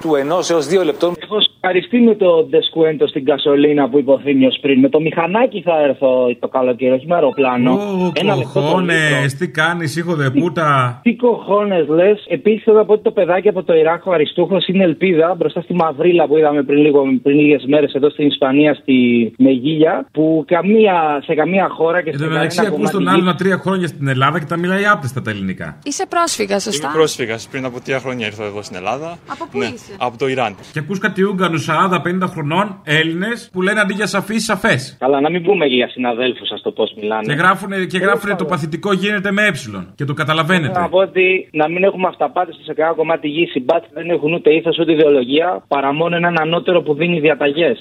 Του 0.00 0.10
1 0.14 0.50
έως 0.50 0.66
2 0.66 0.84
λεπτών. 0.84 1.14
Έχω 1.22 1.36
σκαριστεί 1.40 1.98
με 2.00 2.14
το 2.14 2.46
δεσκουέντο 2.50 3.06
στην 3.06 3.24
κασολίνα 3.24 3.88
που 3.88 3.98
είπε 3.98 4.10
ο 4.10 4.18
Θήμιος 4.24 4.58
πριν. 4.60 4.80
Με 4.80 4.88
το 4.88 5.00
μηχανάκι 5.00 5.62
θα 5.62 5.80
έρθω 5.88 6.36
το 6.40 6.48
καλοκαίρι, 6.48 6.92
όχι 6.92 7.06
με 7.06 7.14
αεροπλάνο. 7.14 7.72
Ω, 7.72 8.12
Ένα 8.14 8.36
λεπτό 8.36 8.52
το 8.52 8.60
κοχώνες, 8.60 9.10
λίτρο. 9.22 9.38
τι 9.38 9.48
κάνεις, 9.48 9.96
ήχο 9.96 10.14
δε 10.14 10.30
πούτα. 10.30 11.00
Τι 11.02 11.14
κοχώνες 11.14 11.86
λες; 11.88 12.24
Επίσης 12.28 12.62
θέλω 12.62 12.76
να 12.76 12.84
πω 12.84 12.92
ότι 12.92 13.02
το 13.02 13.10
παιδάκι 13.10 13.48
από 13.48 13.62
το 13.62 13.74
Ιράκ, 13.74 14.06
ο 14.06 14.12
Αριστούχος, 14.12 14.66
είναι 14.66 14.84
ελπίδα 14.84 15.34
μπροστά 15.38 15.60
στη 15.60 15.74
μαυρίλα 15.74 16.26
που 16.26 16.36
είδαμε 16.36 16.62
πριν, 16.62 16.78
λίγο, 16.78 17.02
πριν 17.22 17.38
λίγες 17.38 17.64
μέρες 17.68 17.92
εδώ 17.92 18.10
στην 18.10 18.26
Ισπανία, 18.26 18.74
στη 18.74 18.94
Μεγίλια, 19.38 20.06
που 20.12 20.44
καμία, 20.46 21.20
σε 21.24 21.34
καμία 21.34 21.68
χώρα 21.68 21.93
και 22.02 22.10
Εν 22.10 22.18
σε 22.18 22.24
τω 22.24 22.30
μεταξύ, 22.30 22.56
κανένα 22.56 22.74
ακούς 22.76 22.90
κομμάτι 22.90 23.04
τον 23.06 23.14
άλλον 23.14 23.24
γης- 23.28 23.36
τρία 23.42 23.58
χρόνια 23.58 23.86
στην 23.86 24.08
Ελλάδα 24.08 24.38
και 24.38 24.44
τα 24.44 24.56
μιλάει 24.56 24.86
άπτεστα 24.86 25.22
τα 25.22 25.30
ελληνικά. 25.30 25.78
Είσαι 25.84 26.06
πρόσφυγας, 26.08 26.62
σωστά; 26.62 26.86
Είμαι 26.86 26.96
πρόσφυγας. 26.96 27.48
Πριν 27.50 27.64
από 27.64 27.80
τρία 27.80 27.98
χρόνια 28.00 28.26
ήρθα 28.26 28.44
εδώ 28.44 28.62
στην 28.62 28.76
Ελλάδα. 28.76 29.18
Από 29.26 29.46
πού 29.50 29.58
Ναι, 29.58 29.64
είσαι; 29.64 29.92
Από 29.98 30.18
το 30.18 30.28
Ιράν. 30.28 30.54
Και 30.72 30.78
ακούς 30.78 30.98
κάτι 30.98 31.22
Ούγγανου 31.22 31.58
40-50 31.58 32.26
χρονών 32.26 32.80
Έλληνες 32.84 33.48
που 33.52 33.62
λένε 33.62 33.80
αντί 33.80 33.92
για 33.94 34.06
σαφή, 34.06 34.38
σαφές. 34.38 34.96
Καλά, 34.98 35.20
να 35.20 35.30
μην 35.30 35.42
πούμε 35.42 35.66
και 35.66 35.74
για 35.74 35.88
συναδέλφους, 35.88 36.50
ας 36.50 36.62
το 36.62 36.70
πώς 36.70 36.94
μιλάνε. 37.00 37.26
Και 37.26 37.32
γράφουν, 37.32 37.70
και 37.70 37.76
Τέλος 37.86 38.04
γράφουνε 38.06 38.30
το 38.32 38.36
πάντων. 38.36 38.46
παθητικό 38.48 38.92
γίνεται 38.92 39.30
με 39.32 39.42
ε. 39.46 39.86
Και 39.94 40.04
το 40.04 40.12
Θέλω 40.14 40.14
να 40.18 40.24
καταλαβαίνετε. 40.24 40.88
πω 40.90 40.98
ότι 40.98 41.48
να 41.52 41.68
μην 41.68 41.84
έχουμε 41.84 42.06
αυταπάτε 42.08 42.52
σε 42.64 42.72
κανένα 42.74 42.96
κομμάτι 42.96 43.28
γης. 43.28 43.54
Οι 43.54 43.60
μπάτσε 43.60 43.88
δεν 43.92 44.10
έχουν 44.10 44.32
ούτε 44.32 44.54
ήθος 44.54 44.78
ούτε 44.78 44.92
ιδεολογία 44.92 45.64
παρά 45.68 45.92
μόνο 45.94 46.16
έναν 46.16 46.34
ανώτερο 46.40 46.82
που 46.82 46.94
δίνει 46.94 47.20
διαταγές. 47.20 47.78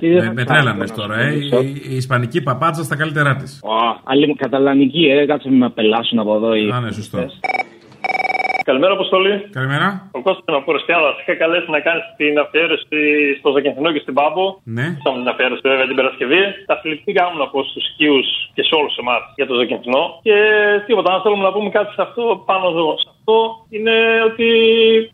Με, 0.00 0.32
μες 0.34 0.44
τρέλανε 0.44 0.84
τώρα, 0.96 1.18
ε. 1.20 1.34
Η, 1.34 1.38
η, 1.62 1.82
η 1.90 1.96
Ισπανική 1.96 2.42
παπάτσα 2.42 2.82
στα 2.82 2.96
καλύτερά 2.96 3.36
της. 3.36 3.53
Άλλη 4.04 4.26
μου 4.26 4.34
καταλανική, 4.34 5.04
ε, 5.04 5.26
κάτσε 5.26 5.50
με 5.50 5.56
με 5.56 5.66
απελάσουν 5.66 6.18
από 6.18 6.34
εδώ. 6.34 6.54
Οι... 6.54 6.70
Α, 6.70 6.80
ναι, 6.80 6.92
σωστό. 6.92 7.18
Καλημέρα, 8.68 8.92
Αποστολή. 8.98 9.34
Καλημέρα. 9.58 9.88
Ο 10.18 10.20
Κώστας 10.26 10.56
από 10.60 10.72
Ρωσιάδα. 10.76 11.10
Είχα 11.20 11.34
καλέσει 11.42 11.70
να 11.76 11.80
κάνεις 11.86 12.04
την 12.20 12.34
αφιέρωση 12.44 13.00
στο 13.38 13.48
Ζακενθινό 13.54 13.90
και 13.94 14.02
στην 14.04 14.14
Πάμπο. 14.18 14.44
Ναι. 14.76 14.86
Είχαμε 14.98 15.18
την 15.22 15.30
αφιέρωση 15.32 15.62
βέβαια 15.70 15.86
την 15.90 15.96
Παρασκευή. 16.00 16.42
Τα 16.70 16.74
συλληπτικά 16.80 17.24
μου 17.30 17.38
να 17.42 17.46
πω 17.52 17.58
στους 17.70 17.84
οικείου 17.88 18.18
και 18.54 18.62
σε 18.68 18.74
όλους 18.78 18.94
εμάς 19.02 19.22
για 19.38 19.46
το 19.48 19.54
Ζακενθινό. 19.58 20.04
Και 20.26 20.36
τίποτα, 20.86 21.08
αν 21.14 21.20
θέλουμε 21.22 21.44
να 21.48 21.52
πούμε 21.54 21.68
κάτι 21.78 21.90
σε 21.96 22.02
αυτό 22.06 22.22
πάνω 22.50 22.66
εδώ. 22.72 22.88
Σε 23.02 23.08
αυτό 23.26 23.66
είναι 23.76 23.94
ότι 24.30 24.48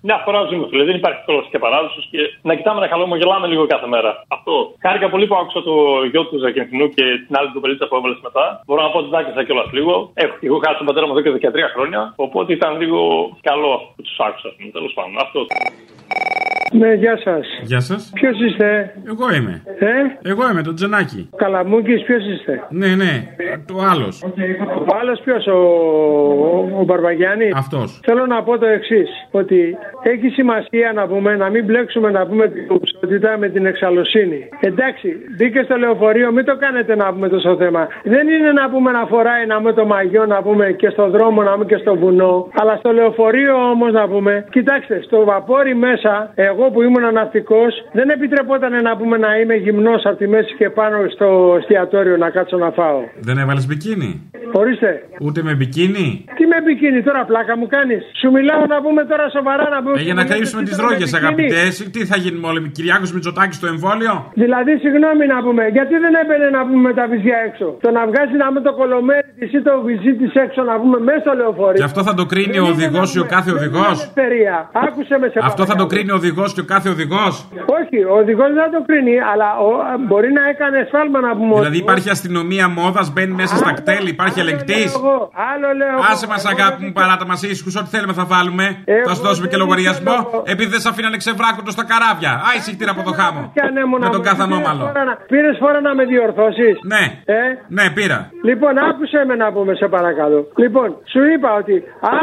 μια 0.08 0.18
φορά 0.24 0.38
ζούμε, 0.50 0.66
φίλε. 0.70 0.84
Δεν 0.90 0.96
υπάρχει 1.00 1.20
κόλο 1.26 1.42
και 1.50 1.58
παράδοσο 1.64 2.00
και 2.10 2.20
να 2.48 2.54
κοιτάμε 2.58 2.80
να 2.80 2.88
χαλόμογελάμε 2.92 3.46
λίγο 3.52 3.64
κάθε 3.66 3.86
μέρα. 3.94 4.10
Αυτό. 4.36 4.54
Χάρηκα 4.84 5.08
πολύ 5.14 5.26
που 5.26 5.36
άκουσα 5.40 5.60
το 5.68 5.74
γιο 6.10 6.22
του 6.26 6.38
Ζακενθινού 6.42 6.86
και 6.96 7.04
την 7.26 7.34
άλλη 7.38 7.48
του 7.52 7.60
πελίτσα 7.62 7.86
που 7.88 7.96
έβαλες 7.98 8.20
μετά. 8.26 8.44
Μπορώ 8.66 8.80
να 8.82 8.90
πω 8.92 8.98
ότι 8.98 9.10
δάκρυσα 9.14 9.42
κιόλας 9.46 9.70
λίγο. 9.76 9.94
Έχω 10.24 10.34
και 10.40 10.46
εγώ 10.50 10.58
χάσει 10.64 10.78
τον 10.80 10.86
πατέρα 10.88 11.04
μου 11.06 11.12
εδώ 11.12 11.22
και 11.24 11.32
13 11.36 11.68
χρόνια. 11.74 12.00
Οπότε 12.26 12.52
ήταν 12.58 12.70
λίγο 12.80 13.00
καλό 13.48 13.72
που 13.94 14.02
τους 14.06 14.18
άκουσα. 14.26 14.48
Τέλος 14.76 14.92
πάντων. 14.96 15.14
Αυτός. 15.24 15.46
Ναι, 16.72 16.92
γεια 16.92 17.18
σας. 17.24 17.46
Γεια 17.62 17.80
σας. 17.80 18.10
Ποιος 18.14 18.40
είστε, 18.40 18.94
Εγώ 19.06 19.34
είμαι. 19.34 19.62
Ε; 19.78 20.30
Εγώ 20.30 20.50
είμαι, 20.50 20.62
το 20.62 20.72
Τζενάκι. 20.74 21.28
Καλαμούκης, 21.36 22.02
ποιος 22.02 22.24
είστε; 22.26 22.66
Ναι, 22.70 22.94
ναι. 22.94 23.34
Το 23.66 23.74
άλλος. 23.90 24.22
Ο 24.88 24.96
άλλος 25.00 25.20
ποιος, 25.24 25.46
ο, 25.46 25.56
ο, 25.56 26.78
ο 26.80 26.84
Μπαρμπαγιάννη; 26.84 27.50
Αυτός. 27.54 27.99
Θέλω 28.02 28.26
να 28.26 28.42
πω 28.42 28.58
το 28.58 28.66
εξής: 28.66 29.08
Ότι 29.30 29.76
έχει 30.02 30.28
σημασία 30.28 30.92
να 30.94 31.06
πούμε, 31.06 31.36
να 31.36 31.50
μην 31.50 31.64
μπλέξουμε 31.64 32.10
να 32.10 32.26
πούμε 32.26 32.48
την 32.48 32.66
κουψότητα 32.66 33.38
με 33.38 33.48
την 33.48 33.66
εξαλωσύνη. 33.66 34.48
Εντάξει, 34.60 35.08
μπήκε 35.36 35.62
στο 35.62 35.76
λεωφορείο, 35.76 36.32
μην 36.32 36.44
το 36.44 36.56
κάνετε 36.56 36.96
να 36.96 37.12
πούμε 37.12 37.28
τόσο 37.28 37.56
θέμα. 37.56 37.88
Δεν 38.02 38.28
είναι 38.28 38.52
να 38.52 38.70
πούμε 38.70 38.90
να 38.90 39.06
φοράει 39.06 39.46
να 39.46 39.56
πούμε 39.56 39.72
το 39.72 39.84
μαγιό, 39.86 40.26
να 40.26 40.42
πούμε 40.42 40.72
και 40.72 40.88
στο 40.88 41.10
δρόμο, 41.10 41.42
να 41.42 41.52
πούμε 41.52 41.64
και 41.64 41.76
στο 41.76 41.96
βουνό. 41.96 42.48
Αλλά 42.60 42.76
στο 42.76 42.92
λεωφορείο 42.92 43.54
όμως 43.70 43.92
να 43.92 44.08
πούμε, 44.08 44.44
κοιτάξτε, 44.50 45.00
στο 45.02 45.24
βαπόρι 45.24 45.74
μέσα, 45.74 46.32
εγώ 46.34 46.70
που 46.70 46.82
ήμουν 46.82 47.12
ναυτικό, 47.12 47.62
δεν 47.92 48.08
επιτρεπόταν 48.08 48.82
να 48.82 48.96
πούμε 48.96 49.16
να 49.16 49.38
είμαι 49.38 49.54
γυμνός 49.54 50.02
από 50.04 50.16
τη 50.16 50.26
μέση 50.28 50.54
και 50.54 50.70
πάνω 50.70 50.96
στο 51.08 51.56
εστιατόριο 51.58 52.16
να 52.16 52.30
κάτσω 52.30 52.56
να 52.56 52.70
φάω. 52.70 53.00
Δεν 53.20 53.38
έβαλες 53.38 53.66
μπικίνι; 53.66 54.30
Ορίστε. 54.52 55.02
Ούτε 55.20 55.42
με 55.42 55.54
μπικίνι; 55.54 56.24
Τι 56.36 56.46
με 56.46 56.56
μπικίνι 56.64 57.02
τώρα, 57.02 57.24
πλάκα 57.24 57.56
μου 57.56 57.66
κάνει. 57.66 57.89
Σου 58.20 58.28
μιλάω 58.36 58.62
να 58.74 58.78
πούμε 58.84 59.02
τώρα 59.10 59.26
σοβαρά 59.36 59.66
να 59.74 59.78
πούμε. 59.82 59.96
Ε, 60.00 60.02
για 60.08 60.16
να 60.20 60.24
κρύψουμε 60.30 60.62
τις 60.68 60.76
ρόγες, 60.84 61.10
αγαπητέ. 61.20 61.62
Τι 61.94 62.00
θα 62.10 62.16
γίνουμε 62.22 62.46
όλοι, 62.50 62.60
Κυριάκος 62.76 63.10
Μητσοτάκης 63.14 63.56
στο 63.60 63.66
εμβόλιο; 63.74 64.14
Δηλαδή, 64.42 64.72
συγγνώμη 64.84 65.24
να 65.34 65.38
πούμε, 65.46 65.62
γιατί 65.76 65.94
δεν 66.04 66.12
έμπαινε 66.22 66.46
να 66.56 66.60
πούμε 66.66 66.80
με 66.88 66.92
τα 66.98 67.04
βυζιά 67.12 67.38
έξω; 67.48 67.66
Το 67.84 67.90
να 67.96 68.02
βγάζει 68.10 68.36
να 68.42 68.46
με 68.54 68.60
το 68.66 68.72
κολομέρι 68.80 69.30
της 69.38 69.50
ή 69.58 69.60
το 69.68 69.72
βυζί 69.86 70.12
της 70.20 70.32
έξω 70.44 70.60
να 70.70 70.74
πούμε 70.80 70.98
μέσα 71.08 71.20
στο 71.24 71.32
λεωφορείο. 71.40 71.78
Και 71.80 71.88
αυτό 71.90 72.02
θα 72.08 72.14
το 72.20 72.24
κρίνει 72.32 72.58
ο 72.64 72.66
οδηγός 72.74 73.08
ή 73.16 73.18
ο 73.24 73.26
κάθε 73.34 73.50
οδηγός; 73.58 73.96
Ελευθερία. 74.00 74.56
Άκουσε 74.86 75.14
με 75.22 75.26
σε 75.32 75.38
Αυτό 75.50 75.62
θα 75.70 75.76
το 75.80 75.86
κρίνει 75.92 76.10
ο 76.14 76.18
οδηγός 76.20 76.48
και 76.54 76.62
ο 76.66 76.68
κάθε 76.74 76.88
οδηγός; 76.94 77.32
Όχι, 77.78 77.98
ο 78.12 78.14
οδηγός 78.22 78.48
δεν 78.54 78.62
θα 78.66 78.70
το 78.76 78.80
κρίνει, 78.88 79.14
αλλά 79.30 79.48
ο, 79.66 79.68
μπορεί 80.08 80.30
να 80.38 80.42
έκανε 80.52 80.78
σφάλμα 80.88 81.18
να 81.26 81.32
πούμε. 81.38 81.54
Δηλαδή 81.60 81.78
υπάρχει 81.86 82.08
αστυνομία 82.16 82.66
μόδας, 82.78 83.06
μπαίνει 83.12 83.34
μέσα 83.42 83.54
στα 83.62 83.72
κτέλ, 83.78 84.04
υπάρχει 84.14 84.38
ελεγκτής; 84.44 84.94
Εγώ, 84.94 85.16
άλλο 85.52 85.68
λέω. 85.80 85.94
εγώ. 85.96 86.06
Άσε 86.10 86.26
μας, 86.32 86.42
αγάπη 86.54 86.78
μου, 86.84 86.92
παράτα 86.92 87.26
μας 87.30 87.40
ήσυχου, 87.42 87.72
ό,τι 87.82 87.90
θέλουμε 87.94 88.14
θα 88.20 88.24
βάλουμε. 88.34 88.64
Θα 89.08 89.12
σου 89.16 89.22
δώσουμε 89.28 89.46
και 89.50 89.56
λογαριασμό. 89.64 90.16
Επειδή 90.54 90.70
δεν 90.74 90.80
σε 90.84 90.88
αφήνανε 90.92 91.16
ξεβράκοντο 91.22 91.70
στα 91.76 91.84
καράβια. 91.90 92.32
Α, 92.46 92.48
εσύ 92.56 92.58
εισιτήρα 92.70 92.90
από 92.96 93.02
το 93.08 93.12
χάμο. 93.20 93.40
Και 93.56 93.62
ανέμονα 93.70 94.04
Με 94.06 94.10
τον 94.14 94.20
μου. 94.22 94.26
κάθε 94.28 94.42
Πήρες 94.42 94.56
ανώμαλο. 94.56 94.82
φορά 94.88 95.02
να- 95.10 95.16
Πήρες 95.32 95.56
φορά 95.62 95.78
να 95.86 95.92
με 95.98 96.04
διορθώσεις; 96.12 96.74
Ναι. 96.94 97.04
Ε; 97.38 97.40
Ναι, 97.78 97.84
πήρα. 97.96 98.18
Λοιπόν, 98.48 98.72
άκουσε 98.88 99.18
με 99.28 99.34
να 99.42 99.46
πούμε, 99.54 99.72
σε 99.80 99.86
παρακαλώ. 99.96 100.40
Λοιπόν, 100.62 100.88
σου 101.12 101.20
είπα 101.32 101.48
ότι 101.60 101.74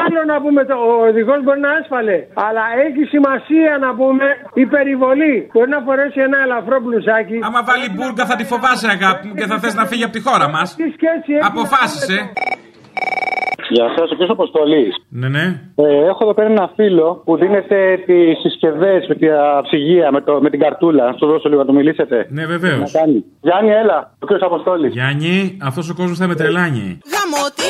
άλλο 0.03 0.19
να 0.31 0.35
πούμε 0.43 0.61
το, 0.69 0.75
ο 0.89 0.91
οδηγός 1.09 1.39
μπορεί 1.43 1.59
να 1.67 1.71
άσφαλε, 1.79 2.17
αλλά 2.45 2.63
έχει 2.85 3.01
σημασία 3.13 3.71
να 3.85 3.89
πούμε 3.99 4.25
η 4.61 4.65
περιβολή. 4.75 5.35
Μπορεί 5.53 5.69
να 5.75 5.81
φορέσει 5.87 6.19
ένα 6.27 6.37
ελαφρό 6.45 6.77
μπλουζάκι. 6.83 7.37
Άμα 7.47 7.59
βάλει 7.69 7.87
μπουργκα 7.95 8.23
θα 8.31 8.35
τη 8.39 8.43
φοβάσαι, 8.51 8.87
αγάπη 8.97 9.21
μου, 9.27 9.33
και 9.39 9.45
θα 9.51 9.57
θες 9.61 9.73
να 9.79 9.85
φύγει 9.89 10.03
από 10.07 10.13
τη 10.17 10.21
χώρα 10.27 10.47
μας. 10.55 10.67
Αποφάσισε. 11.49 12.17
Γεια 13.69 13.93
σας, 13.97 14.11
ο 14.11 14.15
κ. 14.15 14.29
Αποστολή. 14.29 14.93
Ναι, 15.09 15.27
ναι. 15.27 15.61
Ε, 15.75 16.05
έχω 16.05 16.17
εδώ 16.21 16.33
πέρα 16.33 16.49
ένα 16.49 16.71
φίλο 16.75 17.21
που 17.25 17.37
δίνεται 17.37 17.97
τις 18.05 18.39
συσκευές 18.39 19.07
με 19.07 19.15
την 19.15 19.29
ψυγεία, 19.63 20.11
με, 20.11 20.21
το, 20.21 20.41
με 20.41 20.49
την 20.49 20.59
καρτούλα. 20.59 21.05
Να 21.05 21.11
σου 21.17 21.25
δώσω 21.27 21.49
λίγο 21.49 21.61
να 21.61 21.67
του 21.67 21.73
μιλήσετε. 21.73 22.27
Ναι, 22.29 22.45
βεβαίως. 22.45 22.93
Να 22.93 22.99
κάνει. 22.99 23.23
Γιάννη, 23.41 23.71
έλα, 23.71 24.13
ο 24.19 24.25
κ. 24.25 24.43
Αποστόλης. 24.43 24.93
Γιάννη, 24.93 25.57
αυτός 25.61 25.89
ο 25.89 25.93
κόσμος 25.95 26.17
θα 26.17 26.27
με 26.27 26.35
τρελάνει. 26.35 26.97
Γαμώτη. 27.13 27.69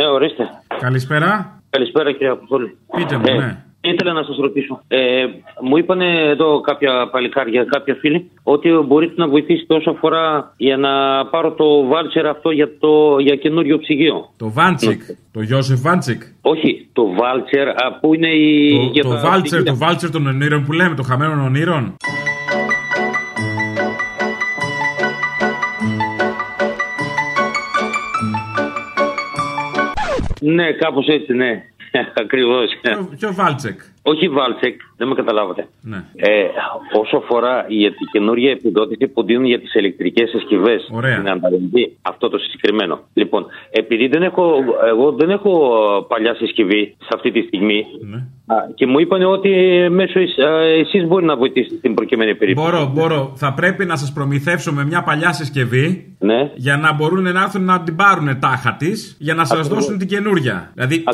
Ναι, 0.00 0.06
ορίστε. 0.06 0.48
Καλησπέρα. 0.80 1.60
Καλησπέρα 1.70 2.12
κύριε 2.12 2.28
Αποστόλη. 2.28 2.78
Πείτε 2.96 3.16
μου, 3.16 3.24
Ε, 3.26 3.32
ναι. 3.32 3.64
Ήθελα 3.92 4.12
να 4.12 4.22
σας 4.22 4.36
ρωτήσω. 4.36 4.80
Ε, 4.88 5.24
μου 5.60 5.76
είπαν 5.76 6.00
εδώ 6.00 6.60
κάποια 6.60 7.08
παλικάρια, 7.12 7.64
κάποια 7.64 7.94
φίλοι, 7.94 8.30
ότι 8.42 8.70
μπορείτε 8.86 9.14
να 9.16 9.28
βοηθήσετε 9.28 9.74
όσο 9.74 9.90
αφορά 9.90 10.54
για 10.56 10.76
να 10.76 11.24
πάρω 11.26 11.52
το 11.52 11.84
βάλτσερ 11.86 12.26
αυτό 12.26 12.50
για, 12.50 12.78
το, 12.78 13.18
για 13.18 13.36
καινούριο 13.36 13.78
ψυγείο. 13.78 14.28
Το 14.36 14.50
Βάντσικ. 14.50 15.02
Το 15.32 15.40
Γιώσεφ 15.40 15.80
Βάντσικ. 15.80 16.22
Όχι, 16.40 16.88
το 16.92 17.14
βάλτσερ 17.18 17.68
α, 17.68 17.98
που 18.00 18.14
είναι 18.14 18.28
η. 18.28 18.70
Το, 18.76 18.90
για 18.92 19.02
το 19.02 19.08
τα 19.08 19.20
βάλτσερ, 19.20 19.42
ψυγεία. 19.42 19.72
το 19.72 19.76
βάλτσερ 19.78 20.10
των 20.10 20.26
ονείρων 20.26 20.64
που 20.64 20.72
λέμε, 20.72 20.94
το 20.94 21.02
χαμένων 21.02 21.40
ονείρων. 21.40 21.96
Ναι, 30.40 30.72
κάπως 30.72 31.06
έτσι, 31.06 31.32
ναι. 31.32 31.62
Ακριβώς. 32.14 32.70
Ποιο 33.16 33.34
Βάλτσεκ. 33.34 33.80
Όχι 34.06 34.28
Βάλτσεκ, 34.28 34.80
δεν 34.96 35.08
με 35.08 35.14
καταλάβατε. 35.14 35.66
Ναι. 35.82 35.96
Ε, 36.16 36.46
όσο 37.02 37.16
αφορά 37.16 37.64
για 37.68 37.90
την 37.90 38.06
καινούργια 38.12 38.50
επιδότηση 38.50 39.06
που 39.08 39.22
δίνουν 39.24 39.44
για 39.44 39.60
τις 39.60 39.74
ηλεκτρικές 39.74 40.28
συσκευές 40.30 40.88
Ωραία. 40.92 41.14
στην 41.14 41.28
ανταλλαγή, 41.30 41.96
αυτό 42.02 42.28
το 42.28 42.38
συγκεκριμένο. 42.38 43.00
Λοιπόν, 43.14 43.46
επειδή 43.70 44.06
δεν 44.08 44.22
έχω, 44.22 44.54
εγώ 44.88 45.12
δεν 45.12 45.30
έχω 45.30 45.50
ε, 46.00 46.04
παλιά 46.08 46.34
συσκευή 46.34 46.94
σε 46.98 47.08
αυτή 47.14 47.30
τη 47.30 47.40
στιγμή 47.42 47.84
Ναι. 48.10 48.16
α, 48.54 48.56
και 48.74 48.86
μου 48.86 48.98
είπαν 48.98 49.22
ότι 49.22 49.50
μέσω 49.90 50.20
εσείς 50.80 51.06
μπορεί 51.06 51.24
να 51.24 51.36
βοηθήσετε 51.36 51.74
στην 51.76 51.94
προκειμένη 51.94 52.34
περίπτωση. 52.34 52.70
Μπορώ, 52.70 52.90
μπορώ. 52.94 53.32
Θα 53.36 53.52
πρέπει 53.54 53.84
να 53.84 53.96
σας 53.96 54.12
προμηθεύσω 54.12 54.72
με 54.72 54.84
μια 54.84 55.02
παλιά 55.02 55.32
συσκευή 55.32 56.14
Ναι. 56.18 56.50
για 56.54 56.76
να 56.76 56.92
μπορούν 56.94 57.22
να 57.22 57.42
έρθουν 57.42 57.64
να 57.64 57.80
την 57.82 57.96
πάρουν 57.96 58.38
τάχα 58.40 58.76
της 58.78 59.16
για 59.20 59.34
να 59.34 59.44
σας 59.44 59.58
Ακριβώς. 59.58 59.78
δώσουν 59.78 59.98
την 59.98 60.08
καινούρια. 60.08 60.70
Δηλαδή, 60.74 61.04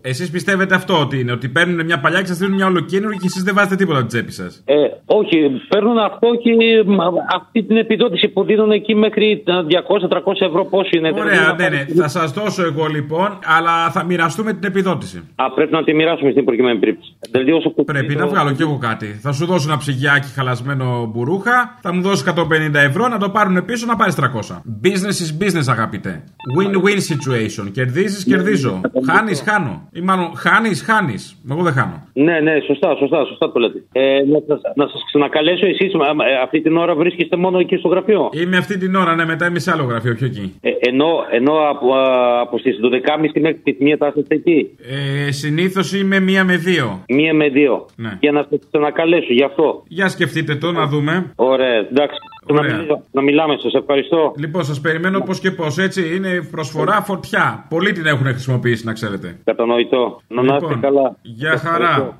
εσείς 0.00 0.30
πιστεύετε 0.30 0.74
αυτό 0.74 1.00
ότι 1.00 1.20
είναι, 1.20 1.32
ότι 1.32 1.48
παίρνουν 1.48 1.84
μια 1.84 2.00
παλιά 2.00 2.20
και 2.20 2.26
σας 2.26 2.39
δίνουν 2.40 2.54
μια 2.56 2.66
ολοκένουργια 2.66 3.18
και 3.22 3.26
εσείς 3.32 3.42
δεν 3.42 3.54
βάζετε 3.54 3.76
τίποτα 3.76 3.98
από 3.98 4.08
την 4.08 4.16
τσέπη 4.16 4.32
σας. 4.32 4.62
Ε, 4.64 4.74
όχι, 5.06 5.36
παίρνουν 5.68 5.98
αυτό 5.98 6.28
και 6.42 6.50
μ, 6.86 6.96
αυτή 7.38 7.62
την 7.62 7.76
επιδότηση 7.76 8.28
που 8.28 8.44
δίνουν 8.44 8.70
εκεί 8.70 8.94
μέχρι 8.94 9.42
τα 9.44 9.64
200-300 9.68 10.46
ευρώ 10.48 10.64
πόσο 10.64 10.90
είναι. 10.96 11.10
Ωραία, 11.14 11.54
Δηλαδή, 11.56 11.62
ναι, 11.62 11.68
ναι. 11.68 11.94
Θα 12.02 12.08
σας 12.08 12.32
δώσω 12.32 12.62
εγώ 12.62 12.86
λοιπόν, 12.86 13.38
αλλά 13.56 13.90
θα 13.90 14.04
μοιραστούμε 14.04 14.52
την 14.52 14.64
επιδότηση. 14.64 15.18
Α, 15.36 15.50
πρέπει 15.54 15.72
να 15.72 15.84
τη 15.84 15.94
μοιράσουμε 15.94 16.30
στην 16.30 16.44
προκειμένη 16.44 16.78
περίπτωση. 16.78 17.12
Δηλαδή, 17.30 17.52
όσο 17.52 17.70
που- 17.70 17.84
Πρέπει 17.84 18.14
να 18.14 18.26
βγάλω 18.26 18.52
κι 18.52 18.62
εγώ 18.62 18.78
κάτι. 18.78 19.06
Θα 19.06 19.32
σου 19.32 19.46
δώσω 19.46 19.68
ένα 19.70 19.78
ψυγιάκι 19.78 20.28
χαλασμένο 20.34 21.06
μπουρούχα, 21.12 21.76
θα 21.80 21.92
μου 21.94 22.00
δώσεις 22.02 22.20
150 22.20 22.78
ευρώ 22.80 23.08
να 23.08 23.18
το 23.18 23.28
πάρουν 23.30 23.64
πίσω 23.64 23.86
να 23.86 23.96
πάρεις 23.96 24.14
300. 24.14 24.62
Business 24.84 25.16
is 25.24 25.44
business, 25.44 25.66
αγαπητέ. 25.68 26.24
Win-win 26.58 26.98
situation. 27.12 27.70
Κερδίζεις, 27.72 28.24
κερδίζω. 28.24 28.80
Χάνεις, 29.06 29.42
χάνω. 29.46 29.88
Ή 29.92 30.00
μάλλον 30.00 30.30
χάνεις, 30.36 30.82
χάνεις. 30.82 31.36
Εγώ 31.50 31.62
δεν 31.62 31.72
χάνω. 31.72 32.06
Ναι, 32.30 32.40
ναι, 32.40 32.54
σωστά, 32.66 32.96
σωστά, 32.96 33.24
σωστά 33.24 33.52
το 33.52 33.58
λέτε. 33.60 33.78
Ε, 33.92 34.02
να 34.32 34.38
σας, 34.46 34.60
να 34.74 34.86
σας 34.92 35.00
ξανακαλέσω 35.06 35.66
εσείς, 35.66 35.94
μα, 35.94 36.12
μα, 36.14 36.24
ε, 36.26 36.34
αυτή 36.42 36.60
την 36.60 36.76
ώρα 36.76 36.94
βρίσκεστε 36.94 37.36
μόνο 37.36 37.58
εκεί 37.58 37.76
στο 37.76 37.88
γραφείο; 37.88 38.28
Είμαι 38.32 38.56
αυτή 38.56 38.78
την 38.78 38.94
ώρα, 38.94 39.14
ναι, 39.14 39.24
μετά 39.24 39.46
είμαι 39.46 39.58
σε 39.58 39.70
άλλο 39.70 39.84
γραφείο, 39.84 40.14
πιο 40.14 40.26
εκεί. 40.26 40.54
Ε, 40.60 40.70
ενώ 40.90 41.08
ενώ 41.30 41.52
από, 41.72 41.94
α, 41.94 42.40
από 42.40 42.58
στις 42.58 42.78
12.30 42.80 43.40
μέχρι 43.40 43.58
τις 43.64 43.76
1 43.80 43.96
θα 43.98 44.12
είστε 44.16 44.34
εκεί; 44.34 44.70
Ε, 45.28 45.30
Συνήθως 45.32 45.92
είμαι 45.94 46.20
μία 46.20 46.44
με 46.44 46.56
δύο. 46.56 47.04
Μία 47.08 47.34
με 47.34 47.48
δύο. 47.48 47.86
Ναι. 47.96 48.16
Για 48.20 48.32
να 48.32 48.46
σας 48.50 48.58
ξανακαλέσω 48.70 49.32
γι' 49.32 49.44
αυτό. 49.44 49.82
Για 49.88 50.08
σκεφτείτε 50.08 50.54
το, 50.54 50.72
να 50.72 50.86
δούμε. 50.86 51.32
Ωραία, 51.36 51.74
εντάξει. 51.74 52.18
Να, 52.52 52.58
Ωραία. 52.58 52.74
μιλήσω- 52.76 53.02
να 53.12 53.22
μιλάμε, 53.22 53.56
σας 53.60 53.74
ευχαριστώ. 53.74 54.32
Λοιπόν, 54.38 54.64
σας 54.64 54.80
περιμένω 54.80 55.20
πώς 55.20 55.40
και 55.40 55.50
πώς, 55.50 55.78
έτσι. 55.78 56.14
Είναι 56.16 56.48
προσφορά 56.50 57.02
φωτιά. 57.02 57.66
Πολλοί 57.68 57.92
την 57.92 58.06
έχουν 58.06 58.26
χρησιμοποιήσει, 58.26 58.86
να 58.86 58.92
ξέρετε. 58.92 59.38
Κατανοητό. 59.44 60.20
Να 60.28 60.42
να 60.42 60.54
είστε 60.54 60.66
Λοιπόν, 60.66 60.80
καλά. 60.80 61.16
Γεια 61.22 61.56
χαρά. 61.56 62.19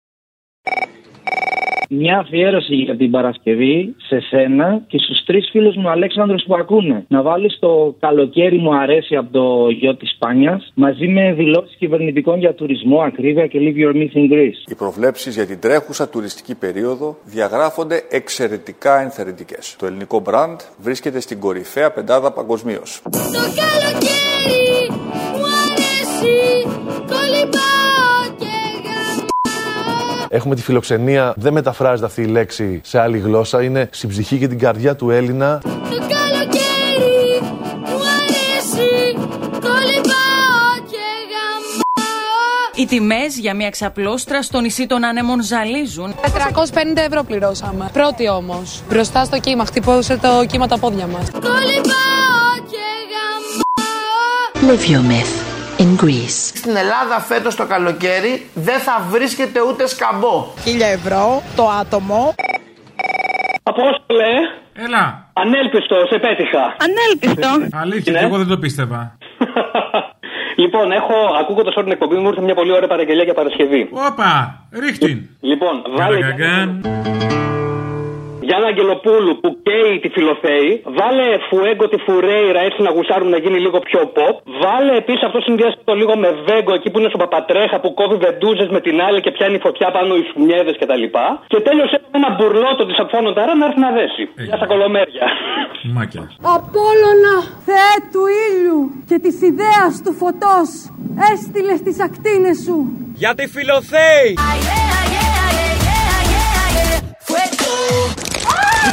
Μια 1.93 2.17
αφιέρωση 2.17 2.75
για 2.75 2.95
την 2.97 3.11
Παρασκευή 3.11 3.95
σε 3.97 4.19
σένα 4.19 4.81
και 4.87 4.97
στους 4.97 5.23
τρεις 5.25 5.49
φίλους 5.51 5.75
μου 5.75 5.89
Αλέξανδρους 5.89 6.43
που 6.47 6.55
ακούνε. 6.55 7.05
Να 7.07 7.21
βάλεις 7.21 7.57
το 7.59 7.95
καλοκαίρι 7.99 8.57
μου 8.57 8.75
αρέσει 8.75 9.15
από 9.15 9.31
το 9.31 9.69
γιο 9.69 9.95
της 9.95 10.15
Πάνια 10.19 10.61
μαζί 10.73 11.07
με 11.07 11.33
δηλώσεις 11.33 11.75
κυβερνητικών 11.75 12.39
για 12.39 12.53
τουρισμό, 12.53 13.01
ακρίβεια 13.01 13.47
και 13.47 13.59
Leave 13.61 13.77
Your 13.83 13.95
Myth 13.95 14.17
in 14.17 14.33
Greece. 14.33 14.71
Οι 14.71 14.75
προβλέψεις 14.75 15.35
για 15.35 15.45
την 15.45 15.59
τρέχουσα 15.59 16.09
τουριστική 16.09 16.55
περίοδο 16.55 17.17
διαγράφονται 17.23 18.01
εξαιρετικά 18.09 19.01
ενθαρρυντικές. 19.01 19.75
Το 19.79 19.85
ελληνικό 19.85 20.19
μπραντ 20.19 20.59
βρίσκεται 20.81 21.19
στην 21.19 21.39
κορυφαία 21.39 21.91
πεντάδα 21.91 22.31
παγκοσμίως. 22.31 23.01
Το 23.03 23.09
καλοκαίρι 23.61 24.89
μου 25.37 25.45
αρέσει 25.65 26.67
Κολυμπάω 27.07 27.70
και 27.70 27.70
Έχουμε 30.33 30.55
τη 30.55 30.61
φιλοξενία, 30.61 31.33
δεν 31.37 31.53
μεταφράζεται 31.53 32.05
αυτή 32.05 32.21
η 32.21 32.25
λέξη 32.25 32.81
σε 32.83 32.99
άλλη 32.99 33.17
γλώσσα, 33.17 33.63
είναι 33.63 33.89
στην 33.91 34.09
ψυχή 34.09 34.37
και 34.37 34.47
την 34.47 34.59
καρδιά 34.59 34.95
του 34.95 35.09
Έλληνα. 35.09 35.59
Το 35.63 35.69
καλοκαίρι 35.89 37.41
μου 37.79 37.99
αρέσει 38.17 39.13
Κολυμπάω 39.51 40.73
και 40.89 42.81
Οι 42.81 42.85
τιμές 42.85 43.37
για 43.37 43.55
μια 43.55 43.69
ξαπλώστρα 43.69 44.41
στο 44.41 44.59
νησί 44.59 44.87
των 44.87 45.05
άνεμων 45.05 45.43
ζαλίζουν. 45.43 46.13
450 46.13 46.23
ευρώ 47.07 47.23
πληρώσαμε. 47.23 47.89
Πρώτη 47.93 48.29
όμως. 48.29 48.81
Μπροστά 48.89 49.23
στο 49.23 49.39
κύμα. 49.39 49.65
Χτυπώσε 49.65 50.17
το 50.17 50.45
κύμα 50.45 50.67
τα 50.67 50.77
πόδια 50.77 51.07
μας. 51.07 51.31
Κολυμπάω 51.31 52.53
και 52.69 52.77
Live 54.67 54.87
your 54.91 55.01
myth 55.01 55.40
in 55.81 56.03
Greece. 56.03 56.37
Στην 56.61 56.75
Ελλάδα 56.75 57.19
φέτος 57.19 57.55
το 57.55 57.65
καλοκαίρι 57.65 58.45
δεν 58.53 58.79
θα 58.79 59.05
βρίσκεται 59.09 59.59
ούτε 59.69 59.87
σκαμπό. 59.87 60.53
1000 60.65 60.69
ευρώ 60.93 61.41
το 61.55 61.67
άτομο. 61.81 62.33
Απόστολε. 63.63 64.31
Έλα. 64.73 65.29
Ανέλπιστο, 65.33 65.95
σε 66.09 66.17
πέτυχα. 66.19 66.75
Ανέλπιστο. 66.87 67.77
Αλήθεια, 67.81 68.11
Ναι. 68.13 68.19
και 68.19 68.25
εγώ 68.25 68.37
δεν 68.37 68.47
το 68.47 68.57
πίστευα. 68.57 69.01
Λοιπόν, 70.55 70.91
έχω, 70.91 71.13
ακούγοντας 71.41 71.75
όλη 71.75 71.83
την 71.85 71.93
εκπομπή 71.93 72.15
μου, 72.15 72.27
ήρθε 72.27 72.41
μια 72.41 72.53
πολύ 72.53 72.71
ωραία 72.71 72.87
παραγγελία 72.87 73.23
για 73.23 73.33
Παρασκευή. 73.33 73.89
Όπα, 73.91 74.59
ρίχτην. 74.71 75.29
Λοιπόν, 75.41 75.81
βάλε. 75.97 76.17
Καραγκαγκάν. 78.51 78.59
Γιάννα 78.59 78.67
Αγγελοπούλου 78.73 79.33
που 79.41 79.49
καίει 79.67 79.95
τη 80.03 80.09
Φιλοθέη. 80.15 80.69
Βάλε 80.99 81.27
Φουέγκο 81.47 81.85
τη 81.93 81.97
Φουρέιρα 82.05 82.61
έτσι 82.67 82.79
να 82.85 82.91
γουσάρουν 82.95 83.29
να 83.35 83.39
γίνει 83.43 83.59
λίγο 83.65 83.79
πιο 83.87 84.01
pop. 84.15 84.35
Βάλε 84.63 84.93
επίσης 85.01 85.23
αυτό 85.27 85.39
συνδυάζεται 85.47 85.83
το 85.89 85.93
λίγο 86.01 86.13
με 86.23 86.29
Βέγκο 86.47 86.73
εκεί 86.79 86.89
που 86.91 86.97
είναι 86.99 87.09
στο 87.13 87.19
Παπατρέχα 87.23 87.77
που 87.83 87.89
κόβει 87.99 88.17
βεντούζες 88.25 88.69
με 88.75 88.79
την 88.85 88.95
άλλη 89.07 89.19
και 89.25 89.31
πιάνει 89.35 89.57
φωτιά 89.65 89.87
πάνω 89.95 90.11
οι 90.19 90.23
σουμιέδε 90.29 90.71
κτλ. 90.79 91.03
Και, 91.13 91.25
και 91.51 91.59
τέλειωσε 91.67 91.97
με 92.11 92.15
ένα 92.21 92.29
μπουρλότο 92.35 92.83
της 92.89 92.97
Αφώνονταρα 93.03 93.53
να 93.59 93.65
έρθει 93.67 93.81
να 93.85 93.91
δέσει. 93.97 94.23
Για 94.47 94.57
στα 94.59 94.67
κολομέρια. 94.71 95.25
Μάκια. 95.95 96.23
Απόλλωνα, 96.57 97.35
Θεέ 97.67 97.95
του 98.11 98.23
ήλιου 98.45 98.81
και 99.09 99.17
της 99.25 99.35
ιδέας 99.49 99.93
του 100.03 100.13
φωτός, 100.21 100.69
έστειλε 101.31 101.75
στις 101.81 101.97
ακτίνες 102.07 102.57
σου. 102.65 102.77
Για 103.21 103.31
τη 103.37 103.45
Φιλοθέη! 103.55 104.29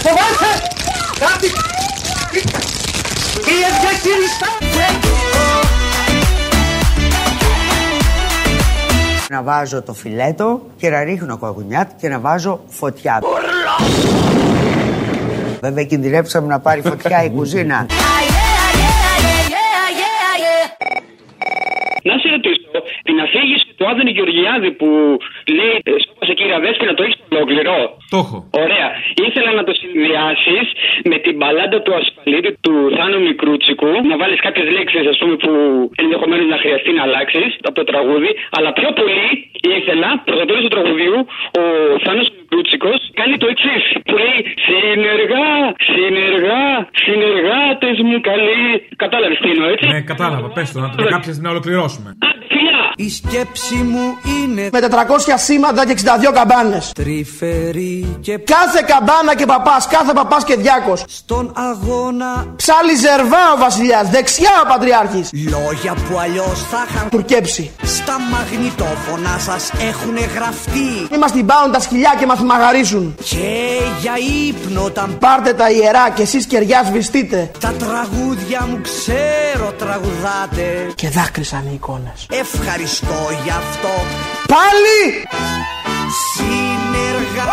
Φοβάσαι! 0.05 0.53
Κάτι! 1.19 1.47
Η 3.53 3.57
ευδιαχειριστά! 3.69 4.49
να 9.31 9.43
βάζω 9.43 9.83
το 9.83 9.93
φιλέτο 9.93 10.61
και 10.77 10.89
να 10.89 11.05
ρίχνω 11.05 11.39
κοκουνιάτ 11.39 11.91
και 12.01 12.09
να 12.09 12.19
βάζω 12.19 12.61
φωτιά. 12.67 13.21
Βέβαια 15.61 15.85
κινδυνεύσαμε 15.85 16.47
να 16.47 16.61
πάρει 16.61 16.81
φωτιά 16.81 17.25
η 17.25 17.31
κουζίνα. 17.31 17.87
Να 22.03 22.15
σε 22.19 22.29
ρωτήσω, 22.29 22.79
την 23.03 23.21
αφήγηση 23.21 23.75
του 23.77 23.89
Άδωνη 23.89 24.11
Γεωργιάδη 24.11 24.71
που 24.71 24.87
λέει 25.59 25.83
«Ε, 26.29 26.31
Σώπασε 26.31 26.41
κύριε 26.41 26.57
Αδέσποινα, 26.61 26.93
το 26.99 27.03
έχεις 27.07 27.17
ολόκληρο; 27.33 27.77
Το 28.13 28.19
έχω. 28.25 28.39
Ωραία. 28.65 28.89
Ήθελα 29.27 29.51
να 29.59 29.63
το 29.69 29.73
συνδυάσεις 29.81 30.67
με 31.11 31.17
την 31.25 31.35
μπαλάντα 31.39 31.79
του 31.85 31.93
ασφαλίτη 32.01 32.51
του 32.65 32.75
Θάνου 32.97 33.21
Μικρούτσικου. 33.29 33.93
Να 34.11 34.15
βάλεις 34.21 34.41
κάποιες 34.47 34.67
λέξεις, 34.77 35.07
ας 35.13 35.19
πούμε, 35.21 35.35
που 35.43 35.53
ενδεχομένως 36.03 36.47
να 36.55 36.59
χρειαστεί 36.63 36.91
να 36.99 37.03
αλλάξεις 37.07 37.51
από 37.69 37.77
το 37.81 37.85
τραγούδι. 37.91 38.31
Αλλά 38.57 38.71
πιο 38.79 38.91
πολύ 39.01 39.29
ήθελα, 39.77 40.09
προ 40.27 40.35
το 40.41 40.45
τέλο 40.49 40.61
του 40.67 40.73
τραγουδιού, 40.77 41.17
ο 41.61 41.65
Θάνος 42.05 42.29
Μικρούτσικος 42.39 42.99
κάνει 43.21 43.35
το 43.43 43.47
εξής. 43.53 43.85
Που 44.09 44.15
λέει 44.23 44.39
Συνεργά, 44.69 45.49
συνεργά, 45.93 46.65
συνεργάτες 47.07 47.97
μου 48.07 48.17
καλοί. 48.31 48.65
Κατάλαβες 49.05 49.39
τι 49.43 49.49
εννοώ, 49.55 49.69
έτσι; 49.75 49.87
Ναι, 49.93 50.01
κατάλαβα. 50.13 50.47
Πες 50.57 50.69
το, 50.73 50.79
να 50.85 50.89
το 50.91 51.03
κάποιες 51.15 51.37
να 51.45 51.49
ολοκληρώσουμε. 51.55 52.11
Η 53.07 53.09
σκέψη 53.11 53.75
μου 53.93 54.07
είναι 54.37 54.69
Με 54.73 54.81
400 54.81 54.87
σήματα 55.35 55.87
και 55.87 55.95
62 56.05 56.18
καμπάνες. 56.27 56.93
τρυφερή 56.95 58.17
και 58.21 58.39
Κάθε 58.39 58.85
καμπάνα 58.87 59.35
και 59.37 59.47
παπάς, 59.47 59.87
κάθε 59.87 60.13
παπάς 60.13 60.45
και 60.45 60.57
διάκος. 60.57 61.05
στον 61.09 61.53
αγώνα 61.71 62.47
Ψάλι 62.57 62.95
ζερβά 62.97 63.53
ο 63.55 63.59
βασιλιάς, 63.59 64.09
δεξιά 64.09 64.51
ο 64.65 64.67
πατριάρχης. 64.69 65.31
λόγια 65.33 65.93
που 65.95 66.19
αλλιώς 66.19 66.65
θα 66.71 66.87
είχαν 66.91 67.09
Τουρκέψει. 67.09 67.71
στα 67.83 68.17
μαγνητόφωνα 68.31 69.39
σας 69.39 69.71
έχουνε 69.89 70.21
γραφτεί 70.21 71.07
Μη 71.11 71.19
μας 71.19 71.33
την 71.33 71.47
πάουν 71.47 71.73
τα 71.73 71.81
σκυλιά 71.81 72.15
και 72.19 72.27
μας 72.27 72.41
μαγαρίσουν. 72.41 73.15
και 73.25 73.79
για 74.01 74.13
ύπνο 74.49 74.83
όταν 74.85 75.17
Πάρτε 75.19 75.53
τα 75.53 75.71
ιερά 75.71 76.11
και 76.15 76.23
εσείς 76.23 76.47
κεριά 76.47 76.83
σβηστείτε. 76.87 77.51
τα 77.61 77.73
τραγούδια 77.79 78.67
μου 78.71 78.81
ξέρω 78.83 79.73
τραγουδάτε 79.79 80.93
Και 80.95 81.09
δάκρυσαν 81.09 81.65
οι 81.67 81.71
εικόνες. 81.75 82.27
Ευχαριστώ 82.31 83.15
γι' 83.45 83.51
αυτό 83.51 83.89
Πάλι! 84.47 85.27
Συνεργά-, 86.11 87.53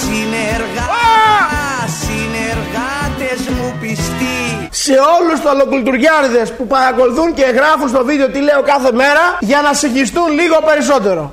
συνεργά-, 0.00 0.92
συνεργάτες 2.02 3.40
μου 3.56 3.68
πιστοί 3.80 4.38
Σε 4.70 4.92
όλους 5.16 5.40
τους 5.40 5.50
αλλοκουλτουριάρηδες 5.50 6.56
που 6.56 6.66
παρακολουθούν 6.66 7.34
και 7.34 7.46
γράφουν 7.58 7.88
στο 7.88 8.04
βίντεο 8.04 8.28
τι 8.30 8.40
λέω 8.48 8.62
κάθε 8.62 8.92
μέρα 8.92 9.24
για 9.40 9.60
να 9.66 9.72
συγχυστούν 9.72 10.28
λίγο 10.40 10.56
περισσότερο. 10.70 11.32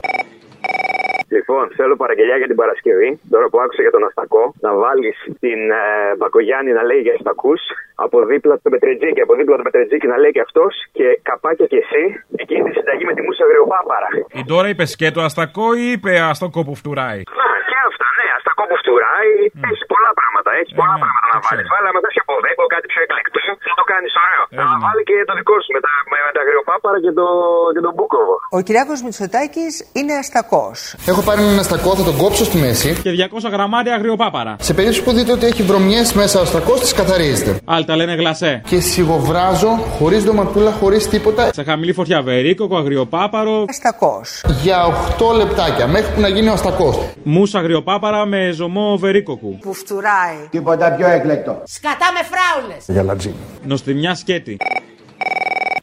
Λοιπόν, 1.35 1.63
θέλω 1.77 1.95
παραγγελιά 1.95 2.37
για 2.37 2.47
την 2.47 2.55
Παρασκευή. 2.55 3.19
Τώρα 3.29 3.45
που 3.49 3.59
άκουσα 3.63 3.81
για 3.81 3.91
τον 3.91 4.03
Αστακό, 4.07 4.53
να 4.65 4.71
βάλεις 4.83 5.17
την 5.39 5.59
ε, 5.71 6.15
Μπακογιάννη 6.17 6.71
να 6.71 6.83
λέει 6.83 7.01
για 7.05 7.13
Αστακούς. 7.17 7.61
Από 8.05 8.17
δίπλα 8.31 8.53
τον 8.63 8.69
Πετρετζίκη, 8.73 9.21
από 9.25 9.33
δίπλα 9.39 9.55
τον 9.59 9.65
Πετρετζίκη 9.67 10.07
να 10.13 10.17
λέει 10.23 10.31
και 10.35 10.43
αυτός. 10.47 10.73
Και 10.97 11.05
καπάκια 11.29 11.65
και 11.71 11.79
εσύ, 11.83 12.03
εκείνη 12.43 12.61
τη 12.67 12.71
συνταγή 12.77 13.03
με 13.09 13.13
τη 13.17 13.21
μουσα 13.25 13.43
αγριοπάπαρα. 13.47 14.07
Η 14.39 14.41
Ντόρα 14.47 14.67
είπε 14.73 14.85
σκέτο 14.93 15.21
αστακό 15.27 15.67
ή 15.81 15.85
είπε 15.93 16.11
αστακό 16.31 16.59
που 16.67 16.73
φτουράει. 16.81 17.21
Α, 17.43 17.45
και 17.69 17.77
αυτά, 17.89 18.07
ναι, 18.17 18.27
Αστακό 18.37 18.63
που 18.69 18.77
φτουράει. 18.81 19.33
Έχεις 19.67 19.83
πολλά 19.93 20.11
πράγματα, 20.19 20.49
έχεις 20.59 20.73
πολλά 20.79 20.95
πράγματα 21.01 21.27
να 21.33 21.39
βάλεις. 21.45 21.65
Βάλει 21.73 21.87
άμα 21.91 21.99
θες 22.03 22.13
και 22.15 22.23
από 22.25 22.33
δέκο, 22.45 22.63
κάτι 22.75 22.85
πιο 22.91 23.01
εκλεκτό, 23.05 23.39
θα 23.69 23.75
το 23.81 23.85
κάνεις 23.91 24.11
ωραίο. 24.25 24.43
Να 24.59 24.65
βάλει 24.85 25.01
και 25.09 25.15
το 25.29 25.33
δικό 25.39 25.55
σου 25.63 25.71
με 25.75 25.79
τα, 25.85 25.91
με, 26.11 26.17
με 26.27 26.31
τα 26.35 26.41
αγριοπάπαρα 26.45 26.97
και, 27.05 27.11
το, 27.19 27.27
και 27.75 27.81
τον 27.85 27.93
Μπούκοβο. 27.95 28.35
Ο 28.57 28.59
Κυριάκος 28.67 28.99
Μητσοτάκης 29.05 29.73
είναι 29.99 30.13
αστακός. 30.21 30.77
Έχω 31.11 31.21
πάρει 31.27 31.39
έναν 31.45 31.59
αστακό, 31.65 31.89
θα 31.99 32.03
τον 32.09 32.15
κόψω 32.23 32.43
στη 32.49 32.57
μέση. 32.65 32.89
Και 33.03 33.11
200 33.47 33.55
γραμμάρια 33.55 33.93
αγριοπάπαρα. 33.99 34.51
Σε 34.67 34.71
περίπτωση 34.75 35.01
που 35.05 35.11
δείτε 35.17 35.31
ότι 35.37 35.45
έχει 35.51 35.61
βρωμιές 35.69 36.07
μέσα 36.21 36.35
ο 36.41 36.43
αστακός, 36.47 36.77
τις 36.83 36.93
καθαρίζετε. 36.99 37.51
Άλλοι 37.73 37.85
τα 37.91 37.97
λένε 37.97 38.13
γλασέ. 38.13 38.61
Και 38.67 38.79
σιγοβράζω, 38.79 39.67
χωρίς 39.69 40.23
ντοματούλα, 40.23 40.71
χωρίς 40.71 41.07
τίποτα, 41.07 41.53
Σε 41.53 41.63
χαμηλή 41.63 41.93
φωτιά 41.93 42.21
βερίκοκο, 42.21 42.77
αγριοπάπαρο. 42.77 43.65
Αστακός. 43.67 44.43
για 44.61 44.85
8 44.85 45.35
λεπτάκια, 45.35 45.87
μέχρι 45.87 46.13
που 46.13 46.21
να 46.21 46.27
γίνει 46.27 46.47
ο 46.47 46.51
αστακός. 46.51 46.99
Μουσα 47.23 47.59
αγριοπάπαρα 47.59 48.25
με 48.25 48.51
ζωμό 48.51 48.97
βερίκοκου. 48.97 49.57
Που 49.61 49.73
φτουράει. 49.73 50.37
Τίποτα 50.49 50.91
πιο 50.95 51.07
έκλεκτο. 51.07 51.61
Σκατά 51.65 52.07
με 52.13 52.19
φράουλες. 52.31 52.85
Για 52.87 53.03
λατζί. 53.03 53.33
Νοστιμιά 53.63 54.15
σκέτη. 54.15 54.57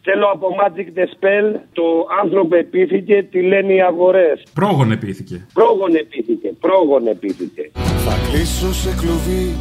Θέλω 0.03 0.27
από 0.35 0.47
Magic 0.61 0.99
the 0.99 1.07
Spell 1.15 1.61
το 1.73 1.83
άνθρωπο 2.23 2.57
επίθηκε, 2.57 3.23
τι 3.31 3.43
λένε 3.43 3.73
οι 3.73 3.81
αγορές. 3.83 4.43
Πρόγον 4.53 4.93
επίθηκε. 4.93 5.47
Πρόγον 5.53 5.95
επίθηκε, 5.95 6.49
πρόγον 6.61 7.07
επίθηκε. 7.07 7.71
Θα 7.75 8.15
κλείσω 8.31 8.73
σε 8.75 8.91
κλουβί 9.01 9.57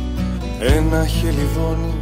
ένα 0.60 1.06
χελιδόνι 1.06 1.94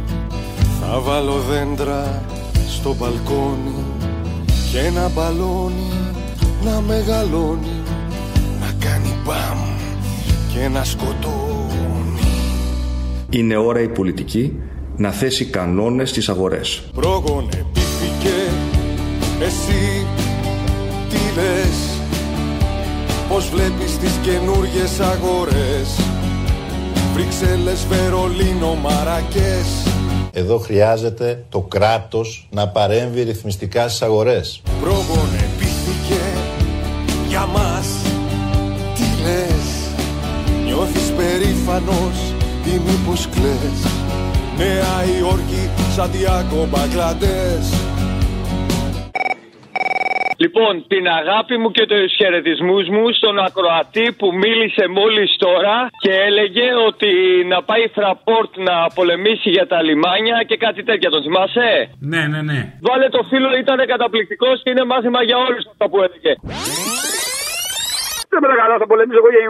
Θα 0.80 1.00
βάλω 1.00 1.38
δέντρα 1.38 2.22
στο 2.68 2.94
μπαλκόνι 2.94 3.84
Και 4.72 4.78
ένα 4.78 5.08
μπαλόνι 5.14 5.90
να 6.64 6.80
μεγαλώνει 6.80 7.82
Να 8.60 8.72
κάνει 8.78 9.14
μπαμ 9.24 9.58
και 10.52 10.68
να 10.68 10.84
σκοτώνει 10.84 12.28
Είναι 13.30 13.56
ώρα 13.56 13.80
η 13.80 13.88
πολιτική 13.88 14.52
να 14.96 15.10
θέσει 15.10 15.44
κανόνες 15.44 16.10
στις 16.10 16.28
αγορές. 16.28 16.82
Πρόγον 16.94 17.48
επίθηκε 17.52 18.34
εσύ 19.40 20.06
τι 21.08 21.16
λες; 21.34 22.00
Πώς 23.28 23.48
βλέπεις 23.48 23.98
τις 23.98 24.18
καινούργιες 24.22 25.00
αγορές; 25.00 26.00
Βρυξέλλες, 27.14 27.86
Βερολίνο, 27.86 28.74
Μαρακές 28.74 29.85
Εδώ 30.38 30.58
χρειάζεται 30.58 31.44
το 31.48 31.60
κράτος 31.60 32.48
να 32.50 32.68
παρέμβει 32.68 33.22
ρυθμιστικά 33.22 33.88
στις 33.88 34.02
αγορές. 34.02 34.62
Πρόγον 34.80 35.28
επίθηκε 35.34 36.20
για 37.28 37.46
μας 37.46 37.86
Τι 38.94 39.22
λες; 39.22 39.66
Νιώθεις 40.64 41.12
περήφανος 41.16 42.18
ή 42.66 42.80
μήπως 42.86 43.28
κλαις; 43.28 43.92
Νέα 44.56 45.18
Υόρκη, 45.18 45.70
Σαντιάκο, 45.94 46.66
Μπαγκλαντές 46.70 47.85
Λοιπόν, 50.36 50.72
την 50.92 51.04
αγάπη 51.20 51.54
μου 51.58 51.70
και 51.70 51.86
τους 51.86 52.12
χαιρετισμούς 52.18 52.88
μου 52.94 53.04
στον 53.18 53.38
ακροατή 53.38 54.06
που 54.18 54.26
μίλησε 54.42 54.84
μόλις 54.98 55.36
τώρα 55.38 55.76
και 56.02 56.12
έλεγε 56.28 56.66
ότι 56.88 57.10
να 57.52 57.58
πάει 57.62 57.82
η 57.82 57.92
Φραπόρτ 57.96 58.52
να 58.68 58.76
πολεμήσει 58.94 59.50
για 59.56 59.66
τα 59.66 59.82
λιμάνια 59.82 60.36
και 60.48 60.56
κάτι 60.56 60.82
τέτοια. 60.88 61.10
Τον 61.10 61.22
θυμάσαι; 61.22 61.68
Ναι, 62.12 62.22
ναι, 62.32 62.40
ναι. 62.42 62.60
Βάλε 62.88 63.08
το 63.08 63.22
φίλο, 63.30 63.48
ήταν 63.62 63.78
καταπληκτικός 63.86 64.56
και 64.62 64.70
είναι 64.70 64.84
μάθημα 64.84 65.20
για 65.22 65.36
όλους 65.46 65.64
αυτά 65.72 65.84
που 65.90 65.98
έλεγε. 66.06 66.32
Δεν 68.32 68.38
με 68.42 68.48
τα 68.52 68.56
καλά, 68.62 68.74
θα 68.82 68.86
πολεμήσω 68.92 69.18
εγώ 69.22 69.28
για 69.34 69.42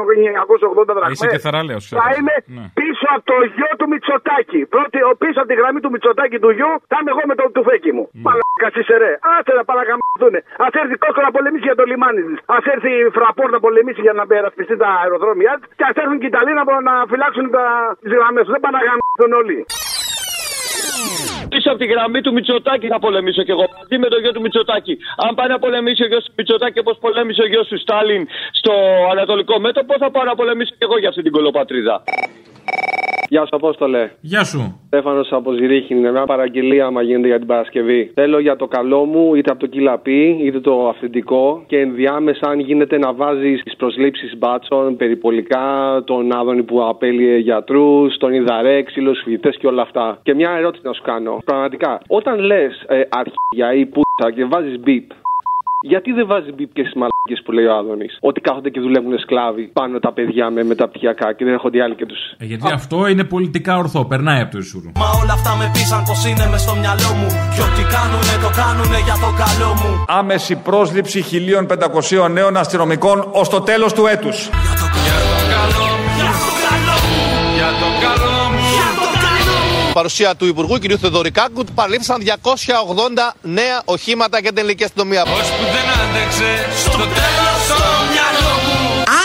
980 0.87 0.93
δραχμές. 0.97 1.15
Είσαι 1.17 1.29
και 1.35 1.41
θαραλέο, 1.47 1.79
ξέρω. 1.85 1.99
Θα 2.03 2.09
είμαι 2.19 2.35
Ναι. 2.57 2.65
πίσω 2.81 3.07
από 3.17 3.25
το 3.33 3.37
γιο 3.57 3.71
του 3.79 3.87
Μητσοτάκη. 3.93 4.61
Πρώτη, 4.75 4.99
ο 5.11 5.13
πίσω 5.23 5.39
από 5.43 5.49
τη 5.53 5.57
γραμμή 5.61 5.81
του 5.85 5.91
Μητσοτάκη 5.95 6.37
του 6.43 6.51
γιου, 6.59 6.71
θα 6.91 6.97
είμαι 7.01 7.11
εγώ 7.15 7.23
με 7.31 7.35
το 7.41 7.45
τουφέκι 7.57 7.91
μου. 7.97 8.05
Mm. 8.09 8.25
Παλάκα 8.27 8.69
είσαι 8.81 8.95
ρε. 9.03 9.13
Άσε 9.35 9.53
να 9.59 9.65
παρακαμπούνε. 9.71 10.39
Α 10.65 10.67
έρθει 10.83 10.95
Κόσκο 11.03 11.21
να 11.29 11.33
πολεμήσει 11.37 11.65
για 11.71 11.77
το 11.81 11.85
λιμάνι 11.91 12.23
της. 12.29 12.39
Α 12.55 12.57
έρθει 12.75 12.91
η 13.05 13.09
Φραπόρ 13.17 13.49
να 13.57 13.61
πολεμήσει 13.67 14.01
για 14.07 14.15
να 14.21 14.25
περασπιστεί 14.31 14.75
τα 14.83 14.89
αεροδρόμια 15.03 15.53
της. 15.61 15.69
Και 15.79 15.85
ας 15.91 15.95
έρθουν 16.03 16.19
και 16.21 16.27
οι 16.29 16.33
Ιταλοί 16.35 16.53
να, 16.59 16.63
να 16.89 16.95
φυλάξουν 17.11 17.47
τις 18.03 18.13
γραμμές 18.19 18.43
τους. 18.45 18.53
Δεν 18.55 18.63
πάνε 18.65 18.75
να 18.79 18.83
γαμίσουν 18.89 19.33
όλοι. 19.43 19.59
Πίσω 21.49 21.69
από 21.71 21.79
τη 21.79 21.87
γραμμή 21.87 22.21
του 22.21 22.33
Μητσοτάκη 22.33 22.87
θα 22.87 22.99
πολεμήσω 22.99 23.43
κι 23.43 23.51
εγώ. 23.51 23.65
Μαζί 23.79 23.99
με 24.03 24.09
το 24.09 24.19
γιο 24.19 24.33
του 24.33 24.41
Μητσοτάκη. 24.41 24.99
Αν 25.17 25.35
πάει 25.35 25.49
να 25.49 25.59
πολεμήσει 25.59 26.03
ο 26.03 26.07
γιος 26.07 26.25
του 26.25 26.33
Μητσοτάκη 26.37 26.79
όπως 26.79 26.97
πολέμησε 27.01 27.43
ο 27.43 27.47
γιος 27.47 27.67
του 27.69 27.79
Στάλιν 27.79 28.29
στο 28.53 28.73
Ανατολικό 29.11 29.59
μέτωπο, 29.61 29.95
θα 29.99 30.11
πάω 30.11 30.25
να 30.25 30.35
πολεμήσω 30.35 30.75
κι 30.79 30.85
εγώ 30.89 30.99
για 30.99 31.09
αυτή 31.09 31.23
την 31.23 31.33
κολοπατρίδα. 31.33 32.03
Γεια 33.29 33.41
σου, 33.41 33.57
Απόστολε. 33.57 34.11
Γεια 34.21 34.45
σου. 34.45 34.81
Στέφανος 34.87 35.33
από 35.33 35.53
Ζηρίχιν. 35.53 35.99
Μια 35.99 36.25
παραγγελία, 36.27 36.87
άμα 36.87 37.03
γίνεται 37.03 37.27
για 37.27 37.39
την 37.39 37.47
Παρασκευή. 37.47 38.11
Θέλω 38.15 38.39
για 38.39 38.57
το 38.57 38.67
καλό 38.67 39.05
μου, 39.05 39.35
είτε 39.35 39.51
από 39.51 39.61
το 39.61 39.67
κυλαπί, 39.67 40.39
είτε 40.43 40.61
το 40.61 40.89
αυθεντικό. 40.89 41.65
Και 41.67 41.79
ενδιάμεσα, 41.79 42.49
αν 42.49 42.59
γίνεται, 42.59 42.99
να 42.99 43.13
βάζει 43.13 43.55
τι 43.65 43.77
προσλήψεις 43.77 44.39
μπάτσων, 44.39 44.97
περιπολικά, 44.97 46.03
τον 46.05 46.33
Άδωνη 46.33 46.63
που 46.63 46.85
απέλυε 46.89 47.37
γιατρούς, 47.37 48.17
τον 48.17 48.33
Ιδαρέ, 48.33 48.83
ξύλου 48.83 49.15
φοιτητές 49.15 49.57
και 49.57 49.67
όλα 49.67 49.83
αυτά. 49.83 50.19
Και 50.23 50.35
μια 50.35 50.51
ερώτηση 50.59 50.83
να 50.85 50.93
σου 50.93 51.03
κάνω. 51.03 51.39
Πραγματικά, 51.45 52.01
όταν 52.09 52.39
λες 52.39 52.85
ε, 52.89 53.03
αρχίδια 53.09 53.75
ή 53.75 53.87
πούτσα 53.87 54.31
και 54.35 54.45
βάζεις 54.45 54.81
μπίπ, 54.81 55.11
Γιατί 55.93 56.11
δεν 56.19 56.27
βάζει 56.27 56.51
μπίπ 56.57 56.71
και 56.77 56.83
στις 56.87 56.95
μαλακίε 57.01 57.39
που 57.45 57.53
λέει 57.57 57.67
ο 57.71 57.75
Άδωνης; 57.79 58.13
Ότι 58.21 58.41
κάθονται 58.41 58.71
και 58.75 58.81
δουλεύουν 58.81 59.19
σκλάβοι 59.19 59.65
πάνω 59.79 59.99
τα 59.99 60.13
παιδιά 60.13 60.51
με 60.51 60.63
μεταπτυχιακά 60.65 61.29
και 61.37 61.45
δεν 61.45 61.53
έρχονται 61.53 61.77
οι 61.79 61.81
άλλοι 61.81 61.95
και 61.95 62.07
του. 62.07 62.17
Ε, 62.39 62.45
γιατί 62.45 62.69
αυτό 62.73 63.07
είναι 63.07 63.25
πολιτικά 63.25 63.73
ορθό, 63.77 64.05
περνάει 64.05 64.41
από 64.41 64.51
το 64.51 64.59
Ισούρου. 64.59 64.91
Μα 65.03 65.09
όλα 65.23 65.35
αυτά 65.39 65.57
με 65.61 65.71
πείσαν 65.73 66.03
πως 66.09 66.21
είναι 66.29 66.45
μες 66.51 66.61
στο 66.67 66.75
μυαλό 66.83 67.11
μου. 67.19 67.29
Και 67.55 67.63
ό,τι 67.69 67.83
κάνουνε 67.95 68.35
το 68.45 68.51
κάνουνε 68.61 68.99
για 69.09 69.17
το 69.25 69.31
καλό 69.43 69.71
μου. 69.81 69.91
Άμεση 70.21 70.55
πρόσληψη 70.69 71.19
1500 72.27 72.31
νέων 72.31 72.57
αστυνομικών 72.57 73.17
ως 73.41 73.49
το 73.49 73.61
τέλος 73.61 73.93
του 73.93 74.07
έτους. 74.07 74.39
Παρουσία 79.97 80.35
του 80.35 80.47
Υπουργού 80.47 80.79
κ. 80.79 80.83
Θεοδωρικάκου 81.01 81.65
παραλήφθησαν 81.75 82.23
280 82.25 82.29
νέα 83.43 83.83
οχήματα 83.85 84.39
για 84.39 84.49
την 84.49 84.59
ελληνική 84.59 84.85
αστυνομία. 84.85 85.23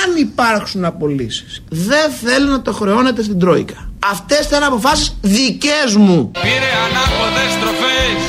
Αν 0.03 0.15
υπάρξουν 0.19 0.85
απολύσεις, 0.85 1.63
δεν 1.69 2.11
θέλω 2.11 2.45
να 2.51 2.61
το 2.61 2.73
χρεώνετε 2.73 3.23
στην 3.23 3.39
Τρόικα. 3.39 3.89
Αυτές 4.11 4.45
ήταν 4.45 4.63
αποφάσεις 4.63 5.15
δικές 5.21 5.95
μου. 5.95 6.31
Πήρε 6.31 6.71
ανάποδες 6.85 7.51
τροφές 7.59 8.21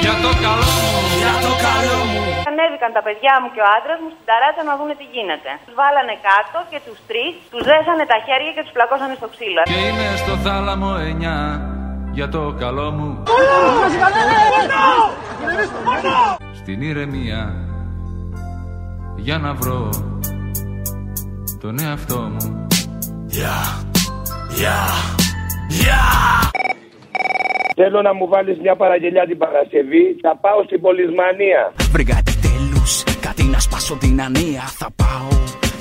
για 0.00 0.18
το 0.22 0.28
καλό 0.28 0.72
μου. 0.82 1.18
Για 1.18 1.48
το 1.48 1.54
καλό 1.62 1.96
μου. 1.96 2.01
Ανέβηκαν 2.50 2.90
τα 2.96 3.02
παιδιά 3.06 3.34
μου 3.40 3.48
και 3.54 3.60
ο 3.64 3.68
άντρας 3.76 3.98
μου 4.02 4.10
στην 4.14 4.24
ταράτσα 4.28 4.62
να 4.70 4.74
δούνε 4.78 4.94
τι 5.00 5.06
γίνεται. 5.14 5.50
Τους 5.66 5.74
βάλανε 5.80 6.14
κάτω 6.28 6.58
και 6.70 6.78
τους 6.86 6.98
τρεις, 7.08 7.32
τους 7.52 7.64
δέσανε 7.70 8.04
τα 8.12 8.18
χέρια 8.26 8.52
και 8.56 8.62
τους 8.64 8.74
πλακώσανε 8.76 9.14
στο 9.20 9.28
ξύλο. 9.34 9.60
Και 9.72 9.80
είναι 9.88 10.08
στο 10.22 10.34
θάλαμο 10.44 10.90
εννιά 11.08 11.38
για 12.16 12.28
το 12.34 12.42
καλό 12.62 12.88
μου. 12.96 13.08
Στην 16.60 16.78
ηρεμία 16.88 17.42
για 19.16 19.38
να 19.38 19.50
βρω 19.60 19.82
τον 21.60 21.74
εαυτό 21.84 22.20
μου. 22.32 22.66
Yeah, 23.40 23.64
yeah, 24.62 24.90
yeah. 25.82 26.81
Θέλω 27.76 28.02
να 28.02 28.14
μου 28.14 28.28
βάλεις 28.28 28.58
μια 28.58 28.76
παραγγελιά 28.76 29.26
την 29.26 29.38
Παρασκευή. 29.38 30.16
Θα 30.20 30.36
πάω 30.36 30.62
στην 30.64 30.80
Πολυσμανία. 30.80 31.72
Βρήκα 31.92 32.16
επιτέλου 32.22 32.82
κάτι 33.20 33.42
να 33.42 33.58
σπάσω 33.58 33.94
την 33.96 34.22
ανία. 34.22 34.62
Θα 34.80 34.88
πάω 34.96 35.28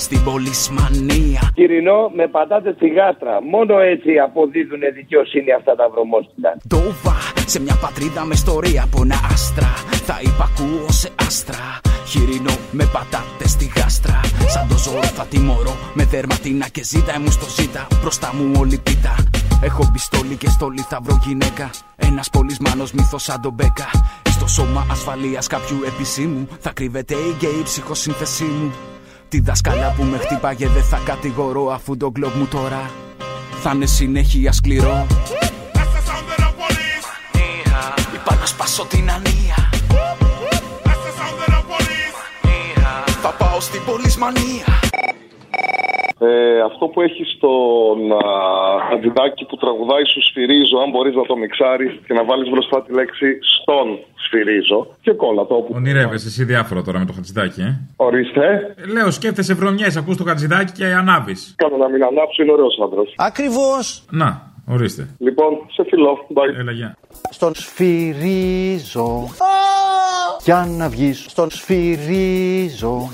στην 0.06 0.24
πολυσμανία. 0.24 1.42
Κυρινό 1.54 2.12
με 2.16 2.28
πατάτες 2.28 2.74
στη 2.76 2.88
γάστρα. 2.88 3.36
Μόνο 3.54 3.80
έτσι 3.80 4.12
αποδίδουν 4.28 4.82
δικαιοσύνη 4.94 5.52
αυτά 5.52 5.76
τα 5.76 5.90
βρωμόστιλα. 5.90 6.52
Ντόβα 6.68 7.18
σε 7.46 7.60
μια 7.62 7.78
πατρίδα 7.82 8.22
με 8.26 8.34
ιστορία 8.34 8.82
από 8.88 8.98
ένα 9.06 9.20
άστρα. 9.34 9.72
Θα 10.08 10.18
υπακούω 10.30 10.88
σε 11.02 11.10
άστρα. 11.28 11.66
Χοιρινό 12.12 12.56
με 12.72 12.86
πατάτες 12.94 13.52
στη 13.56 13.66
γάστρα. 13.76 14.20
Σαν 14.54 14.68
το 14.70 14.78
ζώο 14.86 15.04
θα 15.18 15.26
τιμωρώ 15.32 15.76
με 15.94 16.04
δερματίνα 16.04 16.68
και 16.76 16.84
ζήτα 16.84 17.20
μου 17.22 17.32
στο 17.38 17.48
ζήτα. 17.56 17.88
Μπροστά 18.02 18.30
μου 18.36 18.46
όλη 18.62 18.78
πίτα. 18.88 19.14
Έχω 19.64 19.90
πιστόλι 19.94 20.36
και 20.36 20.50
στολή 20.50 20.86
θα 20.90 21.00
βρω 21.04 21.20
γυναίκα. 21.24 21.70
Ένας 21.96 22.30
πολυσμάνος 22.30 22.92
μύθος 22.92 23.24
σαν 23.24 23.42
τον 23.42 23.54
Μπέκα. 23.54 23.90
Στο 24.30 24.48
σώμα 24.48 24.86
ασφαλείας 24.92 25.48
κάποιου 25.48 25.78
επισήμου 25.86 26.48
θα 26.60 26.72
κρύβεται 26.72 27.14
η 27.14 27.36
γκέι 27.38 27.62
ψυχοσύνθεσή 27.64 28.44
μου. 28.44 28.72
Τη 29.28 29.40
δασκάλα 29.40 29.94
που 29.98 30.04
με 30.04 30.18
χτύπαγε 30.18 30.68
δεν 30.68 30.84
θα 30.84 31.02
κατηγορώ 31.06 31.66
αφού 31.74 31.98
το 31.98 32.10
γκλοπ 32.10 32.36
μου 32.36 32.46
τώρα 32.46 32.92
θα 33.62 33.72
είναι 33.76 33.86
συνέχεια 33.86 34.52
σκληρό. 34.52 35.08
Είπα 38.14 38.36
να 38.36 38.46
σπάσω 38.46 38.86
την 38.86 39.12
ανία. 39.12 39.70
Θα 43.32 43.46
πάω 43.46 43.60
στην 43.60 43.82
πολυσμανία. 43.90 44.68
Ε, 46.20 46.62
αυτό 46.70 46.86
που 46.88 47.02
έχεις 47.02 47.28
στον 47.36 47.98
αντιδάκι 48.94 49.46
που 49.46 49.58
τραγουδάει 49.58 50.06
σου 50.14 50.22
σφυρίζω, 50.30 50.78
αν 50.84 50.90
μπορείς 50.92 51.16
να 51.16 51.26
το 51.26 51.36
μιξάρεις 51.36 51.92
και 52.06 52.14
να 52.14 52.24
βάλεις 52.26 52.50
μπροστά 52.50 52.84
τη 52.84 52.94
λέξη 52.94 53.28
στον 53.56 53.88
σφυρίζω 54.24 54.80
και 55.02 55.12
κόλλα 55.12 55.46
το 55.46 55.56
όπου. 55.56 55.72
Ονειρεύεσαι 55.76 56.28
εσύ 56.28 56.44
διάφορο 56.44 56.82
τώρα 56.84 57.00
με 57.00 57.06
το 57.06 57.14
χατζηδάκι, 57.14 57.62
ε; 57.62 57.80
Ορίστε. 57.96 58.76
Ε, 58.78 58.86
Λέω, 58.96 59.12
σκέφτεσαι 59.12 59.54
βρωμιές, 59.54 59.98
ακούς 59.98 60.18
το 60.18 60.24
χατζηδάκι 60.24 60.72
και 60.72 60.86
ανάβεις. 60.86 61.54
Κάνω 61.58 61.78
να 61.78 61.90
μην 61.90 62.04
ανάψω, 62.04 62.44
είναι 62.44 62.52
ωραίος 62.52 62.80
άντρας. 62.84 63.14
Ακριβώς. 63.18 64.04
Να, 64.12 64.51
ορίστε. 64.72 65.08
Λοιπόν, 65.20 65.52
σε 65.72 65.84
φιλό. 65.90 66.26
Bye. 66.34 66.60
Έλα, 66.60 66.72
γεια. 66.72 66.98
Στον 67.30 67.56
σφυρίζω 67.56 69.30
Για 70.44 70.68
να 70.78 70.90
βγεις 70.90 71.26
Στον 71.30 71.50
σφυρίζω 71.50 73.10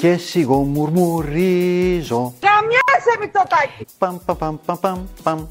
Και 0.00 0.16
σιγό 0.16 0.56
μουρμουρίζω 0.56 2.32
Καμιάσαι 2.40 3.14
Μητσοτάκη. 3.20 3.84
Παμ 3.98 4.16
παμ 4.26 4.36
παμ 4.36 4.56
παμ 4.66 4.76
παμ 4.80 5.06
παμ 5.22 5.46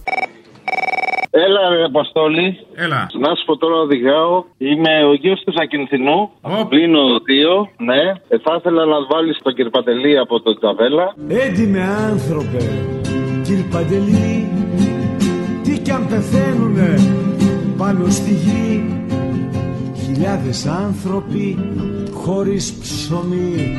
Έλα, 1.38 1.70
ρε 1.70 1.84
Αποστόλη. 1.84 2.58
Έλα. 2.76 3.08
Να 3.20 3.36
σου 3.36 3.46
πω 3.46 3.58
τώρα 3.58 3.76
οδηγάω. 3.76 4.44
Είμαι 4.58 5.06
ο 5.06 5.14
γιος 5.14 5.42
του 5.46 5.54
Ακινθινού. 5.62 6.32
Πλήνω 6.70 7.20
δύο, 7.20 7.70
ναι. 7.78 8.02
Ε, 8.28 8.38
θα 8.44 8.56
ήθελα 8.58 8.86
να 8.86 9.06
βάλεις 9.06 9.40
τον 9.44 9.54
κυρπατελή 9.54 10.18
από 10.18 10.42
τον 10.42 10.58
Τζαβέλα. 10.60 11.16
Έντιμε 11.28 11.82
άνθρωπε, 11.82 12.64
κύριε 13.44 13.64
Παντελή, 13.72 14.50
τι 14.54 14.55
κι 15.86 15.92
αν 15.92 16.08
πεθαίνουνε 16.08 17.00
πάνω 17.78 18.10
στη 18.10 18.32
γη. 18.32 18.86
Χιλιάδες 20.04 20.66
άνθρωποι 20.66 21.58
χωρίς 22.14 22.74
ψωμί 22.74 23.78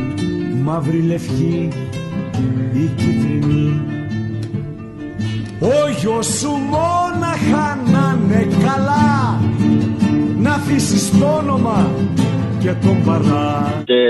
Μαύρη 0.63 1.03
λευκή 1.03 1.69
ή 2.73 2.91
κίτρινη. 2.97 3.81
Ο 5.61 5.91
γιος 6.01 6.27
σου 6.27 6.51
μόναχα 6.51 7.79
να 7.93 8.19
είναι 8.25 8.47
καλά 8.65 9.41
Να 10.39 10.51
αφήσεις 10.51 11.19
το 11.19 11.27
όνομα 11.27 11.91
και 12.67 12.87
τον 12.87 12.99
παρά 13.07 13.45
Και 13.85 14.01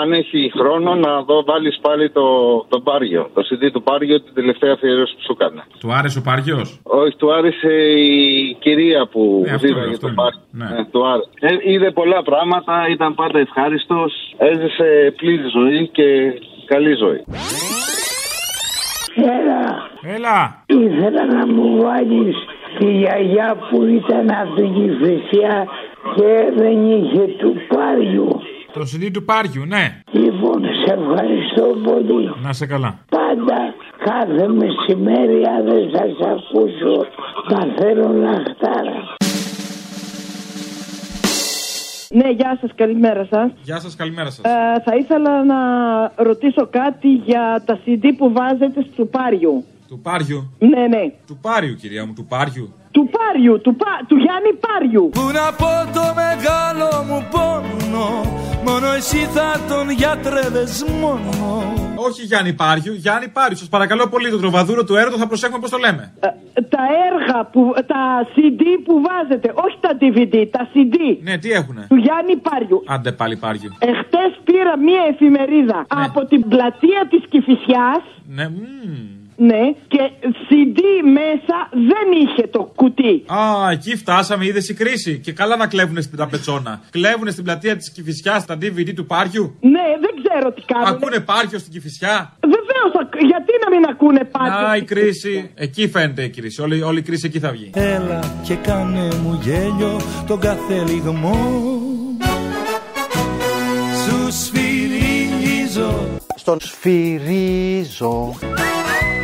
αν 0.00 0.12
έχει 0.12 0.52
χρόνο 0.58 0.94
να 0.94 1.22
δω 1.22 1.44
βάλεις 1.46 1.78
πάλι 1.86 2.10
το, 2.10 2.26
το 2.68 2.80
Πάριο. 2.80 3.30
Το 3.34 3.42
CD 3.48 3.62
του 3.72 3.82
Πάριο 3.82 4.20
την 4.22 4.34
τελευταία 4.34 4.72
αφιέρωση 4.72 5.14
που 5.14 5.22
σου 5.26 5.36
έκανα. 5.38 5.62
Του 5.80 5.92
άρεσε 5.92 6.18
ο 6.18 6.22
Πάριο. 6.22 6.58
Όχι, 6.82 7.16
του 7.16 7.32
άρεσε 7.32 7.72
η 8.12 8.56
κυρία 8.64 9.06
που 9.12 9.44
Ε, 9.46 9.50
αυτό 9.54 9.66
είναι, 9.66 9.76
δίδαγε 9.76 9.94
αυτό 9.94 10.06
το 10.06 10.12
είναι. 10.12 10.22
Πάριο. 10.22 10.40
Ναι. 10.60 10.80
Ε, 10.80 10.84
του 10.92 11.00
άρεσε. 11.10 11.28
Ε, 11.40 11.72
είδε 11.72 11.90
πολλά 11.90 12.22
πράγματα, 12.22 12.74
ήταν 12.90 13.14
πάντα 13.14 13.38
ευχάριστος. 13.38 14.12
Έζησε 14.38 15.14
πλήρη 15.16 15.48
ζωή 15.58 15.88
και 15.96 16.08
καλή 16.72 16.94
ζωή. 16.94 17.22
Έλα. 19.38 19.62
Έλα. 20.14 20.38
Ήθελα 20.66 21.24
να 21.36 21.46
μου 21.46 21.82
βάλεις 21.82 22.36
τη 22.78 22.86
γιαγιά 23.00 23.56
που 23.70 23.84
ήταν 23.84 24.26
από 24.40 24.54
την 24.54 24.74
Κηφισιά 24.74 25.66
και 26.16 26.52
δεν 26.56 26.90
είχε 26.90 27.24
του 27.38 27.54
πάριου. 27.68 28.40
Το 28.72 28.80
CD 28.80 29.10
του 29.12 29.24
Πάριου, 29.24 29.64
ναι. 29.64 30.00
Λοιπόν, 30.10 30.62
σε 30.84 30.92
ευχαριστώ 30.94 31.90
πολύ. 31.90 32.34
Να 32.42 32.52
σε 32.52 32.66
καλά. 32.66 32.98
Πάντα 33.10 33.74
κάθε 34.04 34.48
μεσημέρι 34.48 35.42
αν 35.46 35.64
δεν 35.64 35.90
σας 35.94 36.28
ακούσω 36.28 37.06
θα 37.48 37.74
θέλω 37.78 38.12
λαχτάρα. 38.12 39.16
Ναι, 42.10 42.30
γεια 42.30 42.58
σας, 42.60 42.70
καλημέρα 42.74 43.26
σας. 43.30 43.50
Γεια 43.62 43.80
σας, 43.80 43.96
καλημέρα 43.96 44.30
σας. 44.30 44.44
Ε, 44.44 44.82
θα 44.84 44.96
ήθελα 44.96 45.44
να 45.44 45.56
ρωτήσω 46.16 46.66
κάτι 46.70 47.08
για 47.08 47.62
τα 47.66 47.78
CD 47.86 48.04
που 48.16 48.32
βάζετε 48.32 48.86
στο 48.92 49.04
Πάριου. 49.04 49.64
Του 49.88 49.98
Πάριου; 49.98 50.50
Ναι, 50.58 50.86
ναι. 50.86 51.12
Του 51.26 51.38
Πάριου, 51.42 51.74
κυρία 51.74 52.06
μου, 52.06 52.12
του 52.12 52.24
Πάριου. 52.24 52.74
Του 53.30 53.36
Πάριου, 53.36 53.60
του, 53.60 53.76
πα... 53.76 53.86
του 54.08 54.16
Γιάννη 54.16 54.52
Πάριου. 54.64 55.08
Πού 55.12 55.26
να 55.38 55.46
πω 55.60 55.72
το 55.96 56.04
μεγάλο 56.22 56.88
μου 57.08 57.28
πόνο 57.30 58.06
Μόνο 58.64 58.86
εσύ 58.92 59.16
θα 59.16 59.48
τον 59.68 59.90
γιατρεύες 59.90 60.84
μόνο 61.00 61.30
Όχι 61.96 62.22
Γιάννη 62.22 62.52
Πάριου, 62.52 62.92
Γιάννη 62.92 63.28
Πάριου. 63.28 63.56
Σας 63.56 63.68
παρακαλώ 63.68 64.08
πολύ, 64.08 64.30
το 64.30 64.38
τροβαδούρο 64.38 64.84
του 64.84 64.96
έρωτο 64.96 65.16
θα 65.16 65.26
προσέχουμε 65.26 65.58
πώς 65.60 65.70
το 65.70 65.78
λέμε. 65.78 66.12
Τα 66.74 66.84
έργα, 67.10 67.44
που, 67.44 67.72
τα 67.86 68.26
CD 68.34 68.62
που 68.84 69.02
βάζετε, 69.06 69.52
όχι 69.64 69.76
τα 69.80 69.92
DVD, 70.00 70.48
τα 70.50 70.68
CD. 70.72 70.96
Ναι, 71.22 71.38
τι 71.38 71.50
έχουνε; 71.50 71.86
Του 71.88 71.96
Γιάννη 71.96 72.36
Πάριου. 72.36 72.82
Άντε 72.86 73.12
πάλι 73.12 73.36
Πάριου. 73.36 73.70
Εχθές 73.78 74.32
πήρα 74.44 74.78
μία 74.78 75.02
εφημερίδα 75.12 75.86
από 75.88 76.24
την 76.24 76.48
πλατεία 76.48 77.06
της 77.10 77.22
Κηφισιάς 77.28 78.02
Ναι, 78.26 78.48
μμμ. 78.48 79.19
Ναι, 79.48 79.62
και 79.88 80.10
CD 80.48 80.78
μέσα 81.18 81.56
δεν 81.70 82.06
είχε 82.22 82.46
το 82.46 82.72
κουτί. 82.74 83.24
Α, 83.26 83.70
εκεί 83.70 83.96
φτάσαμε, 83.96 84.44
είδες 84.44 84.68
η 84.68 84.74
κρίση. 84.74 85.18
Και 85.18 85.32
καλά 85.32 85.56
να 85.56 85.66
κλέβουν 85.66 86.02
στην 86.02 86.18
ταπετσόνα. 86.18 86.80
Κλέβουν 86.90 87.30
στην 87.30 87.44
πλατεία 87.44 87.76
της 87.76 87.90
Κυφυσιά 87.90 88.44
τα 88.46 88.54
DVD 88.54 88.94
του 88.94 89.06
Πάριου. 89.06 89.56
Ναι, 89.60 89.86
δεν 90.00 90.10
ξέρω 90.22 90.52
τι 90.52 90.62
κάνουν. 90.62 90.88
Ακούνε 90.88 91.20
Πάριο 91.20 91.58
στην 91.58 91.72
Κυφυσιά; 91.72 92.36
Βεβαίως, 92.40 93.08
γιατί 93.20 93.52
να 93.64 93.76
μην 93.76 93.84
ακούνε 93.90 94.24
πάντα. 94.24 94.68
Α, 94.68 94.76
η 94.76 94.82
κρίση. 94.82 95.50
Εκεί 95.54 95.88
φαίνεται 95.88 96.22
η 96.22 96.30
κρίση. 96.30 96.62
Όλη, 96.62 96.82
όλη 96.82 96.98
η 96.98 97.02
κρίση 97.02 97.26
εκεί 97.26 97.38
θα 97.38 97.50
βγει. 97.50 97.70
Έλα 97.74 98.20
και 98.42 98.54
κάνε 98.54 99.08
μου 99.22 99.40
γέλιο 99.42 100.00
τον 100.26 100.40
κάθε 100.40 100.84
λιγμό 100.84 101.38
σφυρίζω 104.30 106.18
Στον 106.34 106.58
σφυρίζω 106.60 108.34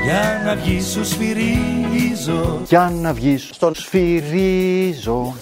Για 0.07 0.43
να 0.45 0.55
βγεις 0.55 0.87
σου 0.87 1.05
σφυρίζω 1.05 2.63
Για 2.69 2.93
να 3.03 3.13
βγεις 3.13 3.51
Στον 3.53 3.75
σφυρίζω 3.75 5.35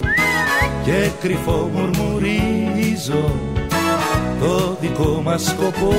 Και 0.85 1.09
κρυφό 1.21 1.69
μουρμουρίζω 1.73 3.31
Το 4.39 4.77
δικό 4.81 5.21
μας 5.23 5.43
σκοπό 5.43 5.93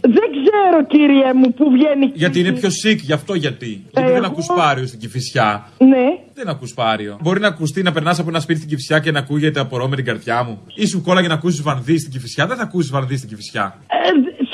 Δεν 0.00 0.28
ξέρω 0.32 0.86
κύριε 0.86 1.34
μου 1.34 1.52
που 1.54 1.70
βγαίνει. 1.70 2.10
Γιατί 2.14 2.40
είναι 2.40 2.52
πιο 2.52 2.68
sick, 2.68 2.96
γι' 2.96 3.12
αυτό 3.12 3.34
γιατί. 3.34 3.84
Γιατί 3.92 4.12
δεν 4.12 4.24
ακούς 4.24 4.46
πάριο 4.56 4.86
στην 4.86 4.98
κυφισιά. 4.98 5.68
Ναι. 5.78 6.06
Δεν 6.34 6.48
ακούς 6.48 6.74
πάριο. 6.74 7.18
Μπορεί 7.22 7.40
να 7.40 7.48
ακουστεί 7.48 7.82
να 7.82 7.92
περνάς 7.92 8.18
από 8.18 8.28
ένα 8.28 8.40
σπίτι 8.40 8.58
στην 8.58 8.70
κυφισιά 8.70 8.98
και 8.98 9.10
να 9.10 9.18
ακούγεται 9.18 9.60
απορώ 9.60 9.88
με 9.88 9.96
την 9.96 10.04
καρδιά 10.04 10.42
μου. 10.42 10.60
Ή 10.74 10.86
σου 10.86 11.02
κόλλαγε 11.02 11.28
να 11.28 11.34
ακούσεις 11.34 11.62
βανδύ 11.62 11.98
στην 11.98 12.12
κυφισιά. 12.12 12.46
Δεν 12.46 12.56
θα 12.56 12.62
ακούσεις 12.62 12.90
βανδύ 12.90 13.16
στην 13.16 13.28
κυφισιά. 13.28 13.78
Ε, 13.86 13.96
συγγνώμη, 13.98 14.47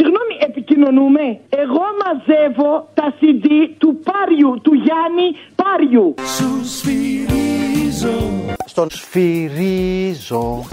επικοινωνούμε. 0.64 1.24
Εγώ 1.48 1.84
μαζεύω 2.00 2.88
τα 2.94 3.14
CD 3.20 3.46
του 3.78 4.00
Πάριου, 4.08 4.60
του 4.62 4.72
Γιάννη 4.74 5.28
Πάριου. 5.60 6.14
Σου 6.36 6.50
σφυρίζω 6.74 8.16
Στον 8.64 8.90
σφυρίζω 8.90 10.64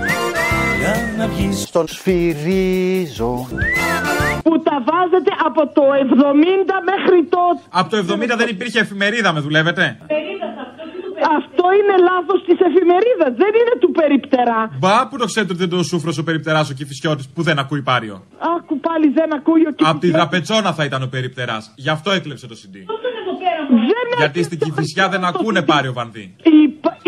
Για 0.80 0.96
να 1.18 1.28
βγεις 1.28 1.62
Στον 1.62 1.88
σφυρίζω 1.88 3.48
Που 4.44 4.62
τα 4.62 4.84
βάζετε 4.90 5.32
από 5.46 5.68
το 5.68 5.82
70 5.82 6.04
μέχρι 6.92 7.26
το... 7.30 7.40
Από 7.70 7.90
το 7.90 7.98
70 7.98 8.38
δεν 8.38 8.48
υπήρχε 8.50 8.80
εφημερίδα, 8.80 9.34
με 9.34 9.40
δουλεύετε; 9.40 9.98
Αυτό 10.02 10.21
είναι 11.80 11.96
λάθος 12.10 12.40
της 12.48 12.60
εφημερίδας, 12.70 13.32
δεν 13.44 13.52
είναι 13.60 13.76
του 13.84 13.92
περιπτερά. 14.00 14.62
Μπα, 14.82 15.08
που 15.08 15.18
το 15.22 15.26
ξέρετε 15.32 15.52
ότι 15.54 15.62
δεν 15.66 15.72
το 15.78 15.84
σούφρο 15.92 16.12
ο 16.22 16.24
περιπτεράς 16.30 16.66
ο 16.70 16.74
κυφισιώτη 16.80 17.24
που 17.36 17.42
δεν 17.48 17.58
ακούει 17.64 17.82
πάριο. 17.92 18.16
Άκου 18.56 18.80
πάλι 18.88 19.08
δεν 19.20 19.30
ακούει 19.38 19.62
ο 19.70 19.72
Από 19.92 20.00
τη 20.00 20.10
δραπετσόνα 20.12 20.74
θα 20.74 20.84
ήταν 20.90 21.02
ο 21.04 21.10
περιπτεράς. 21.16 21.64
Γι' 21.76 21.90
αυτό 21.90 22.12
έκλεψε 22.12 22.48
το 22.48 22.56
CD. 22.62 22.76
Δεν 23.72 24.06
Γιατί 24.18 24.44
στην 24.44 24.60
κυφισιά 24.60 25.10
δεν 25.10 25.24
ακούνε 25.26 25.62
πάριο 25.62 25.94
βανδύ. 25.94 26.36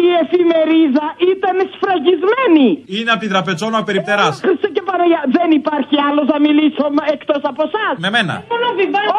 Η, 0.04 0.10
η 0.10 0.12
εφημερίδα 0.24 1.06
ήταν 1.34 1.56
σφραγισμένη. 1.74 2.68
Είναι 2.97 3.12
από 3.14 3.22
τη 3.26 3.28
δραπετσόνα 3.34 3.78
ο 3.84 3.84
περιπτεράς. 3.89 4.34
Χριστέ 4.45 4.68
και 4.76 4.84
Παναγιά, 4.89 5.22
δεν 5.38 5.49
υπάρχει 5.60 5.95
άλλος 6.08 6.26
να 6.34 6.38
μιλήσω 6.45 6.84
εκτός 7.16 7.41
από 7.51 7.62
εσάς. 7.70 7.93
Με 8.06 8.10
μένα. 8.16 8.34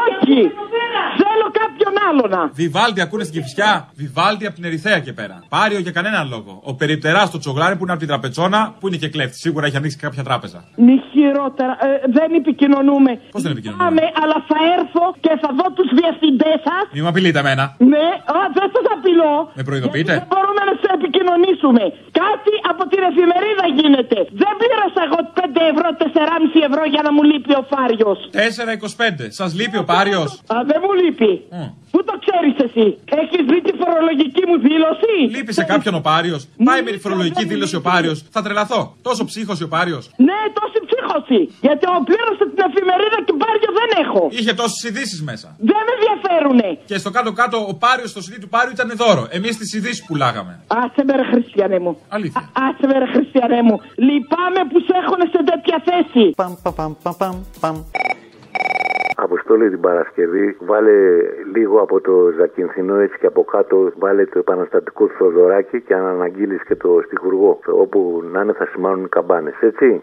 Όχι. 0.07 0.39
Θέλω 1.23 1.47
κάποιον 1.61 1.95
άλλο 2.09 2.25
να. 2.35 2.43
Βιβάλτι 2.63 3.01
ακούνε 3.07 3.25
στην 3.29 3.35
κυφισιά. 3.37 3.71
Βιβάλτι 4.03 4.45
από 4.49 4.55
την 4.59 4.65
Ερυθέα 4.65 4.99
και 5.07 5.13
πέρα. 5.21 5.37
Πάριο 5.57 5.79
για 5.87 5.93
κανέναν 5.99 6.25
λόγο. 6.35 6.53
Ο 6.71 6.73
περιπτεράς 6.81 7.27
στο 7.29 7.39
τσογλάρι 7.43 7.75
που 7.77 7.83
είναι 7.85 7.93
από 7.93 8.01
τη 8.05 8.09
τραπετσόνα 8.13 8.61
που 8.81 8.85
είναι 8.89 8.97
και 9.03 9.09
κλέφτης. 9.15 9.41
Σίγουρα 9.41 9.65
έχει 9.67 9.77
ανοίξει 9.81 9.99
κάποια 10.07 10.23
τράπεζα. 10.29 10.59
Μη 10.87 10.97
χειρότερα. 11.13 11.73
Ε, 11.87 11.89
δεν 12.17 12.29
επικοινωνούμε. 12.41 13.11
Πώς 13.35 13.43
δεν 13.43 13.53
επικοινωνούμε; 13.55 13.85
Πάμε, 13.85 14.03
αλλά 14.23 14.37
θα 14.51 14.59
έρθω 14.77 15.05
και 15.25 15.33
θα 15.43 15.51
δω 15.59 15.67
τους 15.77 15.89
διευθυντές 16.01 16.59
σας. 16.69 16.85
Μη 16.95 17.01
με 17.05 17.09
απειλείτε 17.13 17.39
εμένα. 17.45 17.65
Ναι, 17.93 18.07
α, 18.37 18.39
δεν 18.57 18.67
σας 18.75 18.87
απειλώ. 18.97 19.35
Με 19.59 19.63
προειδοποιείτε; 19.69 20.13
Δεν 20.19 20.27
μπορούμε 20.33 20.63
να 20.71 20.74
σε 20.81 20.89
επικοινωνήσουμε. 20.99 21.83
Κάτι 22.23 22.55
από 22.71 22.83
την 22.93 23.01
εφημερίδα 23.11 23.67
γίνεται. 23.79 24.19
Δεν 24.43 24.53
πλήρωσα 24.61 25.01
εγώ 25.09 25.19
5 25.39 25.63
ευρώ, 25.73 25.89
4,5 26.03 26.61
ευρώ 26.69 26.83
για 26.95 27.03
να 27.07 27.11
μου 27.15 27.23
λείπει 27.31 27.53
ο 27.61 27.63
Φάριος. 27.73 28.19
4,25. 28.33 29.27
Σας 29.41 29.51
λείπει 29.59 29.79
ο 29.85 29.87
πάριο. 29.93 30.23
Α, 30.55 30.57
δεν 30.71 30.79
μου 30.85 30.93
λείπει. 31.01 31.33
Πού 31.93 32.01
το 32.11 32.15
ξέρεις 32.25 32.55
εσύ, 32.67 32.87
Έχεις 33.21 33.43
δει 33.51 33.59
τη 33.67 33.73
φορολογική 33.83 34.43
μου 34.49 34.57
δήλωση; 34.69 35.15
Λείπει 35.37 35.53
σε 35.59 35.65
κάποιον 35.73 35.95
ο 36.01 36.03
πάριος. 36.11 36.41
Πάει 36.69 36.83
με 36.87 36.91
τη 36.95 36.99
φορολογική 37.05 37.45
δήλωση 37.53 37.77
ο 37.81 37.83
πάριος. 37.91 38.17
Θα 38.35 38.41
τρελαθώ. 38.45 38.81
Τόσο 39.03 39.23
ψύχος 39.31 39.59
ο 39.67 39.69
πάριος. 39.69 40.05
Ναι, 40.29 40.39
τόση 40.59 40.79
ψύχωση. 40.89 41.41
Γιατί 41.67 41.83
εγώ 41.89 41.99
πλήρωσα 42.09 42.45
την 42.53 42.63
εφημερίδα 42.69 43.19
και 43.27 43.35
πάριο 43.43 43.71
δεν 43.81 43.91
έχω. 44.05 44.23
Είχε 44.39 44.53
τόσες 44.61 44.81
ειδήσεις 44.89 45.21
μέσα. 45.31 45.49
Δεν 45.69 45.81
με 45.87 45.93
ενδιαφέρουνε. 45.97 46.69
Και 46.91 46.97
στο 47.03 47.11
κάτω-κάτω 47.17 47.57
ο 47.71 47.75
πάριος 47.85 48.11
στο 48.11 48.21
CD 48.27 48.35
του 48.41 48.49
πάριου 48.55 48.73
ήταν 48.79 48.89
δώρο. 49.03 49.25
Εμείς 49.31 49.57
τις 49.57 49.73
ειδήσεις 49.77 50.05
πουλάγαμε. 50.09 50.53
Άσε 50.69 51.05
με 51.05 51.13
ρε 51.17 51.23
χριστιανέ 51.23 51.79
μου. 51.79 51.99
Αλήθεια. 52.09 52.41
Α- 52.41 52.69
Άσε 52.69 52.87
με 52.87 52.99
ρε 52.99 53.07
χριστιανέ 53.07 53.63
μου. 53.63 53.81
Λυπάμαι 53.97 54.61
που 54.71 54.79
σε 54.81 54.93
έχουν 55.03 55.21
σε 55.33 55.41
τέτοια 55.51 55.83
θέση. 55.89 56.31
Παμ, 56.37 56.53
παμ, 56.63 56.75
παμ, 56.75 56.93
παμ, 57.03 57.15
παμ, 57.19 57.35
παμ. 57.61 57.77
Αποστόλη 59.17 59.71
την 59.71 59.81
Παρασκευή, 59.81 60.57
βάλε 60.61 60.93
λίγο 61.55 61.81
από 61.81 62.01
το 62.01 62.13
Ζακυνθινό 62.39 62.95
έτσι 62.95 63.19
και 63.19 63.27
από 63.27 63.45
κάτω, 63.45 63.93
βάλε 63.99 64.25
το 64.25 64.39
επαναστατικό 64.39 65.07
του 65.07 65.15
Θοδωράκη 65.19 65.81
και 65.81 65.95
αν 65.95 66.07
αναγγείλεις 66.07 66.63
και 66.65 66.75
το 66.77 67.01
στιχουργό. 67.07 67.59
Όπου 67.67 68.23
να 68.33 68.41
είναι 68.41 68.53
θα 68.53 68.67
σημάνουν 68.73 69.05
οι 69.05 69.09
καμπάνες, 69.09 69.55
έτσι. 69.61 70.03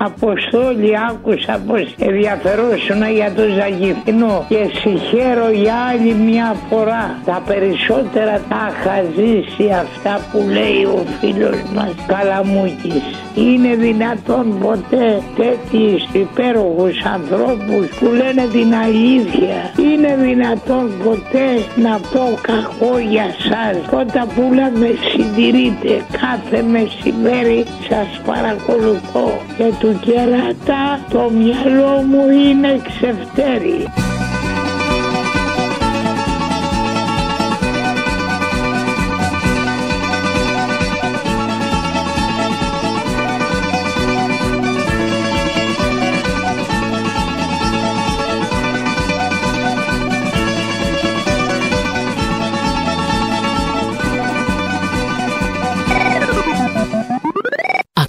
Αποστόλη 0.00 0.92
άκουσα 1.10 1.60
πως 1.66 1.94
ενδιαφερόσουνα 1.98 3.08
για 3.08 3.32
το 3.36 3.42
Ζαγιθινό 3.58 4.46
και 4.48 4.60
συγχαίρω 4.80 5.50
για 5.50 5.74
άλλη 5.90 6.14
μια 6.14 6.56
φορά. 6.70 7.18
Τα 7.24 7.42
περισσότερα 7.46 8.40
τα 8.48 8.62
είχα 8.70 8.96
ζήσει 9.16 9.70
αυτά 9.84 10.20
που 10.30 10.38
λέει 10.56 10.82
ο 10.84 11.04
φίλος 11.20 11.58
μας 11.74 11.92
Καλαμούκης. 12.06 13.02
Είναι 13.34 13.74
δυνατόν 13.74 14.58
ποτέ 14.60 15.22
τέτοιους 15.36 16.02
υπέροχους 16.12 16.96
ανθρώπους 17.14 17.86
που 17.98 18.06
λένε 18.06 18.44
την 18.52 18.74
αλήθεια. 18.74 19.56
Είναι 19.86 20.16
δυνατόν 20.26 20.90
ποτέ 21.04 21.48
να 21.84 21.94
πω 22.12 22.24
κακό 22.40 22.98
για 23.10 23.28
σας. 23.48 23.76
Πρώτα 23.90 24.20
απ' 24.22 24.38
όλα 24.38 24.70
με 24.80 24.90
συντηρείτε 25.08 25.92
κάθε 26.20 26.62
μεσημέρι 26.62 27.64
σας 27.88 28.20
παρακολουθώ 28.26 29.28
και 29.56 29.64
του 29.80 29.87
κεράτα 29.92 31.00
το 31.10 31.30
μυαλό 31.30 32.02
μου 32.02 32.30
είναι 32.30 32.80
ξεφτέρι. 32.84 34.07